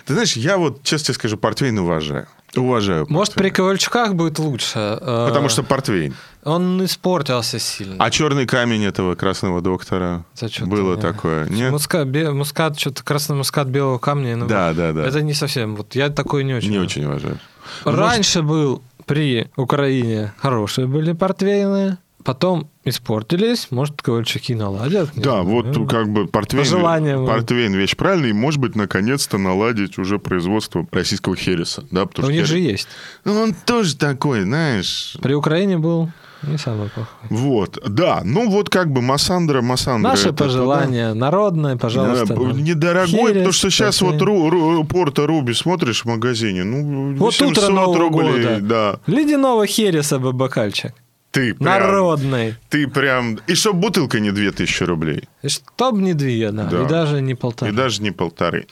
Ты 0.05 0.13
знаешь, 0.13 0.33
я 0.33 0.57
вот, 0.57 0.83
честно 0.83 1.05
тебе 1.05 1.13
скажу, 1.15 1.37
портвейн 1.37 1.79
уважаю. 1.79 2.27
Уважаю. 2.55 3.05
Может, 3.09 3.35
при 3.35 3.49
Ковальчуках 3.49 4.13
будет 4.13 4.37
лучше. 4.37 4.77
Э, 4.77 5.25
Потому 5.27 5.47
что 5.47 5.63
портвейн. 5.63 6.15
Он 6.43 6.83
испортился 6.83 7.59
сильно. 7.59 7.95
А 7.97 8.11
черный 8.11 8.45
камень 8.45 8.83
этого 8.83 9.15
красного 9.15 9.61
доктора 9.61 10.25
За 10.35 10.49
было 10.65 10.95
не. 10.95 11.01
такое? 11.01 11.45
Нет? 11.49 11.71
Муска, 11.71 12.03
бе, 12.03 12.31
мускат, 12.31 12.77
что-то 12.77 13.03
красный 13.03 13.35
мускат 13.35 13.67
белого 13.67 13.99
камня. 13.99 14.35
Ну, 14.35 14.47
да, 14.47 14.73
да, 14.73 14.91
да. 14.91 15.05
Это 15.05 15.21
не 15.21 15.33
совсем. 15.33 15.75
Вот 15.75 15.95
я 15.95 16.09
такой 16.09 16.43
не 16.43 16.53
очень. 16.53 16.71
Не 16.71 16.79
очень 16.79 17.05
уважаю. 17.05 17.39
Раньше 17.85 18.41
Может... 18.41 18.49
был 18.49 18.83
при 19.05 19.49
Украине 19.55 20.33
хорошие 20.37 20.87
были 20.87 21.13
портвейны 21.13 21.97
потом 22.23 22.69
испортились, 22.83 23.67
может, 23.71 24.01
ковальчуки 24.01 24.53
наладят. 24.55 25.09
Да, 25.15 25.41
знаю. 25.41 25.45
вот 25.45 25.89
как 25.89 26.09
бы 26.09 26.27
портвейн, 26.27 27.25
портвейн 27.25 27.73
вещь 27.73 27.95
правильная, 27.95 28.29
и, 28.29 28.33
может 28.33 28.59
быть, 28.59 28.75
наконец-то 28.75 29.37
наладить 29.37 29.97
уже 29.97 30.19
производство 30.19 30.87
российского 30.91 31.35
хереса. 31.35 31.83
Да, 31.91 32.05
потому 32.05 32.27
У 32.27 32.31
них 32.31 32.45
же 32.45 32.59
есть. 32.59 32.87
Ну, 33.25 33.39
он 33.39 33.53
тоже 33.53 33.95
такой, 33.95 34.41
знаешь... 34.41 35.17
При 35.21 35.33
Украине 35.33 35.77
был 35.77 36.09
не 36.43 36.57
самый 36.57 36.89
плохой. 36.89 37.27
Вот, 37.29 37.77
да. 37.87 38.21
Ну, 38.23 38.49
вот 38.49 38.69
как 38.69 38.91
бы 38.91 39.01
Массандра, 39.01 39.61
Массандра. 39.61 40.09
Наше 40.09 40.29
это, 40.29 40.43
пожелание 40.43 41.09
да. 41.09 41.15
народное, 41.15 41.77
пожалуйста. 41.77 42.33
Да, 42.33 42.33
недорогой, 42.33 43.07
Херес, 43.07 43.33
потому 43.33 43.51
что 43.51 43.69
сейчас 43.69 44.01
вот 44.01 44.21
ру, 44.21 44.49
ру, 44.49 44.83
Порто 44.85 45.27
Руби 45.27 45.53
смотришь 45.53 46.03
в 46.03 46.05
магазине, 46.07 46.63
ну, 46.63 47.13
вот 47.15 47.39
утро 47.41 47.69
Нового 47.69 47.99
рублей. 47.99 48.43
Года. 48.43 48.59
Да. 48.61 48.99
Ледяного 49.05 49.67
Хереса 49.67 50.17
бы 50.17 50.33
бокальчик. 50.33 50.93
Ты 51.31 51.53
прям, 51.53 51.65
Народный. 51.65 52.55
Ты 52.69 52.87
прям... 52.87 53.39
И 53.47 53.55
чтоб 53.55 53.75
бутылка 53.75 54.19
не 54.19 54.31
2000 54.31 54.83
рублей. 54.83 55.29
И 55.41 55.47
чтоб 55.47 55.95
не 55.95 56.13
две, 56.13 56.51
да. 56.51 56.65
да. 56.65 56.83
И 56.83 56.87
даже 56.87 57.21
не 57.21 57.35
полторы. 57.35 57.71
И 57.71 57.75
даже 57.75 58.01
не 58.01 58.11
полторы. 58.11 58.67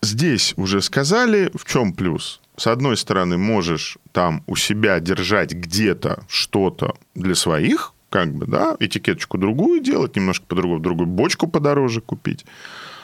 Здесь 0.00 0.54
уже 0.56 0.80
сказали, 0.80 1.50
в 1.54 1.64
чем 1.64 1.92
плюс. 1.92 2.40
С 2.56 2.68
одной 2.68 2.96
стороны, 2.96 3.36
можешь 3.36 3.98
там 4.12 4.42
у 4.46 4.56
себя 4.56 5.00
держать 5.00 5.52
где-то 5.52 6.24
что-то 6.28 6.94
для 7.14 7.34
своих, 7.34 7.92
как 8.10 8.32
бы, 8.32 8.46
да, 8.46 8.76
этикеточку 8.78 9.38
другую 9.38 9.80
делать, 9.80 10.16
немножко 10.16 10.46
по-другому, 10.46 10.80
другую 10.80 11.06
бочку 11.08 11.48
подороже 11.48 12.00
купить. 12.00 12.46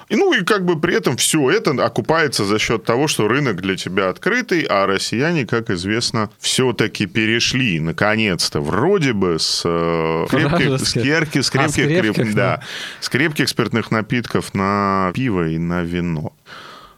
И, 0.09 0.17
ну 0.17 0.33
и 0.33 0.45
как 0.45 0.65
бы 0.65 0.79
при 0.79 0.95
этом 0.95 1.17
все 1.17 1.51
это 1.51 1.71
окупается 1.85 2.45
за 2.45 2.59
счет 2.59 2.85
того, 2.85 3.09
что 3.09 3.29
рынок 3.29 3.61
для 3.61 3.77
тебя 3.77 4.09
открытый, 4.09 4.63
а 4.63 4.87
россияне, 4.87 5.47
как 5.47 5.71
известно, 5.71 6.31
все-таки 6.39 7.07
перешли, 7.07 7.81
наконец-то, 7.81 8.61
вроде 8.61 9.13
бы 9.13 9.39
с, 9.39 9.63
э, 9.65 10.27
крепких, 10.29 10.81
с, 10.81 10.93
керки, 10.93 11.41
с, 11.41 11.51
крепких, 11.51 11.69
а, 11.69 11.69
с, 11.69 11.75
крепких, 11.75 12.15
креп, 12.15 12.35
да, 12.35 12.63
с 13.01 13.09
крепких 13.09 13.49
спиртных 13.49 13.91
напитков 13.91 14.55
на 14.55 15.13
пиво 15.15 15.49
и 15.49 15.59
на 15.59 15.83
вино. 15.83 16.33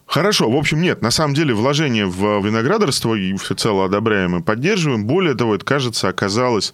Хорошо, 0.06 0.50
в 0.50 0.56
общем, 0.56 0.80
нет, 0.80 1.02
на 1.02 1.10
самом 1.10 1.34
деле 1.34 1.52
вложение 1.52 2.06
в 2.06 2.40
виноградарство 2.44 3.14
и 3.14 3.34
всецело 3.36 3.84
одобряем 3.84 4.36
и 4.36 4.42
поддерживаем. 4.42 5.04
Более 5.04 5.34
того, 5.34 5.56
это, 5.56 5.64
кажется, 5.64 6.08
оказалось 6.08 6.72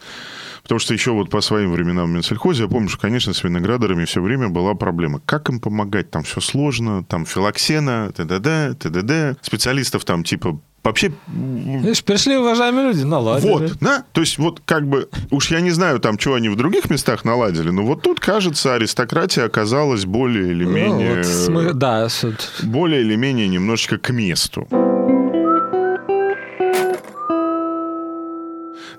Потому 0.63 0.79
что 0.79 0.95
еще 0.95 1.11
вот 1.13 1.29
по 1.29 1.41
своим 1.41 1.73
временам 1.73 2.07
в 2.07 2.15
Минсельхозе, 2.15 2.65
я 2.65 2.69
помню, 2.69 2.89
что, 2.89 3.01
конечно, 3.01 3.35
с 3.35 3.43
виноградарами 3.43 4.05
все 4.05 4.23
время 4.23 4.49
была 4.49 4.75
проблема. 4.75 5.21
Как 5.27 5.49
им 5.49 5.61
помогать? 5.61 6.11
Там 6.11 6.23
все 6.23 6.41
сложно, 6.41 7.05
там 7.05 7.27
филоксена, 7.27 8.13
т.д.д., 8.13 8.75
т.д.д. 8.79 9.37
Специалистов 9.43 10.05
там 10.05 10.23
типа 10.23 10.61
вообще... 10.85 11.13
Видишь, 11.29 12.03
пришли 12.05 12.37
уважаемые 12.37 12.89
люди, 12.89 13.05
наладили. 13.05 13.51
Вот, 13.51 13.79
да? 13.81 14.05
То 14.13 14.21
есть 14.21 14.39
вот 14.39 14.61
как 14.65 14.87
бы, 14.89 15.09
уж 15.31 15.51
я 15.51 15.61
не 15.61 15.71
знаю 15.71 16.01
там, 16.01 16.19
что 16.19 16.35
они 16.35 16.49
в 16.49 16.57
других 16.57 16.91
местах 16.91 17.25
наладили, 17.25 17.71
но 17.71 17.85
вот 17.85 18.03
тут, 18.03 18.21
кажется, 18.21 18.75
аристократия 18.75 19.45
оказалась 19.45 20.05
более 20.05 20.51
или 20.51 20.65
Ну, 20.65 20.71
менее... 20.73 21.17
вот 21.17 21.25
смы- 21.27 21.73
Да, 21.73 22.09
суд. 22.09 22.51
более 22.63 23.01
или 23.03 23.15
менее 23.17 23.49
немножечко 23.49 23.99
к 23.99 24.11
месту. 24.11 24.67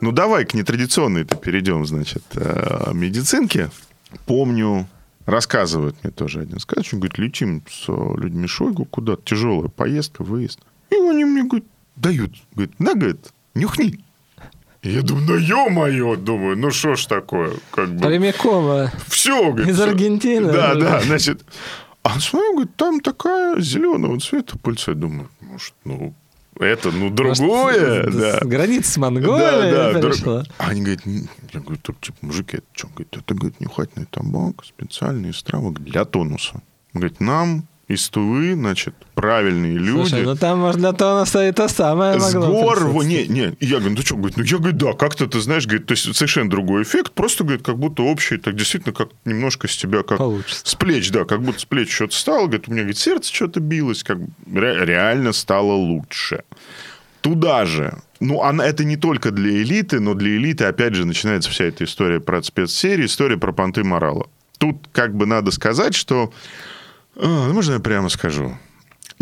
Ну, 0.02 0.12
давай 0.12 0.46
к 0.46 0.54
нетрадиционной-то 0.54 1.36
перейдем, 1.38 1.86
значит, 1.86 2.24
э, 2.36 2.92
медицинке. 2.94 3.70
Помню, 4.26 4.86
рассказывает 5.26 5.96
мне 6.04 6.12
тоже 6.12 6.42
один 6.42 6.60
он 6.94 7.00
говорит, 7.00 7.18
летим 7.18 7.64
с 7.70 7.88
людьми 7.88 8.48
Шойгу 8.48 8.84
куда-то, 8.86 9.22
тяжелая 9.24 9.70
поездка, 9.70 10.24
выезд. 10.24 10.60
И 10.90 10.96
они 10.96 11.24
мне, 11.24 11.44
говорит, 11.44 11.66
дают, 11.96 12.32
говорит, 12.56 12.80
на, 12.80 12.94
говорит, 12.96 13.30
нюхни. 13.56 14.00
Я 14.82 15.02
думаю, 15.02 15.26
ну 15.28 15.36
ё-моё, 15.38 16.16
думаю, 16.18 16.58
ну 16.58 16.70
что 16.72 16.96
ж 16.96 17.06
такое, 17.06 17.54
как 17.72 17.90
бы... 17.96 18.06
Прямиком 18.06 18.90
Все, 19.08 19.52
говорит. 19.52 19.70
Из. 19.70 19.80
Аргентины? 19.80 20.52
Да, 20.52 20.76
да, 20.76 21.00
значит. 21.02 21.46
А 22.04 22.20
смотрю, 22.20 22.54
говорит, 22.56 22.76
там 22.76 23.00
такая 23.00 23.62
зеленого 23.62 24.20
цвета 24.20 24.58
пыльца. 24.58 24.92
Я 24.92 24.98
думаю, 24.98 25.30
может, 25.40 25.74
ну, 25.86 26.14
это, 26.60 26.92
ну, 26.92 27.10
другое, 27.10 28.04
Может, 28.04 28.20
да. 28.20 28.40
с 28.40 28.46
границы 28.46 28.92
с 28.92 28.96
Да, 28.96 29.02
Монголией 29.02 29.72
да, 29.72 29.94
друг- 29.94 30.16
перешла. 30.16 30.44
А 30.58 30.68
Они 30.68 30.82
говорят, 30.82 31.08
«Н- 31.08 31.30
я 31.54 31.60
говорю, 31.62 31.78
типа, 31.78 32.18
мужики, 32.22 32.58
это 32.58 32.66
что? 32.74 32.88
Говорит, 32.90 33.16
это, 33.18 33.34
говорит, 33.34 33.62
нюхательный 33.62 34.06
табак, 34.12 34.66
специальный 34.66 35.30
из 35.30 35.42
травок 35.44 35.82
для 35.82 36.04
тонуса. 36.04 36.62
Говорит, 36.94 37.22
нам 37.22 37.66
из 37.88 38.10
Тувы, 38.10 38.54
значит, 38.56 38.96
правильные 39.24 39.78
люди. 39.78 40.10
Слушай, 40.10 40.24
ну 40.26 40.36
там, 40.36 40.60
может, 40.60 40.82
для 40.82 40.92
тонуса 40.92 41.48
и 41.48 41.54
то 41.54 41.70
самое 41.70 42.20
С 42.20 42.34
могло 42.34 42.52
гор, 42.52 42.64
во- 42.66 43.00
присутствовать. 43.00 43.08
не, 43.08 43.28
не, 43.28 43.56
И 43.62 43.66
я 43.66 43.78
говорю, 43.78 43.96
ну 43.96 44.02
что, 44.02 44.18
говорит, 44.18 44.36
ну 44.36 44.44
я 44.44 44.58
говорю, 44.58 44.76
да, 44.76 44.92
как-то 44.92 45.28
ты 45.28 45.40
знаешь, 45.40 45.66
говорит, 45.66 45.86
то 45.86 45.94
есть 45.94 46.14
совершенно 46.14 46.50
другой 46.50 46.84
эффект, 46.84 47.14
просто, 47.14 47.46
говорит, 47.46 47.66
как 47.66 47.78
будто 47.78 48.04
общий, 48.04 48.36
так 48.36 48.58
действительно, 48.58 48.94
как 48.94 49.12
немножко 49.24 49.70
с 49.70 49.78
тебя, 49.78 50.04
как 50.04 50.18
Получится. 50.18 50.62
с 50.66 50.76
плеч, 50.76 51.10
да, 51.12 51.24
как 51.24 51.42
будто 51.42 51.58
с 51.62 51.64
плеч 51.64 51.90
что-то 51.96 52.14
стало, 52.18 52.48
говорит, 52.48 52.68
у 52.68 52.72
меня, 52.72 52.82
говорит, 52.82 52.98
сердце 52.98 53.34
что-то 53.34 53.62
билось, 53.62 54.04
как 54.04 54.18
реально 54.54 55.32
стало 55.32 55.72
лучше. 55.72 56.44
Туда 57.22 57.64
же, 57.64 57.94
ну, 58.20 58.42
она, 58.44 58.66
это 58.68 58.84
не 58.84 58.98
только 58.98 59.32
для 59.32 59.52
элиты, 59.52 60.02
но 60.02 60.16
для 60.16 60.36
элиты, 60.36 60.66
опять 60.66 60.96
же, 60.96 61.06
начинается 61.06 61.50
вся 61.50 61.64
эта 61.64 61.86
история 61.86 62.20
про 62.20 62.44
спецсерии, 62.44 63.06
история 63.06 63.38
про 63.38 63.54
понты 63.54 63.86
морала. 63.86 64.28
Тут 64.58 64.90
как 64.92 65.16
бы 65.16 65.26
надо 65.26 65.52
сказать, 65.52 65.96
что... 65.96 66.34
А, 67.16 67.48
ну, 67.48 67.54
можно 67.54 67.76
я 67.76 67.80
прямо 67.80 68.10
скажу? 68.10 68.58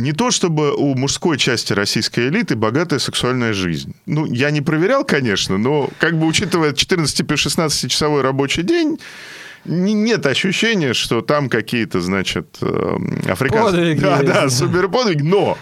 Не 0.01 0.13
то 0.13 0.31
чтобы 0.31 0.73
у 0.73 0.95
мужской 0.95 1.37
части 1.37 1.73
российской 1.73 2.29
элиты 2.29 2.55
богатая 2.55 2.99
сексуальная 2.99 3.53
жизнь. 3.53 3.93
Ну, 4.07 4.25
я 4.25 4.49
не 4.49 4.61
проверял, 4.61 5.05
конечно, 5.05 5.57
но 5.57 5.89
как 5.99 6.17
бы 6.17 6.25
учитывая 6.25 6.73
14-16-часовой 6.73 8.21
рабочий 8.21 8.63
день, 8.63 8.99
не- 9.63 9.93
нет 9.93 10.25
ощущения, 10.25 10.93
что 10.93 11.21
там 11.21 11.49
какие-то, 11.49 12.01
значит, 12.01 12.57
эм, 12.61 13.21
африканские... 13.29 13.95
Подвиги 13.95 13.99
Да, 13.99 14.23
да, 14.23 14.49
суперподвиги, 14.49 15.21
но 15.21 15.57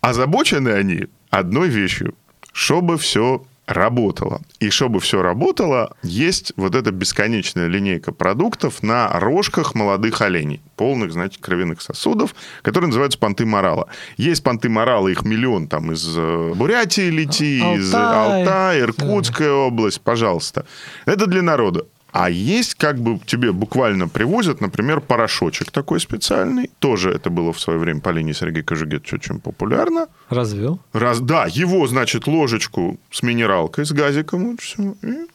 озабочены 0.00 0.70
они 0.70 1.06
одной 1.28 1.68
вещью, 1.68 2.14
чтобы 2.52 2.96
все 2.96 3.44
работало. 3.68 4.40
И 4.60 4.70
чтобы 4.70 4.98
все 4.98 5.22
работало, 5.22 5.94
есть 6.02 6.52
вот 6.56 6.74
эта 6.74 6.90
бесконечная 6.90 7.66
линейка 7.68 8.12
продуктов 8.12 8.82
на 8.82 9.08
рожках 9.20 9.74
молодых 9.74 10.22
оленей, 10.22 10.62
полных, 10.76 11.12
значит, 11.12 11.42
кровяных 11.42 11.82
сосудов, 11.82 12.34
которые 12.62 12.88
называются 12.88 13.18
понты 13.18 13.44
морала. 13.44 13.88
Есть 14.16 14.42
понты 14.42 14.70
морала, 14.70 15.08
их 15.08 15.22
миллион 15.22 15.68
там 15.68 15.92
из 15.92 16.04
э, 16.16 16.52
Бурятии 16.54 17.10
лети, 17.10 17.58
из 17.58 17.94
Алтай. 17.94 18.40
Алтая, 18.40 18.80
Иркутская 18.80 19.52
область, 19.52 20.00
пожалуйста. 20.00 20.64
Это 21.04 21.26
для 21.26 21.42
народа. 21.42 21.84
А 22.10 22.30
есть, 22.30 22.74
как 22.74 22.98
бы 22.98 23.20
тебе 23.26 23.52
буквально 23.52 24.08
привозят, 24.08 24.60
например, 24.60 25.00
порошочек 25.00 25.70
такой 25.70 26.00
специальный. 26.00 26.70
Тоже 26.78 27.10
это 27.10 27.28
было 27.28 27.52
в 27.52 27.60
свое 27.60 27.78
время 27.78 28.00
по 28.00 28.08
линии 28.08 28.32
Сергея 28.32 28.62
Кожугетовича 28.64 29.16
очень 29.16 29.40
популярно. 29.40 30.06
Развел. 30.30 30.80
Раз, 30.92 31.20
да, 31.20 31.46
его, 31.50 31.86
значит, 31.86 32.26
ложечку 32.26 32.98
с 33.10 33.22
минералкой, 33.22 33.84
с 33.84 33.92
газиком, 33.92 34.52
вот 34.52 34.60
всё, 34.60 34.94
и- 35.02 35.28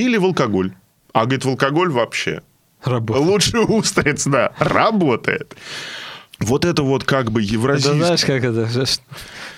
или 0.00 0.18
в 0.18 0.24
алкоголь. 0.24 0.72
А, 1.14 1.24
говорит, 1.24 1.44
в 1.44 1.48
алкоголь 1.48 1.90
вообще. 1.90 2.42
Работа. 2.84 3.20
Лучше 3.20 3.58
устриц, 3.60 4.24
да, 4.26 4.52
работает. 4.58 5.56
Вот 6.38 6.64
это 6.64 6.82
вот 6.84 7.02
как 7.02 7.32
бы 7.32 7.42
евразийское... 7.42 7.96
знаешь, 7.96 8.24
как 8.24 8.44
это? 8.44 8.68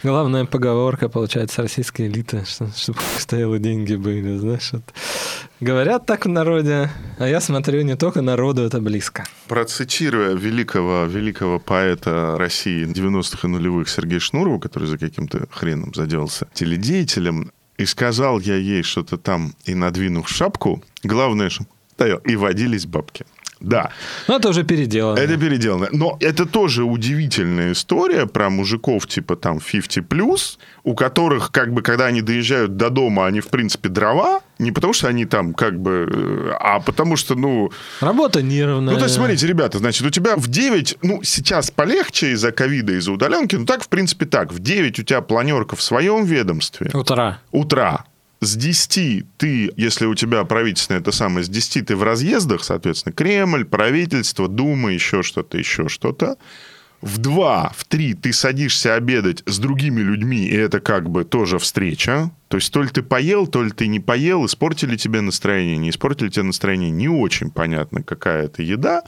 Главная 0.03 0.47
поговорка, 0.47 1.11
получается, 1.11 1.61
российской 1.63 2.07
элиты, 2.07 2.45
что, 2.47 2.69
чтобы 2.75 3.01
стояло 3.19 3.59
деньги 3.59 3.97
были, 3.97 4.39
знаешь. 4.39 4.71
вот. 4.73 4.85
Говорят 5.61 6.07
так 6.07 6.25
в 6.25 6.29
народе, 6.29 6.89
а 7.19 7.29
я 7.29 7.39
смотрю, 7.39 7.83
не 7.83 7.95
только 7.95 8.23
народу 8.23 8.63
это 8.63 8.81
близко. 8.81 9.27
Процитируя 9.47 10.35
великого, 10.35 11.05
великого 11.05 11.59
поэта 11.59 12.37
России 12.39 12.87
90-х 12.87 13.47
и 13.47 13.51
нулевых 13.51 13.91
Сергея 13.91 14.21
Шнурова, 14.21 14.59
который 14.59 14.89
за 14.89 14.97
каким-то 14.97 15.47
хреном 15.51 15.93
заделался 15.95 16.49
теледеятелем, 16.55 17.53
и 17.77 17.85
сказал 17.85 18.41
я 18.41 18.57
ей 18.57 18.83
что-то 18.83 19.19
там, 19.19 19.53
и 19.67 19.75
надвинув 19.75 20.31
шапку, 20.31 20.83
главное, 21.03 21.51
что 21.51 21.67
и 22.25 22.37
водились 22.37 22.87
бабки. 22.87 23.27
Да, 23.61 23.91
Ну, 24.27 24.37
это 24.37 24.49
уже 24.49 24.65
переделано. 24.65 25.19
это 25.19 25.37
переделано. 25.37 25.89
Но 25.93 26.17
это 26.21 26.47
тоже 26.47 26.85
удивительная 26.85 27.73
история 27.73 28.27
про 28.27 28.49
мужиков 28.49 29.07
типа 29.07 29.37
там 29.37 29.59
50+, 29.59 30.59
у 30.85 30.95
которых 30.95 31.51
как 31.53 31.73
бы, 31.73 31.83
когда 31.83 32.07
они 32.07 32.23
доезжают 32.23 32.77
до 32.77 32.89
дома, 32.91 33.27
они 33.27 33.41
в 33.41 33.49
принципе 33.49 33.89
дрова, 33.91 34.41
не 34.59 34.73
потому 34.73 34.93
что 34.93 35.09
они 35.09 35.25
там 35.27 35.53
как 35.55 35.79
бы, 35.79 36.09
э, 36.11 36.53
а 36.59 36.81
потому 36.81 37.17
что, 37.17 37.35
ну, 37.35 37.71
Работа 38.01 38.43
нервная. 38.43 38.93
ну, 38.95 38.99
то 38.99 39.05
есть, 39.05 39.17
смотрите, 39.17 39.47
ребята, 39.47 39.79
значит, 39.79 40.07
у 40.07 40.11
тебя 40.11 40.37
в 40.37 40.49
9, 40.49 40.99
ну, 41.03 41.23
сейчас 41.23 41.71
полегче 41.71 42.33
из-за 42.33 42.53
ковида, 42.53 42.95
из-за 42.95 43.13
удаленки, 43.13 43.57
ну, 43.57 43.67
так, 43.67 43.83
в 43.83 43.89
принципе, 43.89 44.27
так. 44.27 44.53
В 44.53 44.59
9 44.59 44.99
у 44.99 45.03
тебя 45.03 45.21
планерка 45.21 45.77
в 45.77 45.83
своем 45.83 46.25
ведомстве. 46.25 46.91
Утра. 46.95 47.41
Утра. 47.51 48.05
С 48.41 48.57
10 48.57 49.37
ты, 49.37 49.71
если 49.77 50.07
у 50.07 50.15
тебя 50.15 50.45
правительственное 50.45 51.01
это 51.01 51.13
самое, 51.13 51.45
с 51.45 51.49
10 51.49 51.87
ты 51.87 51.97
в 51.97 52.03
разъездах, 52.03 52.65
соответственно, 52.65 53.13
Кремль, 53.13 53.67
правительство, 53.67 54.49
Дума, 54.49 54.93
еще 54.93 55.23
что-то, 55.23 55.59
еще 55.59 55.89
что-то. 55.89 56.37
В 57.03 57.19
2, 57.19 57.73
в 57.77 57.85
3 57.85 58.15
ты 58.15 58.33
садишься 58.33 58.95
обедать 58.95 59.43
с 59.47 59.59
другими 59.59 60.01
людьми, 60.01 60.47
и 60.47 60.55
это 60.55 60.81
как 60.81 61.11
бы 61.11 61.25
тоже 61.25 61.59
встреча. 61.59 62.31
То 62.49 62.57
есть 62.57 62.73
то 62.73 62.83
ли 62.83 62.89
ты 62.89 63.03
поел, 63.03 63.47
то 63.47 63.63
ли 63.63 63.71
ты 63.71 63.87
не 63.89 64.01
поел, 64.01 64.47
испортили 64.47 64.97
тебе 64.97 65.21
настроение, 65.21 65.77
не 65.77 65.91
испортили 65.91 66.31
тебе 66.31 66.45
настроение, 66.45 66.91
не 66.91 67.09
очень 67.09 67.51
понятно, 67.51 68.03
какая 68.03 68.45
это 68.45 68.63
еда. 68.63 69.03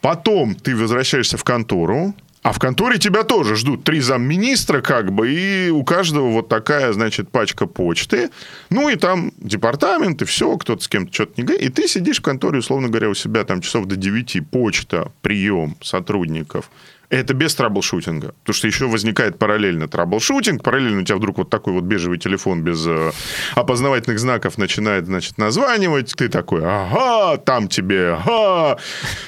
Потом 0.00 0.56
ты 0.56 0.76
возвращаешься 0.76 1.36
в 1.36 1.44
контору, 1.44 2.14
а 2.46 2.52
в 2.52 2.60
конторе 2.60 2.98
тебя 2.98 3.24
тоже 3.24 3.56
ждут 3.56 3.82
три 3.82 3.98
замминистра, 3.98 4.80
как 4.80 5.10
бы, 5.10 5.32
и 5.32 5.68
у 5.68 5.82
каждого 5.82 6.30
вот 6.30 6.48
такая, 6.48 6.92
значит, 6.92 7.28
пачка 7.28 7.66
почты. 7.66 8.30
Ну, 8.70 8.88
и 8.88 8.94
там 8.94 9.32
департамент, 9.38 10.22
и 10.22 10.24
все, 10.24 10.56
кто-то 10.56 10.80
с 10.80 10.86
кем-то 10.86 11.12
что-то 11.12 11.32
не 11.38 11.42
говорит. 11.42 11.68
И 11.68 11.72
ты 11.72 11.88
сидишь 11.88 12.20
в 12.20 12.22
конторе, 12.22 12.60
условно 12.60 12.86
говоря, 12.86 13.08
у 13.08 13.14
себя 13.14 13.42
там 13.42 13.62
часов 13.62 13.86
до 13.86 13.96
9, 13.96 14.48
почта, 14.48 15.10
прием 15.22 15.76
сотрудников. 15.82 16.70
Это 17.08 17.34
без 17.34 17.54
troubleshooting'а. 17.54 18.34
Потому 18.40 18.54
что 18.54 18.66
еще 18.66 18.86
возникает 18.86 19.38
параллельно 19.38 19.88
troubleshooting, 19.88 20.62
параллельно 20.62 21.02
у 21.02 21.04
тебя 21.04 21.16
вдруг 21.16 21.38
вот 21.38 21.50
такой 21.50 21.72
вот 21.72 21.84
бежевый 21.84 22.18
телефон 22.18 22.62
без 22.62 22.84
э, 22.86 23.12
опознавательных 23.54 24.18
знаков 24.18 24.58
начинает, 24.58 25.06
значит, 25.06 25.38
названивать. 25.38 26.14
Ты 26.16 26.28
такой, 26.28 26.62
ага, 26.64 27.36
там 27.36 27.68
тебе, 27.68 28.14
ага. 28.14 28.78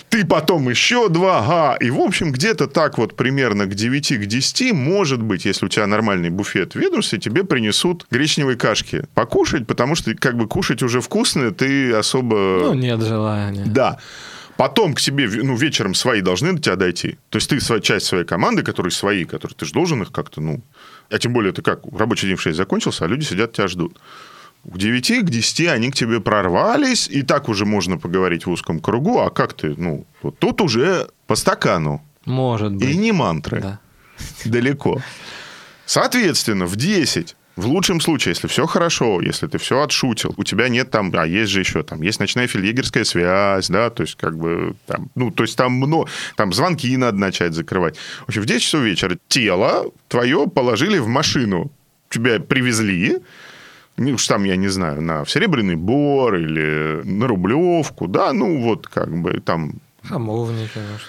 Ты 0.09 0.27
потом 0.27 0.69
еще 0.69 1.09
два, 1.09 1.39
ага. 1.39 1.77
И, 1.81 1.91
в 1.91 2.01
общем, 2.01 2.33
где-то 2.33 2.67
так 2.67 2.99
вот 2.99 3.17
примерно 3.17 3.67
к 3.67 3.75
9, 3.75 4.19
к 4.19 4.27
10, 4.27 4.73
может 4.73 5.23
быть, 5.23 5.45
если 5.45 5.67
у 5.67 5.69
тебя 5.69 5.87
нормальный 5.87 6.31
буфет 6.31 6.73
в 6.73 6.77
ведомстве, 6.77 7.19
тебе 7.19 7.45
принесут 7.45 8.07
гречневые 8.11 8.57
кашки 8.57 9.05
покушать, 9.15 9.67
потому 9.67 9.95
что 9.95 10.15
как 10.15 10.37
бы 10.37 10.49
кушать 10.49 10.83
уже 10.83 11.01
вкусно, 11.01 11.53
ты 11.53 11.93
особо... 11.93 12.35
Ну, 12.63 12.75
нет 12.75 13.01
желания. 13.01 13.65
Да. 13.67 13.99
Потом 14.59 14.95
к 14.95 15.01
тебе 15.01 15.29
ну, 15.29 15.55
вечером 15.55 15.95
свои 15.95 16.21
должны 16.21 16.53
до 16.53 16.61
тебя 16.61 16.75
дойти. 16.75 17.17
То 17.29 17.37
есть 17.37 17.49
ты 17.49 17.61
своя 17.61 17.81
часть 17.81 18.07
своей 18.07 18.25
команды, 18.25 18.65
которые 18.65 18.91
свои, 18.91 19.25
которые 19.25 19.55
ты 19.57 19.65
же 19.65 19.73
должен 19.73 20.03
их 20.03 20.11
как-то, 20.11 20.41
ну... 20.41 20.63
А 21.11 21.19
тем 21.21 21.33
более 21.33 21.53
ты 21.53 21.63
как, 21.63 21.83
рабочий 21.97 22.27
день 22.27 22.35
в 22.35 22.43
6 22.43 22.57
закончился, 22.57 23.05
а 23.05 23.09
люди 23.09 23.23
сидят, 23.23 23.53
тебя 23.53 23.69
ждут. 23.69 23.97
К 24.65 24.77
9, 24.77 25.27
к 25.27 25.31
10 25.31 25.69
они 25.69 25.93
к 25.93 25.95
тебе 25.95 26.21
прорвались, 26.21 27.07
и 27.09 27.23
так 27.23 27.49
уже 27.49 27.67
можно 27.67 27.99
поговорить 27.99 28.47
в 28.47 28.51
узком 28.51 28.81
кругу, 28.81 29.21
а 29.21 29.31
как 29.31 29.53
ты, 29.53 29.77
ну, 29.77 30.05
вот 30.23 30.41
тут 30.41 30.61
уже 30.61 31.07
по 31.29 31.37
стакану. 31.37 32.03
Может 32.25 32.75
быть. 32.75 32.91
И 32.91 32.97
не 32.97 33.13
мантры. 33.13 33.61
Да. 33.61 33.81
Далеко. 34.45 35.01
Соответственно, 35.87 36.67
в 36.67 36.75
10 36.75 37.37
В 37.59 37.67
лучшем 37.67 38.01
случае, 38.01 38.35
если 38.35 38.47
все 38.47 38.67
хорошо, 38.67 39.21
если 39.21 39.49
ты 39.49 39.59
все 39.59 39.83
отшутил, 39.83 40.33
у 40.37 40.45
тебя 40.45 40.69
нет 40.69 40.93
там, 40.93 41.13
а 41.13 41.27
есть 41.27 41.51
же 41.51 41.59
еще 41.59 41.83
там, 41.83 42.03
есть 42.03 42.21
ночная 42.21 42.47
фельдъегерская 42.47 43.03
связь, 43.03 43.67
да, 43.67 43.91
то 43.91 44.05
есть 44.05 44.15
как 44.15 44.39
бы 44.39 44.77
там, 44.87 45.11
ну, 45.17 45.33
то 45.33 45.43
есть 45.43 45.57
там 45.57 45.73
много, 45.73 46.09
там 46.37 46.53
звонки 46.53 46.97
надо 46.97 47.19
начать 47.19 47.55
закрывать. 47.55 47.97
В 47.97 48.29
общем, 48.29 48.43
в 48.43 48.47
10 48.47 48.63
часов 48.63 48.83
вечера 48.83 49.19
тело 49.27 49.91
твое 50.07 50.47
положили 50.47 50.99
в 50.99 51.09
машину, 51.09 51.73
тебя 52.11 52.39
привезли, 52.39 53.19
ну, 53.97 54.13
уж 54.13 54.25
там, 54.29 54.45
я 54.45 54.55
не 54.55 54.69
знаю, 54.69 55.03
на 55.03 55.25
в 55.25 55.31
Серебряный 55.31 55.75
Бор 55.75 56.37
или 56.37 57.03
на 57.03 57.27
Рублевку, 57.27 58.07
да, 58.07 58.33
ну, 58.33 58.63
вот 58.63 58.87
как 58.87 59.13
бы 59.21 59.41
там... 59.41 59.81
Хамовники, 60.05 60.79
может. 60.79 61.09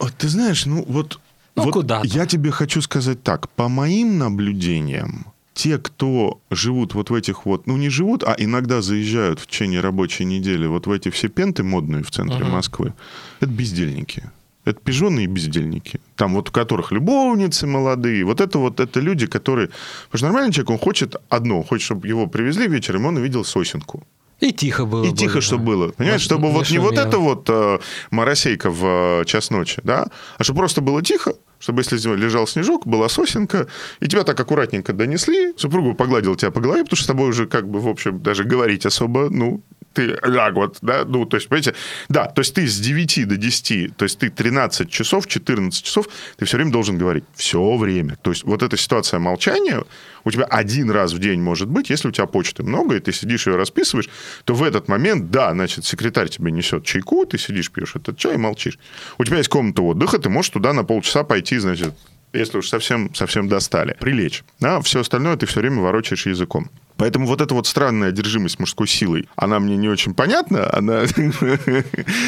Вот, 0.00 0.14
ты 0.18 0.28
знаешь, 0.28 0.66
ну, 0.66 0.84
вот... 0.88 1.20
Ну, 1.54 1.62
вот 1.62 1.72
куда-то. 1.74 2.08
Я 2.08 2.26
тебе 2.26 2.50
хочу 2.50 2.82
сказать 2.82 3.22
так. 3.22 3.48
По 3.50 3.68
моим 3.68 4.18
наблюдениям, 4.18 5.29
те, 5.60 5.76
кто 5.76 6.40
живут 6.50 6.94
вот 6.94 7.10
в 7.10 7.14
этих 7.14 7.44
вот, 7.44 7.66
ну 7.66 7.76
не 7.76 7.90
живут, 7.90 8.24
а 8.24 8.34
иногда 8.38 8.80
заезжают 8.80 9.40
в 9.40 9.46
течение 9.46 9.80
рабочей 9.80 10.24
недели 10.24 10.66
вот 10.66 10.86
в 10.86 10.90
эти 10.90 11.10
все 11.10 11.28
пенты 11.28 11.62
модные 11.62 12.02
в 12.02 12.10
центре 12.10 12.44
Мгм. 12.44 12.52
Москвы, 12.52 12.94
это 13.40 13.50
бездельники. 13.50 14.30
Это 14.64 14.80
пижоны 14.80 15.24
и 15.24 15.26
бездельники. 15.26 16.00
Там 16.16 16.34
вот 16.34 16.48
у 16.48 16.52
которых 16.52 16.92
любовницы 16.92 17.66
молодые. 17.66 18.24
Вот 18.24 18.40
это 18.40 18.58
вот 18.58 18.80
это 18.80 19.00
люди, 19.00 19.26
которые... 19.26 19.68
Потому 19.68 20.18
что 20.18 20.26
нормальный 20.26 20.52
человек, 20.52 20.70
он 20.70 20.78
хочет 20.78 21.16
одно. 21.28 21.58
Он 21.58 21.64
хочет, 21.64 21.84
чтобы 21.84 22.08
его 22.08 22.26
привезли 22.26 22.68
вечером, 22.68 23.04
и 23.04 23.08
он 23.08 23.16
увидел 23.16 23.44
сосенку. 23.44 24.06
И 24.40 24.52
тихо 24.52 24.86
было. 24.86 25.04
И 25.04 25.10
бы, 25.10 25.16
тихо, 25.16 25.34
да. 25.34 25.40
чтобы 25.40 25.64
было. 25.64 25.88
Понимаешь, 25.88 26.22
чтобы 26.22 26.46
не 26.46 26.52
вот 26.52 26.70
не 26.70 26.78
вот 26.78 26.94
шумело. 26.94 27.08
это 27.08 27.18
вот 27.18 27.50
э, 27.50 27.78
моросейка 28.10 28.70
в 28.70 28.84
э, 29.20 29.24
час 29.26 29.50
ночи, 29.50 29.80
да, 29.84 30.06
а 30.38 30.44
чтобы 30.44 30.58
просто 30.58 30.80
было 30.80 31.02
тихо, 31.02 31.34
чтобы 31.60 31.82
если 31.82 31.96
лежал 32.16 32.46
снежок, 32.48 32.86
была 32.86 33.08
сосенка, 33.08 33.68
и 34.00 34.08
тебя 34.08 34.24
так 34.24 34.40
аккуратненько 34.40 34.92
донесли, 34.92 35.52
супругу 35.56 35.94
погладил 35.94 36.34
тебя 36.34 36.50
по 36.50 36.60
голове, 36.60 36.82
потому 36.82 36.96
что 36.96 37.04
с 37.04 37.06
тобой 37.06 37.28
уже 37.28 37.46
как 37.46 37.68
бы, 37.68 37.80
в 37.80 37.86
общем, 37.86 38.20
даже 38.20 38.44
говорить 38.44 38.86
особо, 38.86 39.28
ну, 39.30 39.62
ты 39.92 40.14
так 40.16 40.54
вот, 40.54 40.78
да, 40.82 41.04
ну, 41.04 41.26
то 41.26 41.36
есть, 41.36 41.48
понимаете, 41.48 41.74
да, 42.08 42.26
то 42.26 42.40
есть 42.40 42.54
ты 42.54 42.66
с 42.66 42.78
9 42.78 43.28
до 43.28 43.36
10, 43.36 43.96
то 43.96 44.04
есть 44.04 44.18
ты 44.18 44.30
13 44.30 44.90
часов, 44.90 45.26
14 45.26 45.84
часов, 45.84 46.08
ты 46.36 46.44
все 46.44 46.56
время 46.56 46.70
должен 46.70 46.98
говорить, 46.98 47.24
все 47.34 47.76
время. 47.76 48.16
То 48.22 48.30
есть 48.30 48.44
вот 48.44 48.62
эта 48.62 48.76
ситуация 48.76 49.18
молчания 49.18 49.82
у 50.24 50.30
тебя 50.30 50.44
один 50.44 50.90
раз 50.90 51.12
в 51.12 51.18
день 51.18 51.40
может 51.40 51.68
быть, 51.68 51.90
если 51.90 52.08
у 52.08 52.10
тебя 52.12 52.26
почты 52.26 52.62
много, 52.62 52.96
и 52.96 53.00
ты 53.00 53.12
сидишь 53.12 53.46
ее 53.46 53.56
расписываешь, 53.56 54.08
то 54.44 54.54
в 54.54 54.62
этот 54.62 54.88
момент, 54.88 55.30
да, 55.30 55.52
значит, 55.52 55.84
секретарь 55.84 56.28
тебе 56.28 56.52
несет 56.52 56.84
чайку, 56.84 57.24
ты 57.24 57.38
сидишь, 57.38 57.70
пьешь 57.70 57.96
этот 57.96 58.18
чай 58.18 58.34
и 58.34 58.38
молчишь. 58.38 58.78
У 59.18 59.24
тебя 59.24 59.38
есть 59.38 59.48
комната 59.48 59.82
отдыха, 59.82 60.18
ты 60.18 60.28
можешь 60.28 60.50
туда 60.50 60.72
на 60.72 60.84
полчаса 60.84 61.24
пойти, 61.24 61.58
значит, 61.58 61.94
если 62.32 62.58
уж 62.58 62.68
совсем, 62.68 63.14
совсем 63.14 63.48
достали, 63.48 63.96
прилечь. 63.98 64.44
А 64.62 64.80
все 64.82 65.00
остальное 65.00 65.36
ты 65.36 65.46
все 65.46 65.60
время 65.60 65.80
ворочаешь 65.80 66.26
языком. 66.26 66.70
Поэтому 66.96 67.26
вот 67.26 67.40
эта 67.40 67.54
вот 67.54 67.66
странная 67.66 68.10
одержимость 68.10 68.58
мужской 68.58 68.86
силой, 68.86 69.26
она 69.34 69.58
мне 69.58 69.76
не 69.76 69.88
очень 69.88 70.12
понятна, 70.12 70.68
она... 70.70 71.04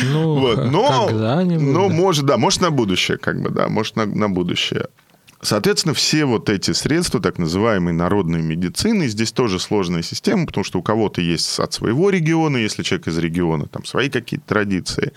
Ну, 0.05 0.41
Вот, 0.41 0.71
но, 0.71 1.11
но 1.11 1.89
может, 1.91 2.25
да, 2.25 2.39
может 2.39 2.63
на 2.63 2.71
будущее, 2.71 3.19
как 3.19 3.43
бы, 3.43 3.51
да, 3.51 3.69
может 3.69 3.97
на, 3.97 4.07
на 4.07 4.31
будущее. 4.31 4.87
Соответственно, 5.43 5.93
все 5.93 6.25
вот 6.25 6.49
эти 6.49 6.71
средства, 6.71 7.21
так 7.21 7.37
называемой 7.37 7.93
народной 7.93 8.41
медицины, 8.43 9.09
здесь 9.09 9.33
тоже 9.33 9.59
сложная 9.59 10.03
система, 10.03 10.47
потому 10.47 10.63
что 10.63 10.79
у 10.79 10.83
кого-то 10.83 11.21
есть 11.21 11.59
от 11.59 11.73
своего 11.73 12.11
региона, 12.11 12.57
если 12.57 12.85
человек 12.85 13.09
из 13.09 13.19
региона, 13.19 13.67
там 13.67 13.85
свои 13.85 14.09
какие-то 14.09 14.47
традиции. 14.47 15.13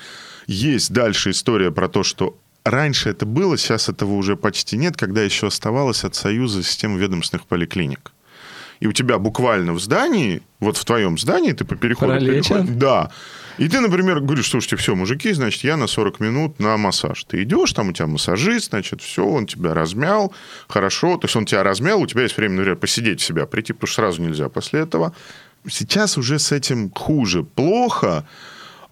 Есть 0.48 0.92
дальше 0.92 1.30
история 1.30 1.72
про 1.72 1.88
то, 1.88 2.04
что 2.04 2.38
раньше 2.66 3.10
это 3.10 3.26
было, 3.26 3.58
сейчас 3.58 3.88
этого 3.88 4.14
уже 4.14 4.36
почти 4.36 4.76
нет, 4.76 4.98
когда 4.98 5.22
еще 5.22 5.48
оставалось 5.48 6.04
от 6.04 6.16
Союза 6.16 6.64
система 6.64 6.98
ведомственных 6.98 7.46
поликлиник. 7.46 8.12
И 8.82 8.88
у 8.88 8.92
тебя 8.92 9.18
буквально 9.20 9.72
в 9.74 9.80
здании, 9.80 10.42
вот 10.60 10.76
в 10.76 10.84
твоем 10.84 11.18
здании, 11.18 11.54
ты 11.54 11.64
по 11.64 11.76
переходу... 11.76 12.20
Переходишь- 12.20 12.76
да. 12.76 13.12
И 13.58 13.70
ты, 13.70 13.80
например, 13.80 14.20
говоришь, 14.20 14.50
слушайте, 14.50 14.76
все, 14.76 14.96
мужики, 14.96 15.32
значит, 15.32 15.64
я 15.64 15.78
на 15.78 15.88
40 15.88 16.20
минут 16.20 16.60
на 16.60 16.76
массаж. 16.76 17.24
Ты 17.24 17.44
идешь, 17.44 17.72
там 17.72 17.90
у 17.90 17.94
тебя 17.94 18.08
массажист, 18.08 18.72
значит, 18.72 19.02
все, 19.02 19.26
он 19.26 19.46
тебя 19.46 19.74
размял, 19.74 20.34
хорошо. 20.68 21.16
То 21.18 21.26
есть 21.26 21.38
он 21.38 21.46
тебя 21.46 21.64
размял, 21.64 22.02
у 22.02 22.08
тебя 22.08 22.24
есть 22.24 22.36
время, 22.36 22.56
например, 22.56 22.76
посидеть 22.76 23.22
в 23.22 23.24
себя, 23.24 23.46
прийти, 23.46 23.72
потому 23.72 23.88
что 23.88 24.02
сразу 24.02 24.22
нельзя 24.22 24.50
после 24.50 24.82
этого. 24.82 25.16
Сейчас 25.70 26.18
уже 26.18 26.38
с 26.38 26.52
этим 26.52 26.92
хуже, 26.92 27.44
плохо. 27.44 28.28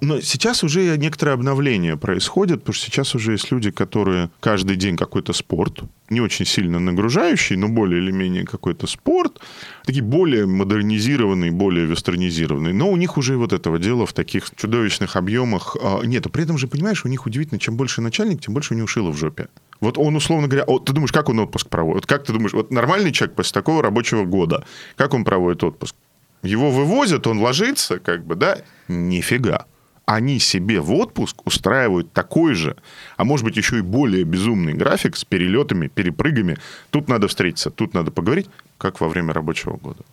Но 0.04 0.20
сейчас 0.20 0.66
уже 0.66 0.98
некоторое 0.98 1.32
обновление 1.32 1.96
происходит, 1.96 2.60
потому 2.60 2.74
что 2.74 2.86
сейчас 2.88 3.16
уже 3.16 3.32
есть 3.32 3.50
люди, 3.52 3.72
которые 3.72 4.30
каждый 4.42 4.76
день 4.76 4.98
какой-то 4.98 5.32
спорт, 5.32 5.80
не 6.10 6.20
очень 6.20 6.46
сильно 6.46 6.78
нагружающий, 6.78 7.56
но 7.56 7.70
более 7.70 8.02
или 8.02 8.12
менее 8.12 8.46
какой-то 8.46 8.86
спорт, 8.86 9.40
такие 9.86 10.04
более 10.04 10.46
модернизированные, 10.46 11.52
более 11.52 11.86
вестернизированные. 11.86 12.74
Но 12.74 12.92
у 12.92 12.98
них 12.98 13.18
уже 13.18 13.38
вот 13.38 13.54
этого 13.54 13.80
дела 13.80 14.06
в 14.06 14.12
таких 14.12 14.54
чудовищных 14.58 15.16
объемах 15.16 15.78
нет. 16.04 16.26
А 16.26 16.30
при 16.30 16.44
этом 16.44 16.58
же, 16.58 16.68
понимаешь, 16.68 17.06
у 17.06 17.08
них 17.08 17.26
удивительно, 17.26 17.58
чем 17.58 17.78
больше 17.78 18.02
начальник, 18.02 18.42
тем 18.42 18.54
больше 18.54 18.74
у 18.74 18.78
него 18.78 18.88
шило 18.88 19.10
в 19.10 19.18
жопе. 19.18 19.48
Вот 19.80 19.98
он, 19.98 20.18
условно 20.18 20.50
говоря, 20.50 20.66
вот 20.68 20.84
ты 20.84 20.92
думаешь, 20.92 21.14
как 21.14 21.30
он 21.30 21.40
отпуск 21.40 21.70
проводит? 21.70 22.08
Как 22.08 22.26
ты 22.26 22.34
думаешь, 22.34 22.52
вот 22.52 22.72
нормальный 22.72 23.14
человек 23.14 23.38
после 23.38 23.54
такого 23.54 23.82
рабочего 23.82 24.26
года, 24.26 24.66
как 24.98 25.14
он 25.14 25.24
проводит 25.24 25.64
отпуск? 25.64 25.96
Его 26.42 26.72
вывозят, 26.72 27.26
он 27.26 27.40
ложится, 27.40 28.00
как 28.00 28.26
бы, 28.26 28.36
да? 28.36 28.58
Нифига. 28.90 29.66
Они 30.06 30.40
себе 30.40 30.82
в 30.82 30.92
отпуск 30.94 31.46
устраивают 31.46 32.12
такой 32.12 32.56
же, 32.56 32.76
а 33.16 33.24
может 33.24 33.46
быть 33.46 33.56
еще 33.56 33.78
и 33.78 33.82
более 33.82 34.26
безумный 34.26 34.74
график 34.74 35.16
с 35.16 35.24
перелетами, 35.24 35.88
перепрыгами. 35.88 36.58
Тут 36.90 37.08
надо 37.08 37.28
встретиться, 37.28 37.70
тут 37.70 37.94
надо 37.94 38.12
поговорить, 38.12 38.48
как 38.78 39.00
во 39.00 39.08
время 39.08 39.34
рабочего 39.34 39.78
года. 39.78 40.04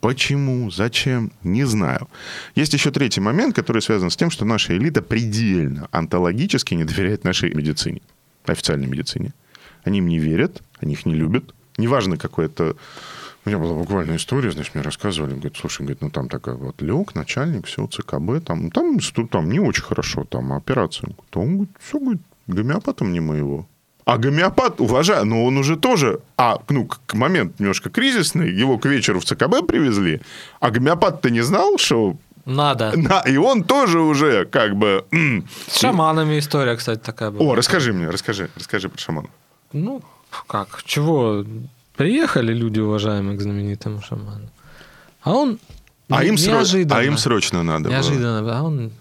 Почему? 0.00 0.70
Зачем? 0.70 1.30
Не 1.42 1.64
знаю. 1.64 2.08
Есть 2.54 2.74
еще 2.74 2.90
третий 2.90 3.20
момент, 3.20 3.54
который 3.54 3.80
связан 3.80 4.10
с 4.10 4.16
тем, 4.16 4.30
что 4.30 4.44
наша 4.44 4.76
элита 4.76 5.02
предельно 5.02 5.88
онтологически 5.92 6.74
не 6.74 6.84
доверяет 6.84 7.24
нашей 7.24 7.54
медицине, 7.54 8.00
официальной 8.46 8.86
медицине. 8.86 9.32
Они 9.82 9.98
им 9.98 10.08
не 10.08 10.18
верят, 10.18 10.62
они 10.80 10.92
их 10.92 11.06
не 11.06 11.14
любят. 11.14 11.54
Неважно, 11.78 12.16
какой 12.16 12.46
это... 12.46 12.76
У 13.44 13.48
меня 13.50 13.58
была 13.58 13.74
буквально 13.74 14.16
история, 14.16 14.50
значит, 14.52 14.74
мне 14.74 14.82
рассказывали, 14.82 15.32
говорит, 15.34 15.56
слушай, 15.56 15.82
говорит, 15.82 16.00
ну 16.00 16.10
там 16.10 16.28
такая 16.28 16.54
вот 16.54 16.80
лег, 16.80 17.14
начальник, 17.14 17.66
все, 17.66 17.86
ЦКБ, 17.86 18.42
там, 18.44 18.70
там, 18.70 19.00
сту- 19.00 19.26
там 19.26 19.50
не 19.50 19.60
очень 19.60 19.82
хорошо, 19.82 20.24
там 20.24 20.52
операция. 20.52 21.10
Он 21.34 21.56
говорит, 21.56 21.56
говорит, 21.56 21.70
все, 21.80 21.98
говорит, 21.98 22.22
гомеопатом 22.46 23.12
не 23.12 23.20
моего. 23.20 23.66
А 24.06 24.18
гомеопат, 24.18 24.80
уважаю, 24.80 25.26
но 25.26 25.44
он 25.44 25.56
уже 25.58 25.76
тоже, 25.76 26.20
а, 26.36 26.58
ну, 26.68 26.86
к 26.86 27.14
момент 27.14 27.58
немножко 27.60 27.90
кризисный, 27.90 28.50
его 28.50 28.78
к 28.78 28.86
вечеру 28.86 29.20
в 29.20 29.24
ЦКБ 29.24 29.66
привезли, 29.66 30.20
а 30.60 30.70
гомеопат-то 30.70 31.30
не 31.30 31.42
знал, 31.42 31.78
что... 31.78 32.16
Надо. 32.46 32.92
На, 32.96 33.20
и 33.20 33.38
он 33.38 33.64
тоже 33.64 34.00
уже 34.00 34.44
как 34.44 34.76
бы... 34.76 35.04
С 35.68 35.80
шаманами 35.80 36.38
история, 36.38 36.76
кстати, 36.76 37.00
такая 37.00 37.30
была. 37.30 37.52
О, 37.52 37.54
расскажи 37.54 37.94
мне, 37.94 38.08
расскажи, 38.08 38.50
расскажи 38.56 38.90
про 38.90 38.98
шамана. 38.98 39.28
Ну, 39.72 40.02
как, 40.46 40.82
чего? 40.84 41.44
Приехали 41.96 42.52
люди, 42.52 42.80
уважаемые, 42.80 43.36
к 43.38 43.40
знаменитому 43.40 44.02
шаману. 44.02 44.48
А 45.22 45.32
он 45.32 45.58
А 46.10 46.24
им, 46.24 46.34
сро- 46.34 46.48
неожиданно. 46.52 47.00
а 47.00 47.04
им 47.04 47.16
срочно 47.16 47.62
надо 47.62 47.84
было. 47.84 47.92
Неожиданно, 47.92 48.58
а 48.58 48.62
он 48.62 48.76
не, 48.76 48.92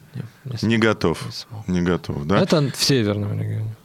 не. 0.62 0.68
Не 0.68 0.78
готов. 0.78 1.22
Не. 1.68 1.80
Не 1.80 1.82
готов, 1.82 2.26
да? 2.26 2.40
Это 2.40 2.62
в 2.72 2.84
северном 2.84 3.34
регионе. 3.40 3.76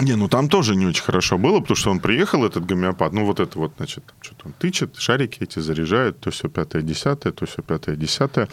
Не, 0.00 0.14
ну 0.14 0.28
там 0.28 0.48
тоже 0.48 0.76
не 0.76 0.84
очень 0.86 1.02
хорошо 1.02 1.38
было, 1.38 1.60
потому 1.60 1.76
что 1.76 1.90
он 1.90 2.00
приехал, 2.00 2.44
этот 2.44 2.66
гомеопат, 2.66 3.12
ну 3.12 3.24
вот 3.24 3.40
это 3.40 3.58
вот, 3.58 3.72
значит, 3.78 4.04
что-то 4.20 4.46
он 4.46 4.52
тычет, 4.52 4.96
шарики 4.96 5.38
эти 5.42 5.58
заряжает, 5.58 6.20
то 6.20 6.30
все 6.30 6.48
пятое, 6.48 6.82
десятое, 6.82 7.32
то 7.32 7.46
все 7.46 7.62
пятое, 7.62 7.96
десятое. 7.96 8.48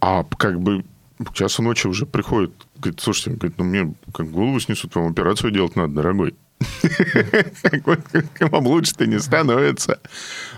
А 0.00 0.22
как 0.38 0.60
бы 0.60 0.84
к 1.18 1.32
часу 1.32 1.62
ночи 1.62 1.88
уже 1.88 2.06
приходит, 2.06 2.52
говорит, 2.78 3.00
слушайте, 3.00 3.30
говорит, 3.30 3.58
ну 3.58 3.64
мне 3.64 3.94
как 4.14 4.30
голову 4.30 4.60
снесут, 4.60 4.94
вам 4.94 5.10
операцию 5.10 5.50
делать 5.50 5.74
надо, 5.74 5.92
дорогой. 5.94 6.36
Вам 8.40 8.66
лучше-то 8.66 9.06
не 9.06 9.18
становится. 9.18 9.98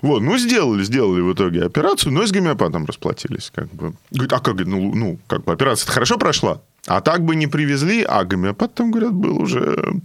Вот, 0.02 0.20
ну, 0.20 0.38
сделали, 0.38 0.84
сделали 0.84 1.20
в 1.20 1.32
итоге 1.32 1.64
операцию, 1.64 2.12
но 2.12 2.22
и 2.22 2.26
с 2.26 2.32
гомеопатом 2.32 2.86
расплатились. 2.86 3.50
Как 3.54 3.72
бы. 3.74 3.94
Говорит, 4.10 4.32
а 4.32 4.40
как, 4.40 4.54
ну, 4.66 4.94
ну, 4.94 5.18
как 5.26 5.44
бы 5.44 5.52
операция 5.52 5.90
хорошо 5.90 6.18
прошла? 6.18 6.60
А 6.86 7.00
так 7.00 7.22
бы 7.22 7.36
не 7.36 7.46
привезли, 7.46 8.02
а 8.02 8.24
гомеопат 8.24 8.74
там, 8.74 8.90
говорят, 8.90 9.12
был 9.12 9.40
уже... 9.40 10.00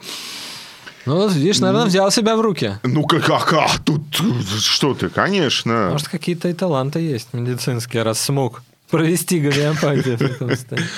Ну, 1.06 1.18
вот 1.18 1.34
видишь, 1.34 1.60
наверное, 1.60 1.86
взял 1.86 2.10
себя 2.12 2.36
в 2.38 2.42
руки. 2.42 2.80
Ну, 2.84 3.04
как, 3.04 3.26
как, 3.26 3.54
а, 3.54 3.68
тут 3.84 4.02
что 4.60 4.94
ты, 4.94 5.10
конечно. 5.10 5.90
Может, 5.92 6.08
какие-то 6.08 6.48
и 6.48 6.54
таланты 6.54 7.00
есть 7.00 7.34
медицинские, 7.34 8.04
раз 8.04 8.22
смог 8.22 8.64
провести 8.94 9.40
гомеопатию 9.40 10.18
в 10.18 10.20
таком 10.30 10.50
состоянии. 10.52 10.90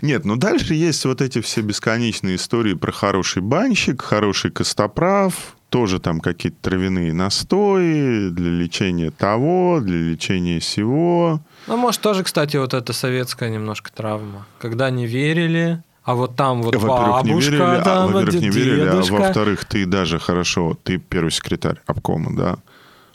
Нет, 0.00 0.24
ну 0.24 0.36
дальше 0.36 0.74
есть 0.74 1.04
вот 1.04 1.20
эти 1.20 1.40
все 1.40 1.60
бесконечные 1.60 2.36
истории 2.36 2.74
про 2.74 2.92
хороший 2.92 3.42
банщик, 3.42 4.00
хороший 4.00 4.52
костоправ, 4.52 5.56
тоже 5.68 5.98
там 5.98 6.20
какие-то 6.20 6.58
травяные 6.60 7.12
настои 7.12 8.28
для 8.28 8.50
лечения 8.50 9.10
того, 9.10 9.80
для 9.80 9.98
лечения 9.98 10.60
сего. 10.60 11.40
Ну, 11.66 11.76
может, 11.76 12.00
тоже, 12.00 12.22
кстати, 12.22 12.56
вот 12.56 12.74
эта 12.74 12.92
советская 12.92 13.50
немножко 13.50 13.90
травма. 13.92 14.46
Когда 14.60 14.90
не 14.90 15.06
верили, 15.06 15.82
а 16.04 16.14
вот 16.14 16.36
там 16.36 16.62
вот 16.62 16.76
Во-первых, 16.76 17.24
не 17.24 17.30
бабушка, 17.30 17.50
верили, 17.50 17.62
а, 17.62 17.82
там, 17.82 18.12
во-первых, 18.12 18.40
не 18.40 18.50
верили, 18.50 18.88
а 18.88 19.02
во-вторых, 19.02 19.64
ты 19.64 19.84
даже 19.84 20.20
хорошо, 20.20 20.78
ты 20.84 20.98
первый 20.98 21.30
секретарь 21.30 21.80
обкома, 21.86 22.36
да, 22.36 22.58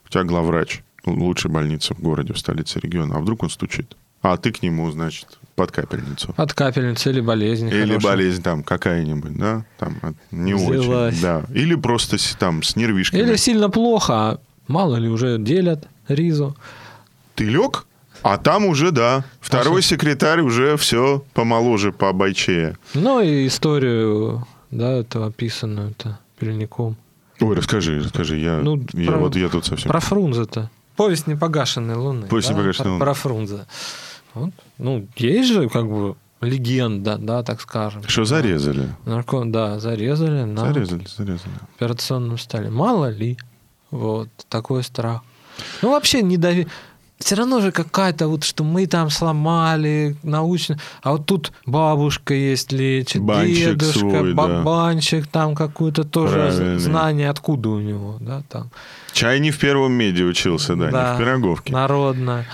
у 0.06 0.10
тебя 0.10 0.24
главврач. 0.26 0.82
лучшей 1.06 1.50
больницы 1.50 1.94
в 1.94 2.02
городе, 2.02 2.34
в 2.34 2.38
столице 2.38 2.80
региона. 2.80 3.16
А 3.16 3.20
вдруг 3.20 3.44
он 3.44 3.50
стучит? 3.50 3.96
А 4.22 4.38
ты 4.38 4.52
к 4.52 4.62
нему, 4.62 4.90
значит, 4.92 5.28
под 5.56 5.72
капельницу. 5.72 6.34
От 6.38 6.54
капельницы 6.54 7.10
или 7.10 7.22
болезнь. 7.22 7.68
Или 7.68 7.88
хорошая. 7.88 8.12
болезнь 8.12 8.42
там 8.44 8.64
какая-нибудь, 8.64 9.38
да? 9.38 9.66
Там 9.80 9.98
от- 10.02 10.16
не 10.32 10.54
Взялась. 10.54 11.14
очень. 11.14 11.22
Да. 11.22 11.44
Или 11.54 11.76
просто 11.76 12.18
там 12.38 12.64
с 12.64 12.76
нервишками. 12.76 13.22
Или 13.22 13.36
сильно 13.36 13.70
плохо, 13.70 14.14
а 14.14 14.40
мало 14.68 14.98
ли 14.98 15.08
уже 15.08 15.38
делят 15.40 15.88
ризу. 16.08 16.56
Ты 17.36 17.46
лег, 17.46 17.86
а 18.24 18.38
там 18.38 18.66
уже, 18.66 18.92
да, 18.92 19.24
второй 19.40 19.78
Паша. 19.78 19.88
секретарь 19.90 20.42
уже 20.42 20.76
все 20.78 21.24
помоложе, 21.34 21.92
по 21.92 22.12
бойчее. 22.14 22.76
Ну 22.96 23.22
и 23.22 23.46
историю, 23.48 24.46
да, 24.72 24.92
это 24.94 25.26
описанную-то 25.28 26.20
Пельником. 26.40 26.98
Ой, 27.40 27.56
расскажи, 27.56 28.00
расскажи. 28.04 28.38
Я, 28.38 28.58
Ну, 28.58 28.84
я 28.94 29.12
про- 29.12 29.18
вот 29.20 29.36
я 29.36 29.50
тут 29.50 29.66
совсем... 29.66 29.90
Про 29.92 30.00
Фрунзе-то. 30.00 30.70
Повесть 30.96 31.28
непогашенной 31.28 31.96
луны. 31.96 32.26
Повесть 32.28 32.48
да? 32.48 32.54
непогашенной 32.56 32.84
про, 32.86 32.92
луны. 32.94 33.00
про 33.06 33.14
Фрунзе. 33.14 33.66
Вот. 34.38 34.52
Ну, 34.78 35.08
есть 35.16 35.50
же 35.50 35.70
как 35.70 35.88
бы 35.90 36.16
легенда, 36.42 37.18
да, 37.18 37.44
так 37.44 37.62
скажем. 37.62 38.04
Что 38.08 38.26
зарезали? 38.26 38.90
Нарко... 39.06 39.44
Да, 39.46 39.80
зарезали 39.80 40.44
на 40.44 40.62
Зарезали, 40.72 41.06
зарезали. 41.18 41.54
операционном 41.76 42.38
столе. 42.38 42.70
Мало 42.70 43.10
ли. 43.10 43.38
Вот, 43.90 44.30
такой 44.50 44.84
страх. 44.84 45.22
Ну, 45.82 45.92
вообще, 45.92 46.22
не 46.22 46.38
дови... 46.38 46.68
Все 47.20 47.34
равно 47.36 47.62
же 47.62 47.72
какая-то 47.72 48.28
вот, 48.28 48.44
что 48.44 48.64
мы 48.64 48.86
там 48.86 49.10
сломали 49.10 50.16
научно, 50.22 50.78
а 51.02 51.14
вот 51.14 51.26
тут 51.26 51.52
бабушка 51.66 52.36
есть 52.36 52.72
лечит, 52.72 53.24
Банщик 53.24 53.72
дедушка, 53.72 54.00
свой, 54.00 54.34
да. 54.34 54.36
бабанчик 54.36 55.26
там 55.26 55.56
какое-то 55.56 56.04
тоже 56.04 56.34
Правильный. 56.36 56.78
знание, 56.78 57.32
откуда 57.32 57.70
у 57.70 57.80
него, 57.80 58.18
да, 58.20 58.44
там. 58.50 58.70
Чай 59.14 59.40
не 59.40 59.50
в 59.50 59.58
первом 59.58 59.94
меди 59.94 60.22
учился, 60.22 60.76
да, 60.76 60.92
не 60.92 61.16
в 61.16 61.18
пироговке. 61.18 61.74
Народное. 61.74 62.46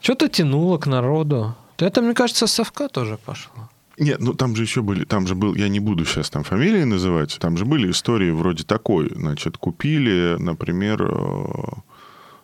Что-то 0.00 0.28
тянуло 0.28 0.78
к 0.78 0.86
народу. 0.86 1.54
Это, 1.78 2.02
мне 2.02 2.14
кажется, 2.14 2.46
совка 2.46 2.88
тоже 2.88 3.18
пошло. 3.24 3.68
Нет, 3.98 4.20
ну 4.20 4.32
там 4.32 4.56
же 4.56 4.62
еще 4.62 4.80
были, 4.80 5.04
там 5.04 5.26
же 5.26 5.34
был, 5.34 5.54
я 5.54 5.68
не 5.68 5.78
буду 5.78 6.06
сейчас 6.06 6.30
там 6.30 6.42
фамилии 6.42 6.84
называть, 6.84 7.36
там 7.38 7.58
же 7.58 7.66
были 7.66 7.90
истории 7.90 8.30
вроде 8.30 8.64
такой, 8.64 9.12
значит, 9.14 9.58
купили, 9.58 10.36
например, 10.38 11.02
э, 11.02 11.52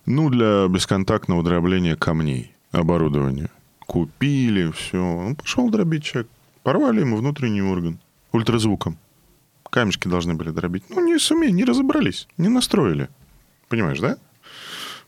ну, 0.04 0.28
для 0.28 0.68
бесконтактного 0.68 1.42
дробления 1.42 1.96
камней 1.96 2.52
оборудование. 2.72 3.50
Купили, 3.86 4.70
все. 4.70 4.98
Он 4.98 5.34
пошел 5.34 5.70
дробить 5.70 6.04
человек. 6.04 6.30
Порвали 6.62 7.00
ему 7.00 7.16
внутренний 7.16 7.62
орган 7.62 7.98
ультразвуком. 8.32 8.98
Камешки 9.70 10.08
должны 10.08 10.34
были 10.34 10.50
дробить. 10.50 10.84
Ну, 10.90 11.04
не 11.04 11.18
сумели, 11.18 11.50
не 11.50 11.64
разобрались, 11.64 12.28
не 12.36 12.48
настроили. 12.48 13.08
Понимаешь, 13.68 13.98
да? 13.98 14.16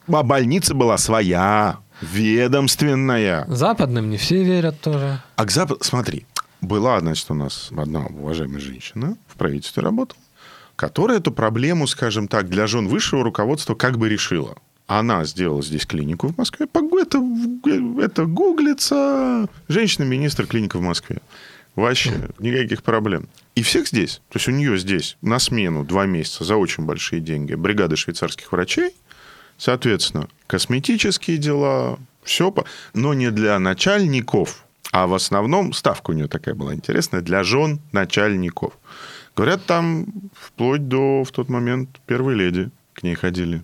А 0.06 0.22
больница 0.22 0.74
была 0.74 0.96
своя, 0.98 1.78
ведомственная. 2.00 3.44
Западным 3.48 4.10
не 4.10 4.16
все 4.16 4.42
верят 4.42 4.80
тоже. 4.80 5.22
А 5.36 5.44
к 5.44 5.50
западу, 5.50 5.80
смотри, 5.82 6.26
была, 6.60 6.98
значит, 7.00 7.30
у 7.30 7.34
нас 7.34 7.70
одна 7.76 8.06
уважаемая 8.06 8.60
женщина 8.60 9.16
в 9.26 9.36
правительстве 9.36 9.82
работала, 9.82 10.20
которая 10.76 11.18
эту 11.18 11.32
проблему, 11.32 11.86
скажем 11.86 12.28
так, 12.28 12.48
для 12.48 12.66
жен 12.66 12.88
высшего 12.88 13.22
руководства 13.22 13.74
как 13.74 13.98
бы 13.98 14.08
решила. 14.08 14.56
Она 14.86 15.24
сделала 15.24 15.62
здесь 15.62 15.84
клинику 15.84 16.28
в 16.28 16.38
Москве. 16.38 16.66
Это, 16.66 17.22
это 18.00 18.24
гуглится. 18.24 19.46
Женщина-министр 19.68 20.46
клиника 20.46 20.78
в 20.78 20.82
Москве. 20.82 21.18
Вообще 21.76 22.12
никаких 22.38 22.82
проблем. 22.82 23.28
И 23.54 23.62
всех 23.62 23.86
здесь. 23.86 24.22
То 24.30 24.38
есть 24.38 24.48
у 24.48 24.50
нее 24.50 24.78
здесь 24.78 25.16
на 25.20 25.38
смену 25.38 25.84
два 25.84 26.06
месяца 26.06 26.42
за 26.42 26.56
очень 26.56 26.84
большие 26.84 27.20
деньги 27.20 27.54
бригады 27.54 27.96
швейцарских 27.96 28.50
врачей. 28.50 28.92
Соответственно, 29.58 30.28
косметические 30.46 31.36
дела, 31.36 31.98
все, 32.22 32.54
но 32.94 33.12
не 33.12 33.30
для 33.30 33.58
начальников, 33.58 34.64
а 34.92 35.06
в 35.06 35.14
основном 35.14 35.72
ставка 35.72 36.12
у 36.12 36.14
нее 36.14 36.28
такая 36.28 36.54
была 36.54 36.74
интересная, 36.74 37.20
для 37.20 37.42
жен 37.42 37.80
начальников. 37.92 38.72
Говорят, 39.36 39.66
там 39.66 40.06
вплоть 40.32 40.88
до 40.88 41.24
в 41.24 41.30
тот 41.32 41.48
момент 41.48 41.90
первой 42.06 42.34
леди 42.34 42.70
к 42.94 43.02
ней 43.02 43.14
ходили. 43.14 43.62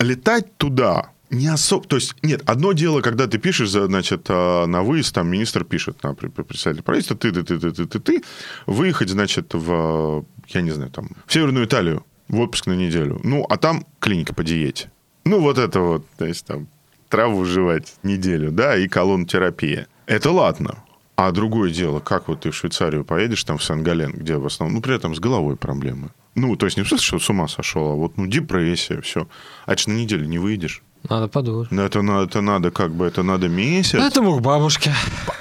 Летать 0.00 0.56
туда 0.56 1.10
не 1.30 1.46
особо... 1.46 1.86
То 1.86 1.96
есть, 1.96 2.14
нет, 2.22 2.42
одно 2.46 2.72
дело, 2.72 3.00
когда 3.00 3.26
ты 3.26 3.38
пишешь, 3.38 3.70
значит, 3.70 4.26
а, 4.28 4.66
на 4.66 4.82
выезд, 4.82 5.14
там 5.14 5.28
министр 5.28 5.64
пишет 5.64 6.02
на 6.02 6.14
председателя 6.14 6.82
правительства, 6.82 7.16
ты, 7.16 7.32
ты, 7.32 7.44
ты, 7.44 7.58
ты, 7.58 7.72
ты, 7.72 7.86
ты, 7.86 8.00
ты, 8.00 8.22
выехать, 8.66 9.10
значит, 9.10 9.54
в, 9.54 10.24
я 10.48 10.60
не 10.60 10.70
знаю, 10.70 10.90
там, 10.90 11.10
в 11.26 11.32
Северную 11.32 11.66
Италию 11.66 12.04
в 12.28 12.40
отпуск 12.40 12.66
на 12.66 12.72
неделю. 12.72 13.20
Ну, 13.22 13.44
а 13.48 13.56
там 13.56 13.86
клиника 14.00 14.34
по 14.34 14.42
диете. 14.42 14.90
Ну, 15.30 15.38
вот 15.38 15.58
это 15.58 15.78
вот, 15.78 16.04
то 16.18 16.24
есть, 16.24 16.44
там, 16.44 16.66
траву 17.08 17.44
жевать 17.44 17.94
неделю, 18.02 18.50
да, 18.50 18.76
и 18.76 18.88
колонотерапия. 18.88 19.86
Это 20.06 20.32
ладно. 20.32 20.82
А 21.14 21.30
другое 21.30 21.70
дело, 21.70 22.00
как 22.00 22.26
вот 22.26 22.40
ты 22.40 22.50
в 22.50 22.56
Швейцарию 22.56 23.04
поедешь, 23.04 23.44
там 23.44 23.56
в 23.56 23.62
Сан-Гален, 23.62 24.10
где 24.10 24.38
в 24.38 24.46
основном, 24.46 24.74
ну, 24.74 24.82
при 24.82 24.96
этом 24.96 25.14
с 25.14 25.20
головой 25.20 25.54
проблемы. 25.54 26.08
Ну, 26.34 26.56
то 26.56 26.66
есть 26.66 26.76
не 26.76 26.82
в 26.82 26.88
смысле, 26.88 27.06
что 27.06 27.18
с 27.20 27.30
ума 27.30 27.46
сошел, 27.46 27.92
а 27.92 27.94
вот, 27.94 28.16
ну, 28.16 28.26
депрессия, 28.26 29.00
все. 29.02 29.28
А 29.66 29.74
это 29.74 29.82
ж 29.82 29.86
на 29.86 29.92
неделю 29.92 30.26
не 30.26 30.38
выйдешь. 30.38 30.82
Надо 31.08 31.28
подумать. 31.28 31.70
Ну, 31.70 31.82
это, 31.82 32.00
это 32.00 32.40
надо, 32.40 32.72
как 32.72 32.90
бы, 32.90 33.06
это 33.06 33.22
надо 33.22 33.48
месяц. 33.48 34.00
Поэтому 34.00 34.36
к 34.36 34.40
бабушке. 34.40 34.92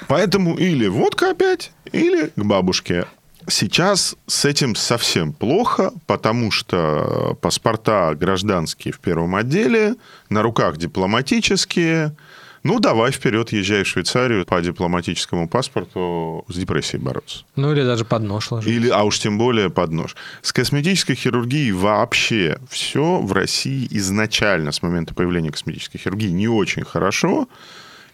Поэтому 0.08 0.56
или 0.56 0.86
водка 0.86 1.32
опять, 1.32 1.72
или 1.92 2.28
к 2.28 2.44
бабушке. 2.44 3.08
Сейчас 3.48 4.16
с 4.28 4.46
этим 4.46 4.76
совсем 4.76 5.34
плохо, 5.34 5.92
потому 6.08 6.52
что 6.52 7.38
паспорта 7.42 8.16
гражданские 8.16 8.94
в 8.94 9.00
первом 9.00 9.36
отделе, 9.36 9.96
на 10.30 10.42
руках 10.42 10.78
дипломатические. 10.78 12.16
Ну, 12.64 12.80
давай 12.80 13.12
вперед, 13.12 13.54
езжай 13.54 13.84
в 13.84 13.88
Швейцарию 13.88 14.46
по 14.46 14.62
дипломатическому 14.62 15.48
паспорту 15.48 16.44
с 16.50 16.56
депрессией 16.56 17.02
бороться. 17.02 17.46
Ну 17.56 17.72
или 17.72 17.84
даже 17.84 18.04
под 18.04 18.24
нож 18.24 18.52
ложить. 18.52 18.70
Или, 18.70 18.90
а 18.90 19.04
уж 19.04 19.20
тем 19.20 19.38
более 19.38 19.70
под 19.70 19.92
нож. 19.92 20.16
С 20.42 20.52
косметической 20.52 21.16
хирургией 21.16 21.72
вообще 21.72 22.60
все 22.70 23.20
в 23.22 23.32
России 23.32 23.88
изначально, 23.92 24.74
с 24.74 24.82
момента 24.82 25.14
появления 25.14 25.52
косметической 25.52 26.02
хирургии, 26.02 26.30
не 26.30 26.50
очень 26.50 26.84
хорошо. 26.84 27.48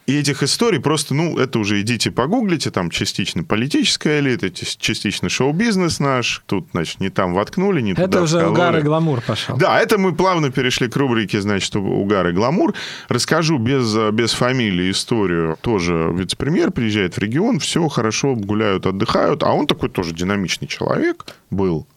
И 0.07 0.15
этих 0.19 0.43
историй 0.43 0.79
просто, 0.79 1.15
ну, 1.15 1.35
это 1.39 1.57
уже 1.57 1.81
идите 1.81 2.11
погуглите, 2.11 2.69
там 2.69 2.91
частично 2.91 3.43
политическая 3.43 4.19
элита, 4.19 4.47
част- 4.51 4.77
частично 4.79 5.29
шоу-бизнес 5.29 5.99
наш. 5.99 6.43
Тут, 6.45 6.67
значит, 6.73 6.99
не 6.99 7.09
там 7.09 7.33
воткнули, 7.33 7.81
не 7.81 7.95
туда 7.95 8.03
Это 8.05 8.21
уже 8.21 8.37
вкололи. 8.37 8.51
угар 8.53 8.77
и 8.77 8.81
гламур 8.83 9.21
пошел. 9.21 9.57
Да, 9.57 9.79
это 9.79 9.97
мы 9.97 10.13
плавно 10.13 10.51
перешли 10.51 10.87
к 10.89 10.95
рубрике, 10.95 11.41
значит, 11.41 11.75
угар 11.75 12.27
и 12.27 12.33
гламур. 12.33 12.75
Расскажу 13.09 13.57
без, 13.57 13.95
без 14.13 14.33
фамилии 14.33 14.91
историю. 14.91 15.57
Тоже 15.61 16.11
вице-премьер 16.13 16.69
приезжает 16.69 17.15
в 17.15 17.17
регион, 17.17 17.57
все 17.57 17.87
хорошо, 17.87 18.35
гуляют, 18.35 18.85
отдыхают. 18.85 19.41
А 19.41 19.53
он 19.53 19.65
такой 19.65 19.89
тоже 19.89 20.13
динамичный 20.13 20.67
человек 20.67 21.25
был. 21.49 21.87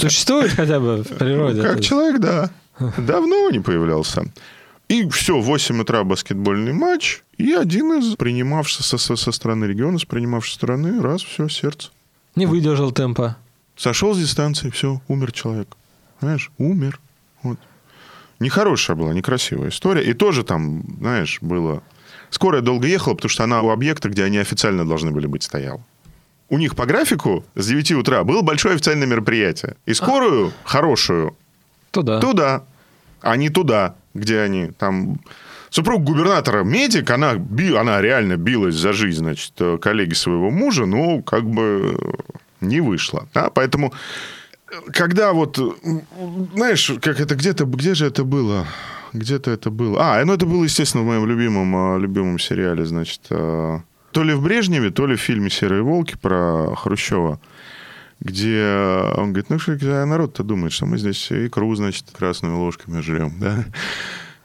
Существует 0.00 0.50
хотя 0.52 0.80
бы 0.80 1.02
в 1.04 1.08
природе. 1.16 1.62
Как 1.62 1.80
человек, 1.80 2.18
да. 2.20 2.50
Давно 2.98 3.50
не 3.50 3.60
появлялся. 3.60 4.24
И 4.88 5.08
все, 5.08 5.40
в 5.40 5.44
8 5.44 5.80
утра 5.80 6.04
баскетбольный 6.04 6.72
матч, 6.72 7.22
и 7.38 7.52
один 7.52 7.94
из 7.98 8.16
принимавших 8.16 8.84
со, 8.84 8.98
со, 8.98 9.16
со 9.16 9.32
стороны 9.32 9.64
региона, 9.64 9.98
с 9.98 10.04
принимавшей 10.04 10.54
стороны, 10.54 11.00
раз, 11.00 11.22
все, 11.22 11.48
сердце. 11.48 11.90
Не 12.36 12.46
выдержал 12.46 12.92
темпа. 12.92 13.36
Сошел 13.76 14.14
с 14.14 14.18
дистанции, 14.18 14.70
все, 14.70 15.00
умер 15.08 15.32
человек. 15.32 15.68
Знаешь, 16.20 16.50
умер. 16.58 17.00
Вот. 17.42 17.58
Нехорошая 18.40 18.96
была, 18.96 19.12
некрасивая 19.14 19.70
история. 19.70 20.04
И 20.04 20.12
тоже 20.12 20.44
там, 20.44 20.84
знаешь, 20.98 21.38
было... 21.40 21.82
Скорая 22.30 22.62
долго 22.62 22.86
ехала, 22.86 23.14
потому 23.14 23.30
что 23.30 23.44
она 23.44 23.62
у 23.62 23.70
объекта, 23.70 24.08
где 24.08 24.24
они 24.24 24.38
официально 24.38 24.86
должны 24.86 25.12
были 25.12 25.26
быть, 25.26 25.44
стояла. 25.44 25.82
У 26.48 26.58
них 26.58 26.76
по 26.76 26.84
графику 26.84 27.44
с 27.54 27.66
9 27.66 27.92
утра 27.92 28.22
было 28.24 28.42
большое 28.42 28.74
официальное 28.74 29.06
мероприятие. 29.06 29.76
И 29.86 29.94
скорую, 29.94 30.52
хорошую, 30.64 31.36
Туда. 31.90 32.20
туда, 32.20 32.64
а 33.20 33.36
не 33.36 33.48
туда, 33.48 33.96
где 34.14 34.40
они 34.40 34.70
там... 34.78 35.20
Супруг 35.70 36.04
губернатора 36.04 36.62
медик, 36.62 37.10
она, 37.10 37.34
би- 37.34 37.74
она 37.74 38.00
реально 38.00 38.36
билась 38.36 38.76
за 38.76 38.92
жизнь, 38.92 39.18
значит, 39.18 39.52
э, 39.58 39.76
коллеги 39.78 40.14
своего 40.14 40.50
мужа, 40.50 40.86
но 40.86 41.20
как 41.20 41.44
бы 41.44 41.96
э, 42.00 42.34
не 42.60 42.80
вышло. 42.80 43.26
Да? 43.34 43.50
Поэтому, 43.50 43.92
э, 44.70 44.74
когда 44.92 45.32
вот, 45.32 45.58
знаешь, 46.54 46.92
как 47.02 47.18
это 47.18 47.34
где-то, 47.34 47.64
где 47.64 47.96
же 47.96 48.06
это 48.06 48.22
было? 48.22 48.68
Где-то 49.12 49.50
это 49.50 49.70
было. 49.70 49.98
А, 50.00 50.24
ну 50.24 50.34
это 50.34 50.46
было, 50.46 50.62
естественно, 50.62 51.02
в 51.02 51.06
моем 51.06 51.26
любимом, 51.26 52.00
любимом 52.00 52.38
сериале, 52.38 52.84
значит, 52.84 53.22
то 53.28 53.82
ли 54.14 54.32
в 54.32 54.42
Брежневе, 54.42 54.90
то 54.90 55.08
ли 55.08 55.16
в 55.16 55.20
фильме 55.20 55.50
«Серые 55.50 55.82
волки» 55.82 56.16
про 56.16 56.72
Хрущева 56.76 57.40
где 58.20 59.12
он 59.16 59.32
говорит, 59.32 59.50
ну 59.50 59.58
что 59.58 59.76
а 59.80 60.06
народ-то 60.06 60.42
думает, 60.42 60.72
что 60.72 60.86
мы 60.86 60.98
здесь 60.98 61.30
икру, 61.30 61.74
значит, 61.74 62.06
красными 62.12 62.54
ложками 62.54 63.00
жрем, 63.00 63.34
да? 63.38 63.64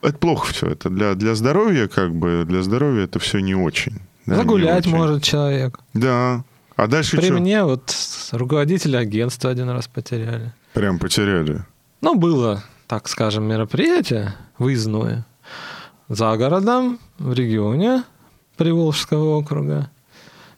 Это 0.02 0.16
плохо 0.16 0.52
все. 0.52 0.68
Это 0.68 0.88
для, 0.88 1.14
для 1.14 1.34
здоровья, 1.34 1.86
как 1.86 2.14
бы, 2.14 2.44
для 2.46 2.62
здоровья 2.62 3.04
это 3.04 3.18
все 3.18 3.40
не 3.40 3.54
очень. 3.54 3.98
да, 4.26 4.32
не 4.32 4.40
Загулять 4.40 4.86
очень. 4.86 4.96
может 4.96 5.22
человек. 5.22 5.78
Да. 5.94 6.44
А 6.76 6.86
дальше 6.86 7.16
При 7.16 7.26
что? 7.26 7.34
мне 7.34 7.62
вот 7.64 7.94
руководителя 8.32 8.98
агентства 8.98 9.50
один 9.50 9.68
раз 9.68 9.88
потеряли. 9.88 10.54
Прям 10.72 10.98
потеряли. 10.98 11.64
Ну, 12.00 12.14
было 12.14 12.62
так 12.90 13.06
скажем, 13.06 13.44
мероприятие 13.44 14.34
выездное 14.58 15.24
за 16.08 16.36
городом, 16.36 16.98
в 17.20 17.32
регионе 17.32 18.02
Приволжского 18.56 19.36
округа. 19.38 19.90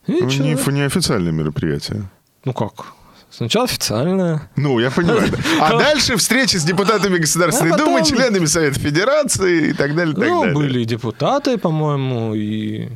И 0.06 0.12
Ну, 0.12 0.26
не, 0.28 0.54
неофициальное 0.54 1.30
мероприятие. 1.30 2.08
Ну 2.46 2.54
как? 2.54 2.94
Сначала 3.32 3.64
официально. 3.64 4.48
Ну, 4.56 4.78
я 4.78 4.90
понимаю. 4.90 5.32
А 5.58 5.78
дальше 5.78 6.16
встречи 6.16 6.58
с 6.58 6.64
депутатами 6.64 7.16
Государственной 7.16 7.72
А 7.72 7.78
Думы, 7.78 8.04
членами 8.04 8.44
Совета 8.44 8.78
Федерации 8.78 9.70
и 9.70 9.72
так 9.72 9.94
далее, 9.94 10.14
ну, 10.14 10.52
были 10.52 10.84
депутаты, 10.84 11.56
по-моему, 11.56 12.34
и, 12.34 12.88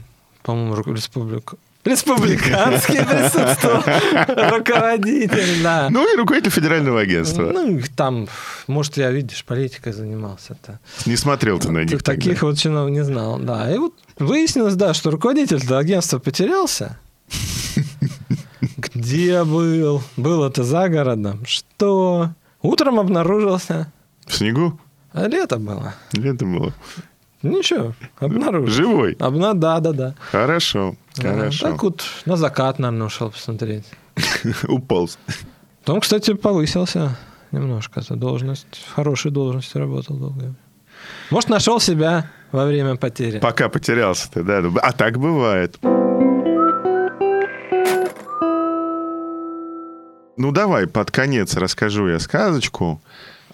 по-моему, 0.42 0.92
республика... 0.92 1.56
Республиканский 1.84 2.98
присутствовал 3.04 3.82
руководитель, 4.58 5.62
да. 5.62 5.86
Ну 5.88 6.12
и 6.12 6.16
руководитель 6.16 6.50
федерального 6.50 7.00
агентства. 7.00 7.52
Ну, 7.54 7.80
там, 7.94 8.28
может, 8.66 8.96
я, 8.96 9.10
видишь, 9.12 9.44
политикой 9.44 9.92
занимался-то. 9.92 10.80
Не 11.06 11.16
смотрел 11.16 11.60
ты 11.60 11.70
на 11.70 11.84
них 11.84 12.02
таких 12.02 12.42
вот 12.42 12.58
чинов 12.58 12.90
не 12.90 13.04
знал, 13.04 13.38
да. 13.38 13.72
И 13.72 13.78
вот 13.78 13.94
выяснилось, 14.18 14.74
да, 14.74 14.94
что 14.94 15.12
руководитель 15.12 15.62
агентства 15.72 16.18
потерялся. 16.18 16.98
Где 18.96 19.44
был? 19.44 20.02
Был 20.16 20.44
это 20.44 20.64
за 20.64 20.88
городом. 20.88 21.44
Что? 21.44 22.30
Утром 22.62 22.98
обнаружился. 22.98 23.92
В 24.26 24.34
снегу? 24.34 24.80
А 25.12 25.28
лето 25.28 25.58
было. 25.58 25.94
Или 26.12 26.34
это 26.34 26.46
было? 26.46 26.72
Ничего, 27.42 27.94
обнаружил. 28.18 28.68
Живой? 28.74 29.12
Обна... 29.20 29.52
Да, 29.54 29.80
да, 29.80 29.92
да. 29.92 30.14
Хорошо, 30.32 30.96
А, 31.18 31.22
хорошо. 31.22 31.68
Так 31.70 31.82
вот, 31.82 32.04
на 32.24 32.36
закат, 32.36 32.78
наверное, 32.78 33.06
ушел 33.06 33.30
посмотреть. 33.30 33.84
Уполз. 34.68 35.18
Потом, 35.84 36.00
кстати, 36.00 36.32
повысился 36.32 37.16
немножко. 37.52 38.00
Эта 38.00 38.16
должность, 38.16 38.66
в 38.88 38.94
хорошей 38.94 39.30
должности 39.30 39.76
работал 39.76 40.16
долго. 40.16 40.54
Может, 41.30 41.50
нашел 41.50 41.78
себя 41.80 42.30
во 42.50 42.64
время 42.64 42.96
потери. 42.96 43.38
Пока 43.38 43.68
потерялся 43.68 44.30
ты, 44.32 44.42
да. 44.42 44.62
А 44.82 44.92
так 44.92 45.18
бывает. 45.18 45.78
Ну, 50.36 50.52
давай, 50.52 50.86
под 50.86 51.10
конец 51.10 51.54
расскажу 51.54 52.08
я 52.08 52.18
сказочку. 52.18 53.00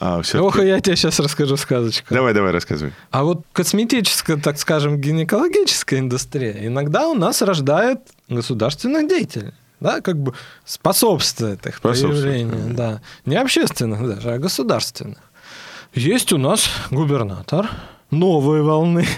А, 0.01 0.21
Ох, 0.35 0.59
я 0.59 0.81
тебе 0.81 0.97
сейчас 0.97 1.21
расскажу 1.21 1.57
сказочку. 1.57 2.13
Давай, 2.13 2.35
давай, 2.35 2.51
рассказывай. 2.51 2.93
А 3.13 3.23
вот 3.23 3.45
косметическая, 3.53 4.37
так 4.37 4.59
скажем, 4.59 5.01
гинекологическая 5.01 6.01
индустрия 6.01 6.67
иногда 6.67 7.07
у 7.07 7.15
нас 7.15 7.41
рождает 7.41 8.01
государственных 8.29 9.09
деятелей. 9.09 9.53
Да, 9.79 10.01
как 10.01 10.17
бы 10.17 10.35
способствует 10.65 11.67
их 11.67 11.77
Способствует, 11.77 12.23
появлению. 12.23 12.75
Да. 12.75 13.01
Не 13.27 13.37
общественных 13.37 14.07
даже, 14.07 14.33
а 14.33 14.39
государственных. 14.39 15.19
Есть 15.95 16.33
у 16.33 16.39
нас 16.39 16.69
губернатор 16.91 17.69
новой 18.11 18.63
волны. 18.63 19.07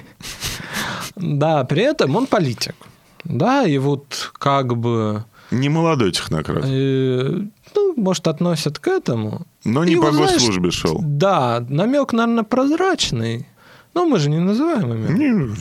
Да, 1.16 1.62
при 1.62 1.82
этом 1.82 2.16
он 2.16 2.26
политик. 2.26 2.74
Да, 3.22 3.64
и 3.64 3.78
вот 3.78 4.32
как 4.36 4.76
бы, 4.76 5.24
Не 5.54 5.68
молодой 5.68 6.12
технократ, 6.12 6.64
э, 6.66 7.40
ну, 7.74 7.94
может, 7.96 8.26
относят 8.28 8.78
к 8.78 8.88
этому. 8.88 9.46
но 9.64 9.84
не 9.84 9.92
И 9.92 9.96
по 9.96 10.02
вот, 10.02 10.14
знаешь, 10.14 10.32
госслужбе 10.34 10.70
шел. 10.70 11.00
Да, 11.02 11.64
намек, 11.68 12.12
наверное, 12.12 12.44
прозрачный. 12.44 13.46
Но 13.94 14.06
мы 14.06 14.18
же 14.18 14.28
не 14.30 14.38
называем 14.38 14.92
имя. 14.92 15.08
Не- 15.08 15.54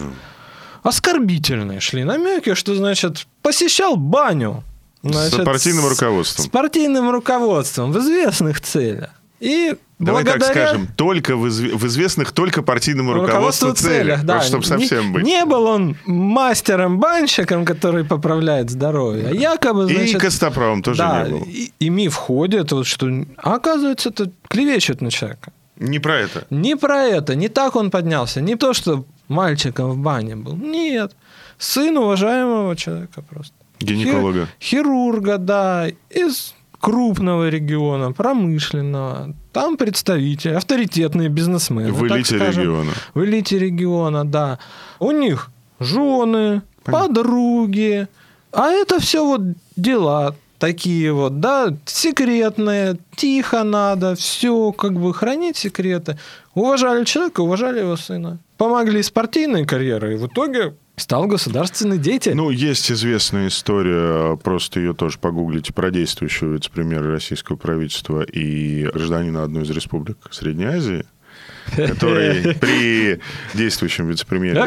Оскорбительные 0.83 1.79
шли 1.79 2.03
намеки, 2.03 2.55
что, 2.55 2.75
значит, 2.75 3.27
посещал 3.41 3.95
баню. 3.95 4.63
Значит, 5.01 5.41
С 5.41 5.45
партийным 5.45 5.87
руководством. 5.87 6.45
С 6.45 6.47
партийным 6.49 7.09
руководством 7.09 7.91
в 7.91 7.99
известных 7.99 8.61
целях. 8.61 9.09
И 9.43 9.75
Давай 9.99 10.23
так 10.23 10.39
благодаря 10.39 10.67
скажем, 10.67 10.87
только 10.95 11.35
в, 11.35 11.45
изв- 11.47 11.75
в 11.75 11.85
известных 11.87 12.31
только 12.31 12.61
партийному 12.61 13.13
руководству, 13.13 13.67
руководству 13.67 13.73
целях, 13.73 14.19
целях, 14.19 14.23
да. 14.23 14.41
чтобы 14.41 14.63
совсем 14.63 15.07
не, 15.07 15.11
быть. 15.11 15.25
Не 15.25 15.45
был 15.45 15.65
он 15.65 15.97
мастером-банщиком, 16.05 17.65
который 17.65 18.05
поправляет 18.05 18.69
здоровье, 18.69 19.27
а 19.27 19.33
якобы, 19.33 19.91
И 19.91 19.95
значит... 19.95 20.21
Костоправом 20.21 20.81
тоже 20.81 20.99
да, 20.99 21.23
не 21.23 21.31
был. 21.31 21.43
И, 21.45 21.71
и 21.77 21.89
миф 21.89 22.15
ходит, 22.15 22.71
вот 22.71 22.87
что... 22.87 23.25
А 23.37 23.55
оказывается, 23.55 24.09
это 24.09 24.31
клевещет 24.47 25.01
на 25.01 25.11
человека. 25.11 25.51
Не 25.77 25.99
про 25.99 26.19
это. 26.19 26.45
Не 26.49 26.77
про 26.77 27.03
это, 27.03 27.35
не 27.35 27.49
так 27.49 27.75
он 27.75 27.91
поднялся, 27.91 28.39
не 28.39 28.55
то, 28.55 28.73
что 28.73 29.05
мальчиком 29.27 29.91
в 29.91 29.97
бане 29.97 30.37
был. 30.37 30.55
Нет. 30.55 31.15
Сын 31.57 31.97
уважаемого 31.97 32.75
человека 32.77 33.21
просто. 33.21 33.53
Гинеколога. 33.79 34.39
Хир- 34.39 34.47
хирурга, 34.61 35.37
да, 35.37 35.87
из 36.09 36.55
крупного 36.83 37.47
региона, 37.47 38.11
промышленного. 38.11 39.33
Там 39.53 39.77
представители, 39.77 40.51
авторитетные 40.51 41.29
бизнесмены. 41.29 41.93
В 41.93 42.05
элите 42.05 42.35
скажем. 42.35 42.63
региона. 42.63 42.91
В 43.13 43.23
элите 43.23 43.57
региона, 43.57 44.25
да. 44.25 44.59
У 44.99 45.11
них 45.11 45.49
жены, 45.79 46.61
подруги. 46.83 48.09
А 48.51 48.67
это 48.67 48.99
все 48.99 49.25
вот 49.25 49.41
дела 49.77 50.35
такие 50.59 51.13
вот, 51.13 51.39
да, 51.39 51.73
секретные, 51.85 52.97
тихо 53.15 53.63
надо, 53.63 54.15
все 54.15 54.73
как 54.73 54.99
бы 54.99 55.13
хранить 55.13 55.55
секреты. 55.55 56.17
Уважали 56.53 57.05
человека, 57.05 57.41
уважали 57.41 57.79
его 57.79 57.95
сына. 57.95 58.39
Помогли 58.57 59.01
с 59.01 59.09
партийной 59.09 59.65
карьерой, 59.65 60.15
и 60.15 60.17
в 60.17 60.27
итоге 60.27 60.75
стал 60.95 61.27
государственный 61.27 61.97
деятель. 61.97 62.35
Ну, 62.35 62.49
есть 62.49 62.91
известная 62.91 63.47
история, 63.47 64.37
просто 64.37 64.79
ее 64.79 64.93
тоже 64.93 65.17
погуглите, 65.19 65.73
про 65.73 65.89
действующего 65.91 66.53
вице-премьера 66.53 67.11
российского 67.11 67.55
правительства 67.55 68.21
и 68.21 68.85
гражданина 68.93 69.43
одной 69.43 69.63
из 69.63 69.71
республик 69.71 70.17
Средней 70.31 70.65
Азии, 70.65 71.05
который 71.75 72.53
при 72.55 73.19
действующем 73.53 74.07
вице-премьере 74.07 74.59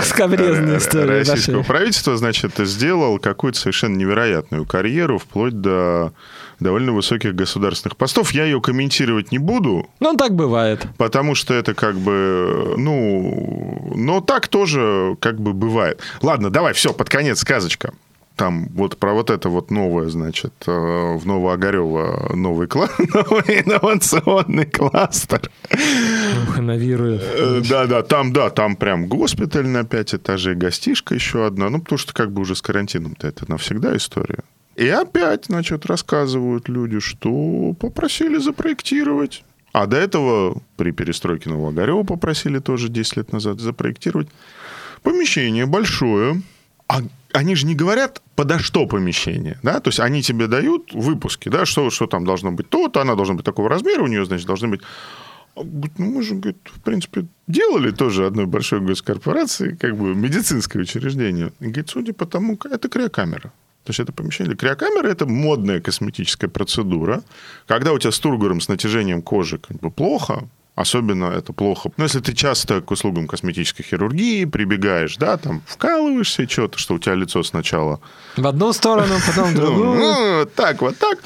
э, 0.98 1.18
российского 1.18 1.62
правительства, 1.62 2.16
значит, 2.16 2.52
сделал 2.58 3.18
какую-то 3.18 3.58
совершенно 3.58 3.96
невероятную 3.96 4.66
карьеру, 4.66 5.18
вплоть 5.18 5.60
до 5.60 6.12
довольно 6.60 6.92
высоких 6.92 7.34
государственных 7.34 7.96
постов. 7.96 8.32
Я 8.32 8.44
ее 8.44 8.60
комментировать 8.60 9.32
не 9.32 9.38
буду, 9.38 9.88
Ну, 10.00 10.14
так 10.16 10.34
бывает. 10.34 10.86
Потому 10.98 11.34
что 11.34 11.54
это 11.54 11.74
как 11.74 11.96
бы, 11.96 12.74
ну, 12.76 13.92
но 13.94 14.20
так 14.20 14.48
тоже 14.48 15.16
как 15.20 15.40
бы 15.40 15.52
бывает. 15.52 16.00
Ладно, 16.22 16.50
давай, 16.50 16.72
все, 16.72 16.92
под 16.92 17.08
конец 17.08 17.40
сказочка. 17.40 17.92
Там 18.36 18.68
вот 18.74 18.98
про 18.98 19.14
вот 19.14 19.30
это 19.30 19.48
вот 19.48 19.70
новое, 19.70 20.10
значит, 20.10 20.52
э, 20.66 20.70
в 20.70 21.24
Новоогарево 21.26 22.32
новый, 22.36 22.66
кла- 22.66 22.90
новый 22.98 23.62
инновационный 23.62 24.66
кластер. 24.66 25.50
Ух, 26.46 26.58
инновирует. 26.58 27.22
Э, 27.24 27.62
Да-да, 27.66 28.02
там, 28.02 28.34
да, 28.34 28.50
там 28.50 28.76
прям 28.76 29.06
госпиталь 29.06 29.66
на 29.66 29.84
пять 29.84 30.14
этажей, 30.14 30.54
гостишка 30.54 31.14
еще 31.14 31.46
одна. 31.46 31.70
Ну, 31.70 31.80
потому 31.80 31.96
что 31.98 32.12
как 32.12 32.30
бы 32.30 32.42
уже 32.42 32.54
с 32.54 32.60
карантином-то 32.60 33.26
это 33.26 33.50
навсегда 33.50 33.96
история. 33.96 34.40
И 34.76 34.86
опять, 34.88 35.46
значит, 35.46 35.86
рассказывают 35.86 36.68
люди, 36.68 37.00
что 37.00 37.74
попросили 37.80 38.36
запроектировать. 38.36 39.42
А 39.72 39.86
до 39.86 39.96
этого 39.96 40.62
при 40.76 40.90
перестройке 40.90 41.48
Новоогарева 41.48 42.02
попросили 42.02 42.58
тоже 42.58 42.88
10 42.88 43.16
лет 43.16 43.32
назад 43.32 43.58
запроектировать 43.60 44.28
помещение 45.02 45.66
большое. 45.66 46.42
А 46.88 47.00
они 47.32 47.54
же 47.54 47.66
не 47.66 47.74
говорят, 47.74 48.22
подо 48.36 48.58
что 48.58 48.86
помещение, 48.86 49.58
да? 49.62 49.80
То 49.80 49.88
есть 49.88 49.98
они 49.98 50.22
тебе 50.22 50.46
дают 50.46 50.92
выпуски, 50.92 51.48
да, 51.48 51.64
что, 51.64 51.90
что 51.90 52.06
там 52.06 52.24
должно 52.24 52.52
быть 52.52 52.68
то-то, 52.68 53.00
она 53.00 53.14
должна 53.14 53.34
быть 53.34 53.44
такого 53.44 53.68
размера, 53.68 54.02
у 54.02 54.06
нее, 54.06 54.24
значит, 54.24 54.46
должны 54.46 54.68
быть 54.68 54.82
а, 55.56 55.62
ну, 55.64 56.12
мы 56.12 56.22
же, 56.22 56.34
говорит, 56.34 56.58
в 56.64 56.82
принципе, 56.82 57.26
делали 57.46 57.90
тоже 57.90 58.26
одной 58.26 58.44
большой 58.44 58.80
госкорпорации, 58.80 59.74
как 59.80 59.96
бы 59.96 60.14
медицинское 60.14 60.80
учреждение. 60.80 61.52
И 61.60 61.64
говорит, 61.64 61.88
судя 61.88 62.12
по 62.12 62.26
тому, 62.26 62.58
это 62.64 62.88
криокамера. 62.88 63.52
То 63.86 63.90
есть 63.90 64.00
это 64.00 64.12
помещение. 64.12 64.56
Криокамера– 64.56 65.06
это 65.08 65.26
модная 65.26 65.80
косметическая 65.80 66.50
процедура. 66.50 67.22
Когда 67.68 67.92
у 67.92 67.98
тебя 68.00 68.10
с 68.10 68.18
тургором, 68.18 68.60
с 68.60 68.66
натяжением 68.66 69.22
кожи 69.22 69.58
как 69.58 69.78
бы 69.78 69.92
плохо, 69.92 70.48
особенно 70.74 71.26
это 71.26 71.52
плохо. 71.52 71.92
Но 71.96 72.02
если 72.02 72.18
ты 72.18 72.34
часто 72.34 72.80
к 72.80 72.90
услугам 72.90 73.28
косметической 73.28 73.84
хирургии 73.84 74.44
прибегаешь, 74.44 75.16
да, 75.18 75.36
там 75.36 75.62
вкалываешься 75.66 76.48
что-то, 76.48 76.78
что 76.78 76.94
у 76.94 76.98
тебя 76.98 77.14
лицо 77.14 77.44
сначала 77.44 78.00
В 78.36 78.44
одну 78.44 78.72
сторону, 78.72 79.14
потом 79.26 79.50
в 79.50 79.54
другую. 79.54 79.94
ну, 80.00 80.46
так, 80.46 80.82
вот 80.82 80.98
так. 80.98 81.20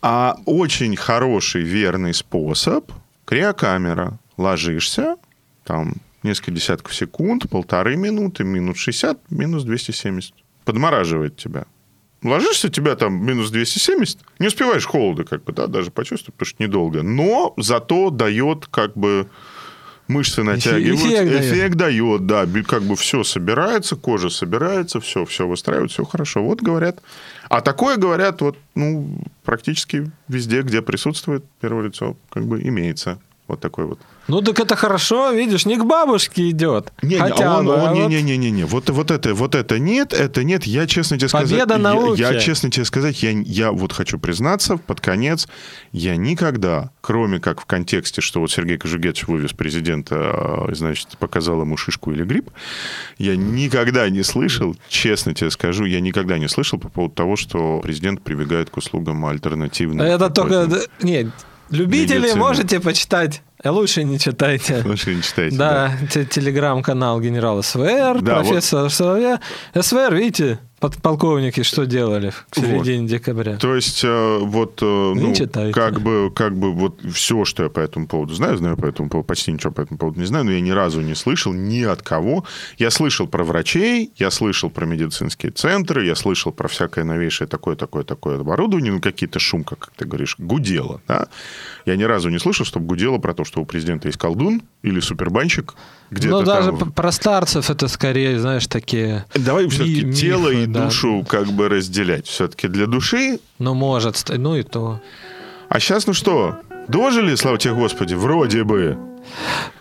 А 0.00 0.36
очень 0.44 0.94
хороший, 0.94 1.62
верный 1.62 2.14
способ– 2.14 2.92
криокамера. 3.24 4.20
Ложишься, 4.36 5.16
там 5.64 5.94
несколько 6.22 6.52
десятков 6.52 6.94
секунд, 6.94 7.50
полторы 7.50 7.96
минуты, 7.96 8.44
минут 8.44 8.76
60, 8.76 9.28
минус 9.30 9.64
270. 9.64 10.34
Подмораживает 10.64 11.36
тебя. 11.36 11.64
Ложишься, 12.22 12.68
у 12.68 12.70
тебя 12.70 12.96
там 12.96 13.24
минус 13.24 13.50
270, 13.50 14.18
не 14.38 14.48
успеваешь 14.48 14.86
холода 14.86 15.24
как 15.24 15.44
бы, 15.44 15.52
да, 15.52 15.66
даже 15.66 15.90
почувствовать, 15.90 16.34
потому 16.34 16.46
что 16.48 16.62
недолго. 16.62 17.02
Но 17.02 17.54
зато 17.56 18.10
дает 18.10 18.66
как 18.66 18.96
бы 18.96 19.28
мышцы 20.08 20.42
натягиваются. 20.42 21.06
эффект 21.06 21.28
дает. 21.28 21.44
Эффект 21.44 21.76
дает, 21.76 22.26
да. 22.26 22.46
Как 22.66 22.82
бы 22.82 22.96
все 22.96 23.22
собирается, 23.22 23.96
кожа 23.96 24.30
собирается, 24.30 25.00
все, 25.00 25.24
все 25.24 25.46
выстраивается, 25.46 26.02
все 26.02 26.04
хорошо. 26.04 26.42
Вот 26.42 26.60
говорят. 26.62 27.00
А 27.48 27.60
такое 27.60 27.96
говорят 27.96 28.40
вот, 28.40 28.56
ну, 28.74 29.18
практически 29.44 30.10
везде, 30.28 30.62
где 30.62 30.82
присутствует 30.82 31.44
первое 31.60 31.88
лицо, 31.88 32.16
как 32.30 32.46
бы 32.46 32.60
имеется. 32.60 33.18
Вот 33.48 33.60
такой 33.60 33.86
вот. 33.86 34.00
Ну 34.26 34.40
так 34.40 34.58
это 34.58 34.74
хорошо, 34.74 35.30
видишь, 35.30 35.66
не 35.66 35.76
к 35.76 35.84
бабушке 35.84 36.50
идет. 36.50 36.92
Не, 37.00 37.16
хотя 37.16 37.58
он, 37.58 37.66
бы, 37.66 37.74
он, 37.74 37.88
а 37.88 37.92
не, 37.92 38.02
вот 38.02 38.08
не, 38.10 38.22
не, 38.22 38.36
не, 38.36 38.50
не, 38.50 38.64
вот, 38.64 38.90
вот 38.90 39.12
это, 39.12 39.34
вот 39.34 39.54
это 39.54 39.78
нет, 39.78 40.12
это 40.12 40.42
нет. 40.42 40.64
Я 40.64 40.88
честно 40.88 41.16
тебе 41.16 41.28
сказать, 41.28 41.50
Победа 41.50 41.74
я- 41.74 41.78
науки. 41.80 42.20
я, 42.20 42.40
честно 42.40 42.68
тебе 42.68 42.84
сказать, 42.84 43.22
я, 43.22 43.30
я 43.30 43.70
вот 43.70 43.92
хочу 43.92 44.18
признаться 44.18 44.78
под 44.78 45.00
конец, 45.00 45.46
я 45.92 46.16
никогда, 46.16 46.90
кроме 47.00 47.38
как 47.38 47.60
в 47.60 47.66
контексте, 47.66 48.20
что 48.20 48.40
вот 48.40 48.50
Сергей 48.50 48.78
Кожугетович 48.78 49.28
вывез 49.28 49.52
президента, 49.52 50.16
а, 50.16 50.68
значит, 50.72 51.16
показал 51.18 51.60
ему 51.60 51.76
шишку 51.76 52.10
или 52.10 52.24
грипп, 52.24 52.50
я 53.18 53.36
никогда 53.36 54.10
не 54.10 54.24
слышал, 54.24 54.76
честно 54.88 55.34
тебе 55.34 55.50
скажу, 55.52 55.84
я 55.84 56.00
никогда 56.00 56.38
не 56.38 56.48
слышал 56.48 56.80
по 56.80 56.88
поводу 56.88 57.14
того, 57.14 57.36
что 57.36 57.78
президент 57.80 58.22
прибегает 58.22 58.70
к 58.70 58.76
услугам 58.76 59.24
альтернативной. 59.24 60.08
Это 60.08 60.30
только... 60.30 60.68
Нет, 61.00 61.28
любители 61.70 62.18
Медицина. 62.18 62.38
можете 62.40 62.80
почитать, 62.80 63.42
а 63.62 63.70
лучше 63.72 64.04
не 64.04 64.18
читайте. 64.18 64.82
Лучше 64.84 65.14
не 65.14 65.22
читайте. 65.22 65.56
Да, 65.56 65.92
те- 66.10 66.24
телеграм-канал 66.24 67.20
генерала 67.20 67.62
СВР, 67.62 68.20
Да, 68.20 68.36
профессор 68.36 68.90
Соловья. 68.90 69.40
СВР, 69.78 70.14
видите, 70.14 70.58
подполковники 70.80 71.62
что 71.62 71.86
делали 71.86 72.32
в 72.50 72.60
середине 72.60 73.08
декабря. 73.08 73.56
То 73.56 73.74
есть, 73.74 74.04
э, 74.04 74.38
вот, 74.40 74.80
э, 74.82 74.84
ну, 74.84 75.34
читайте. 75.34 75.72
как 75.72 76.00
бы, 76.00 76.30
как 76.34 76.56
бы, 76.56 76.72
вот 76.72 77.00
все, 77.12 77.44
что 77.44 77.62
я 77.64 77.70
по 77.70 77.80
этому 77.80 78.06
поводу 78.06 78.34
знаю, 78.34 78.56
знаю 78.58 78.76
по 78.76 78.86
этому 78.86 79.08
поводу, 79.08 79.26
почти 79.26 79.52
ничего 79.52 79.72
по 79.72 79.80
этому 79.80 79.98
поводу 79.98 80.20
не 80.20 80.26
знаю, 80.26 80.44
но 80.44 80.52
я 80.52 80.60
ни 80.60 80.70
разу 80.70 81.00
не 81.00 81.14
слышал 81.14 81.52
ни 81.52 81.82
от 81.82 82.02
кого. 82.02 82.44
Я 82.78 82.90
слышал 82.90 83.26
про 83.26 83.42
врачей, 83.42 84.12
я 84.16 84.30
слышал 84.30 84.68
про 84.68 84.84
медицинские 84.84 85.52
центры, 85.52 86.04
я 86.04 86.14
слышал 86.14 86.52
про 86.52 86.68
всякое 86.68 87.04
новейшее 87.04 87.48
такое, 87.48 87.76
такое, 87.76 88.04
такое 88.04 88.40
оборудование, 88.40 88.92
ну, 88.92 89.00
какие-то 89.00 89.38
шумка, 89.38 89.76
как 89.76 89.92
ты 89.96 90.04
говоришь, 90.04 90.36
гудело, 90.38 91.00
да? 91.08 91.28
Я 91.86 91.96
ни 91.96 92.04
разу 92.04 92.28
не 92.28 92.38
слышал, 92.38 92.66
чтобы 92.66 92.86
гудело 92.86 93.18
про 93.18 93.32
то, 93.32 93.44
что 93.44 93.60
у 93.60 93.64
президента 93.64 94.08
есть 94.08 94.18
колдун 94.18 94.62
или 94.82 95.00
супербанщик, 95.00 95.74
где-то 96.10 96.38
Ну, 96.38 96.42
даже 96.44 96.72
там... 96.72 96.92
про 96.92 97.12
старцев 97.12 97.70
это 97.70 97.88
скорее, 97.88 98.38
знаешь, 98.38 98.66
такие... 98.66 99.24
Давай 99.34 99.68
все-таки 99.68 100.04
ми- 100.04 100.14
тело 100.14 100.50
и 100.50 100.66
да. 100.66 100.84
душу 100.84 101.24
как 101.28 101.46
бы 101.48 101.68
разделять. 101.68 102.26
Все-таки 102.26 102.68
для 102.68 102.86
души 102.86 103.38
Ну, 103.58 103.74
может, 103.74 104.22
ну 104.28 104.56
и 104.56 104.62
то. 104.62 105.00
А 105.68 105.80
сейчас, 105.80 106.06
ну 106.06 106.12
что, 106.12 106.60
дожили, 106.88 107.34
слава 107.34 107.58
тебе 107.58 107.74
Господи, 107.74 108.14
вроде 108.14 108.62
бы. 108.64 108.96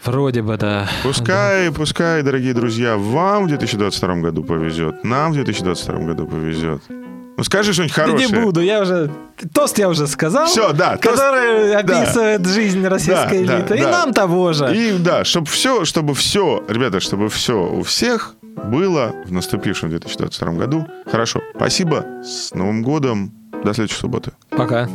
Вроде 0.04 0.42
бы, 0.42 0.58
да. 0.58 0.90
Пускай, 1.04 1.72
пускай, 1.72 2.24
дорогие 2.24 2.54
друзья, 2.54 2.98
вам 2.98 3.46
в 3.46 3.48
2022 3.50 4.16
году 4.16 4.44
повезет, 4.44 5.04
нам 5.04 5.32
в 5.32 5.36
2022 5.36 6.00
году 6.00 6.26
повезет. 6.28 6.82
Ну 7.38 7.44
скажи 7.44 7.74
что-нибудь 7.74 7.96
Да 7.96 8.04
хорошее. 8.04 8.30
не 8.30 8.44
буду, 8.46 8.62
я 8.62 8.82
уже... 8.82 9.12
Тост 9.54 9.78
я 9.78 9.90
уже 9.90 10.08
сказал. 10.08 10.46
Всё, 10.48 10.72
да, 10.74 10.96
тост- 10.98 11.02
Который 11.18 11.76
описывает 11.76 12.46
жизнь 12.48 12.86
российской 12.88 13.46
Да, 13.46 13.54
да, 13.54 13.58
элиты. 13.60 13.76
И 13.78 13.82
да. 13.82 13.92
нам 13.92 14.14
того 14.14 14.54
же. 14.54 14.76
И 14.76 14.98
да, 14.98 15.26
чтобы 15.26 15.48
все, 15.48 15.84
чтобы 15.86 16.14
все, 16.16 16.64
ребята, 16.70 17.00
чтобы 17.02 17.30
все 17.30 17.54
у 17.62 17.84
всех 17.84 18.36
было 18.42 19.14
в 19.26 19.32
наступившем 19.34 19.90
2022 19.90 20.52
году. 20.54 20.88
Хорошо. 21.12 21.42
Спасибо. 21.56 22.06
С 22.24 22.54
Новым 22.54 22.84
годом. 22.84 23.32
До 23.64 23.74
следующей 23.74 24.00
субботы. 24.00 24.32
Пока. 24.52 24.88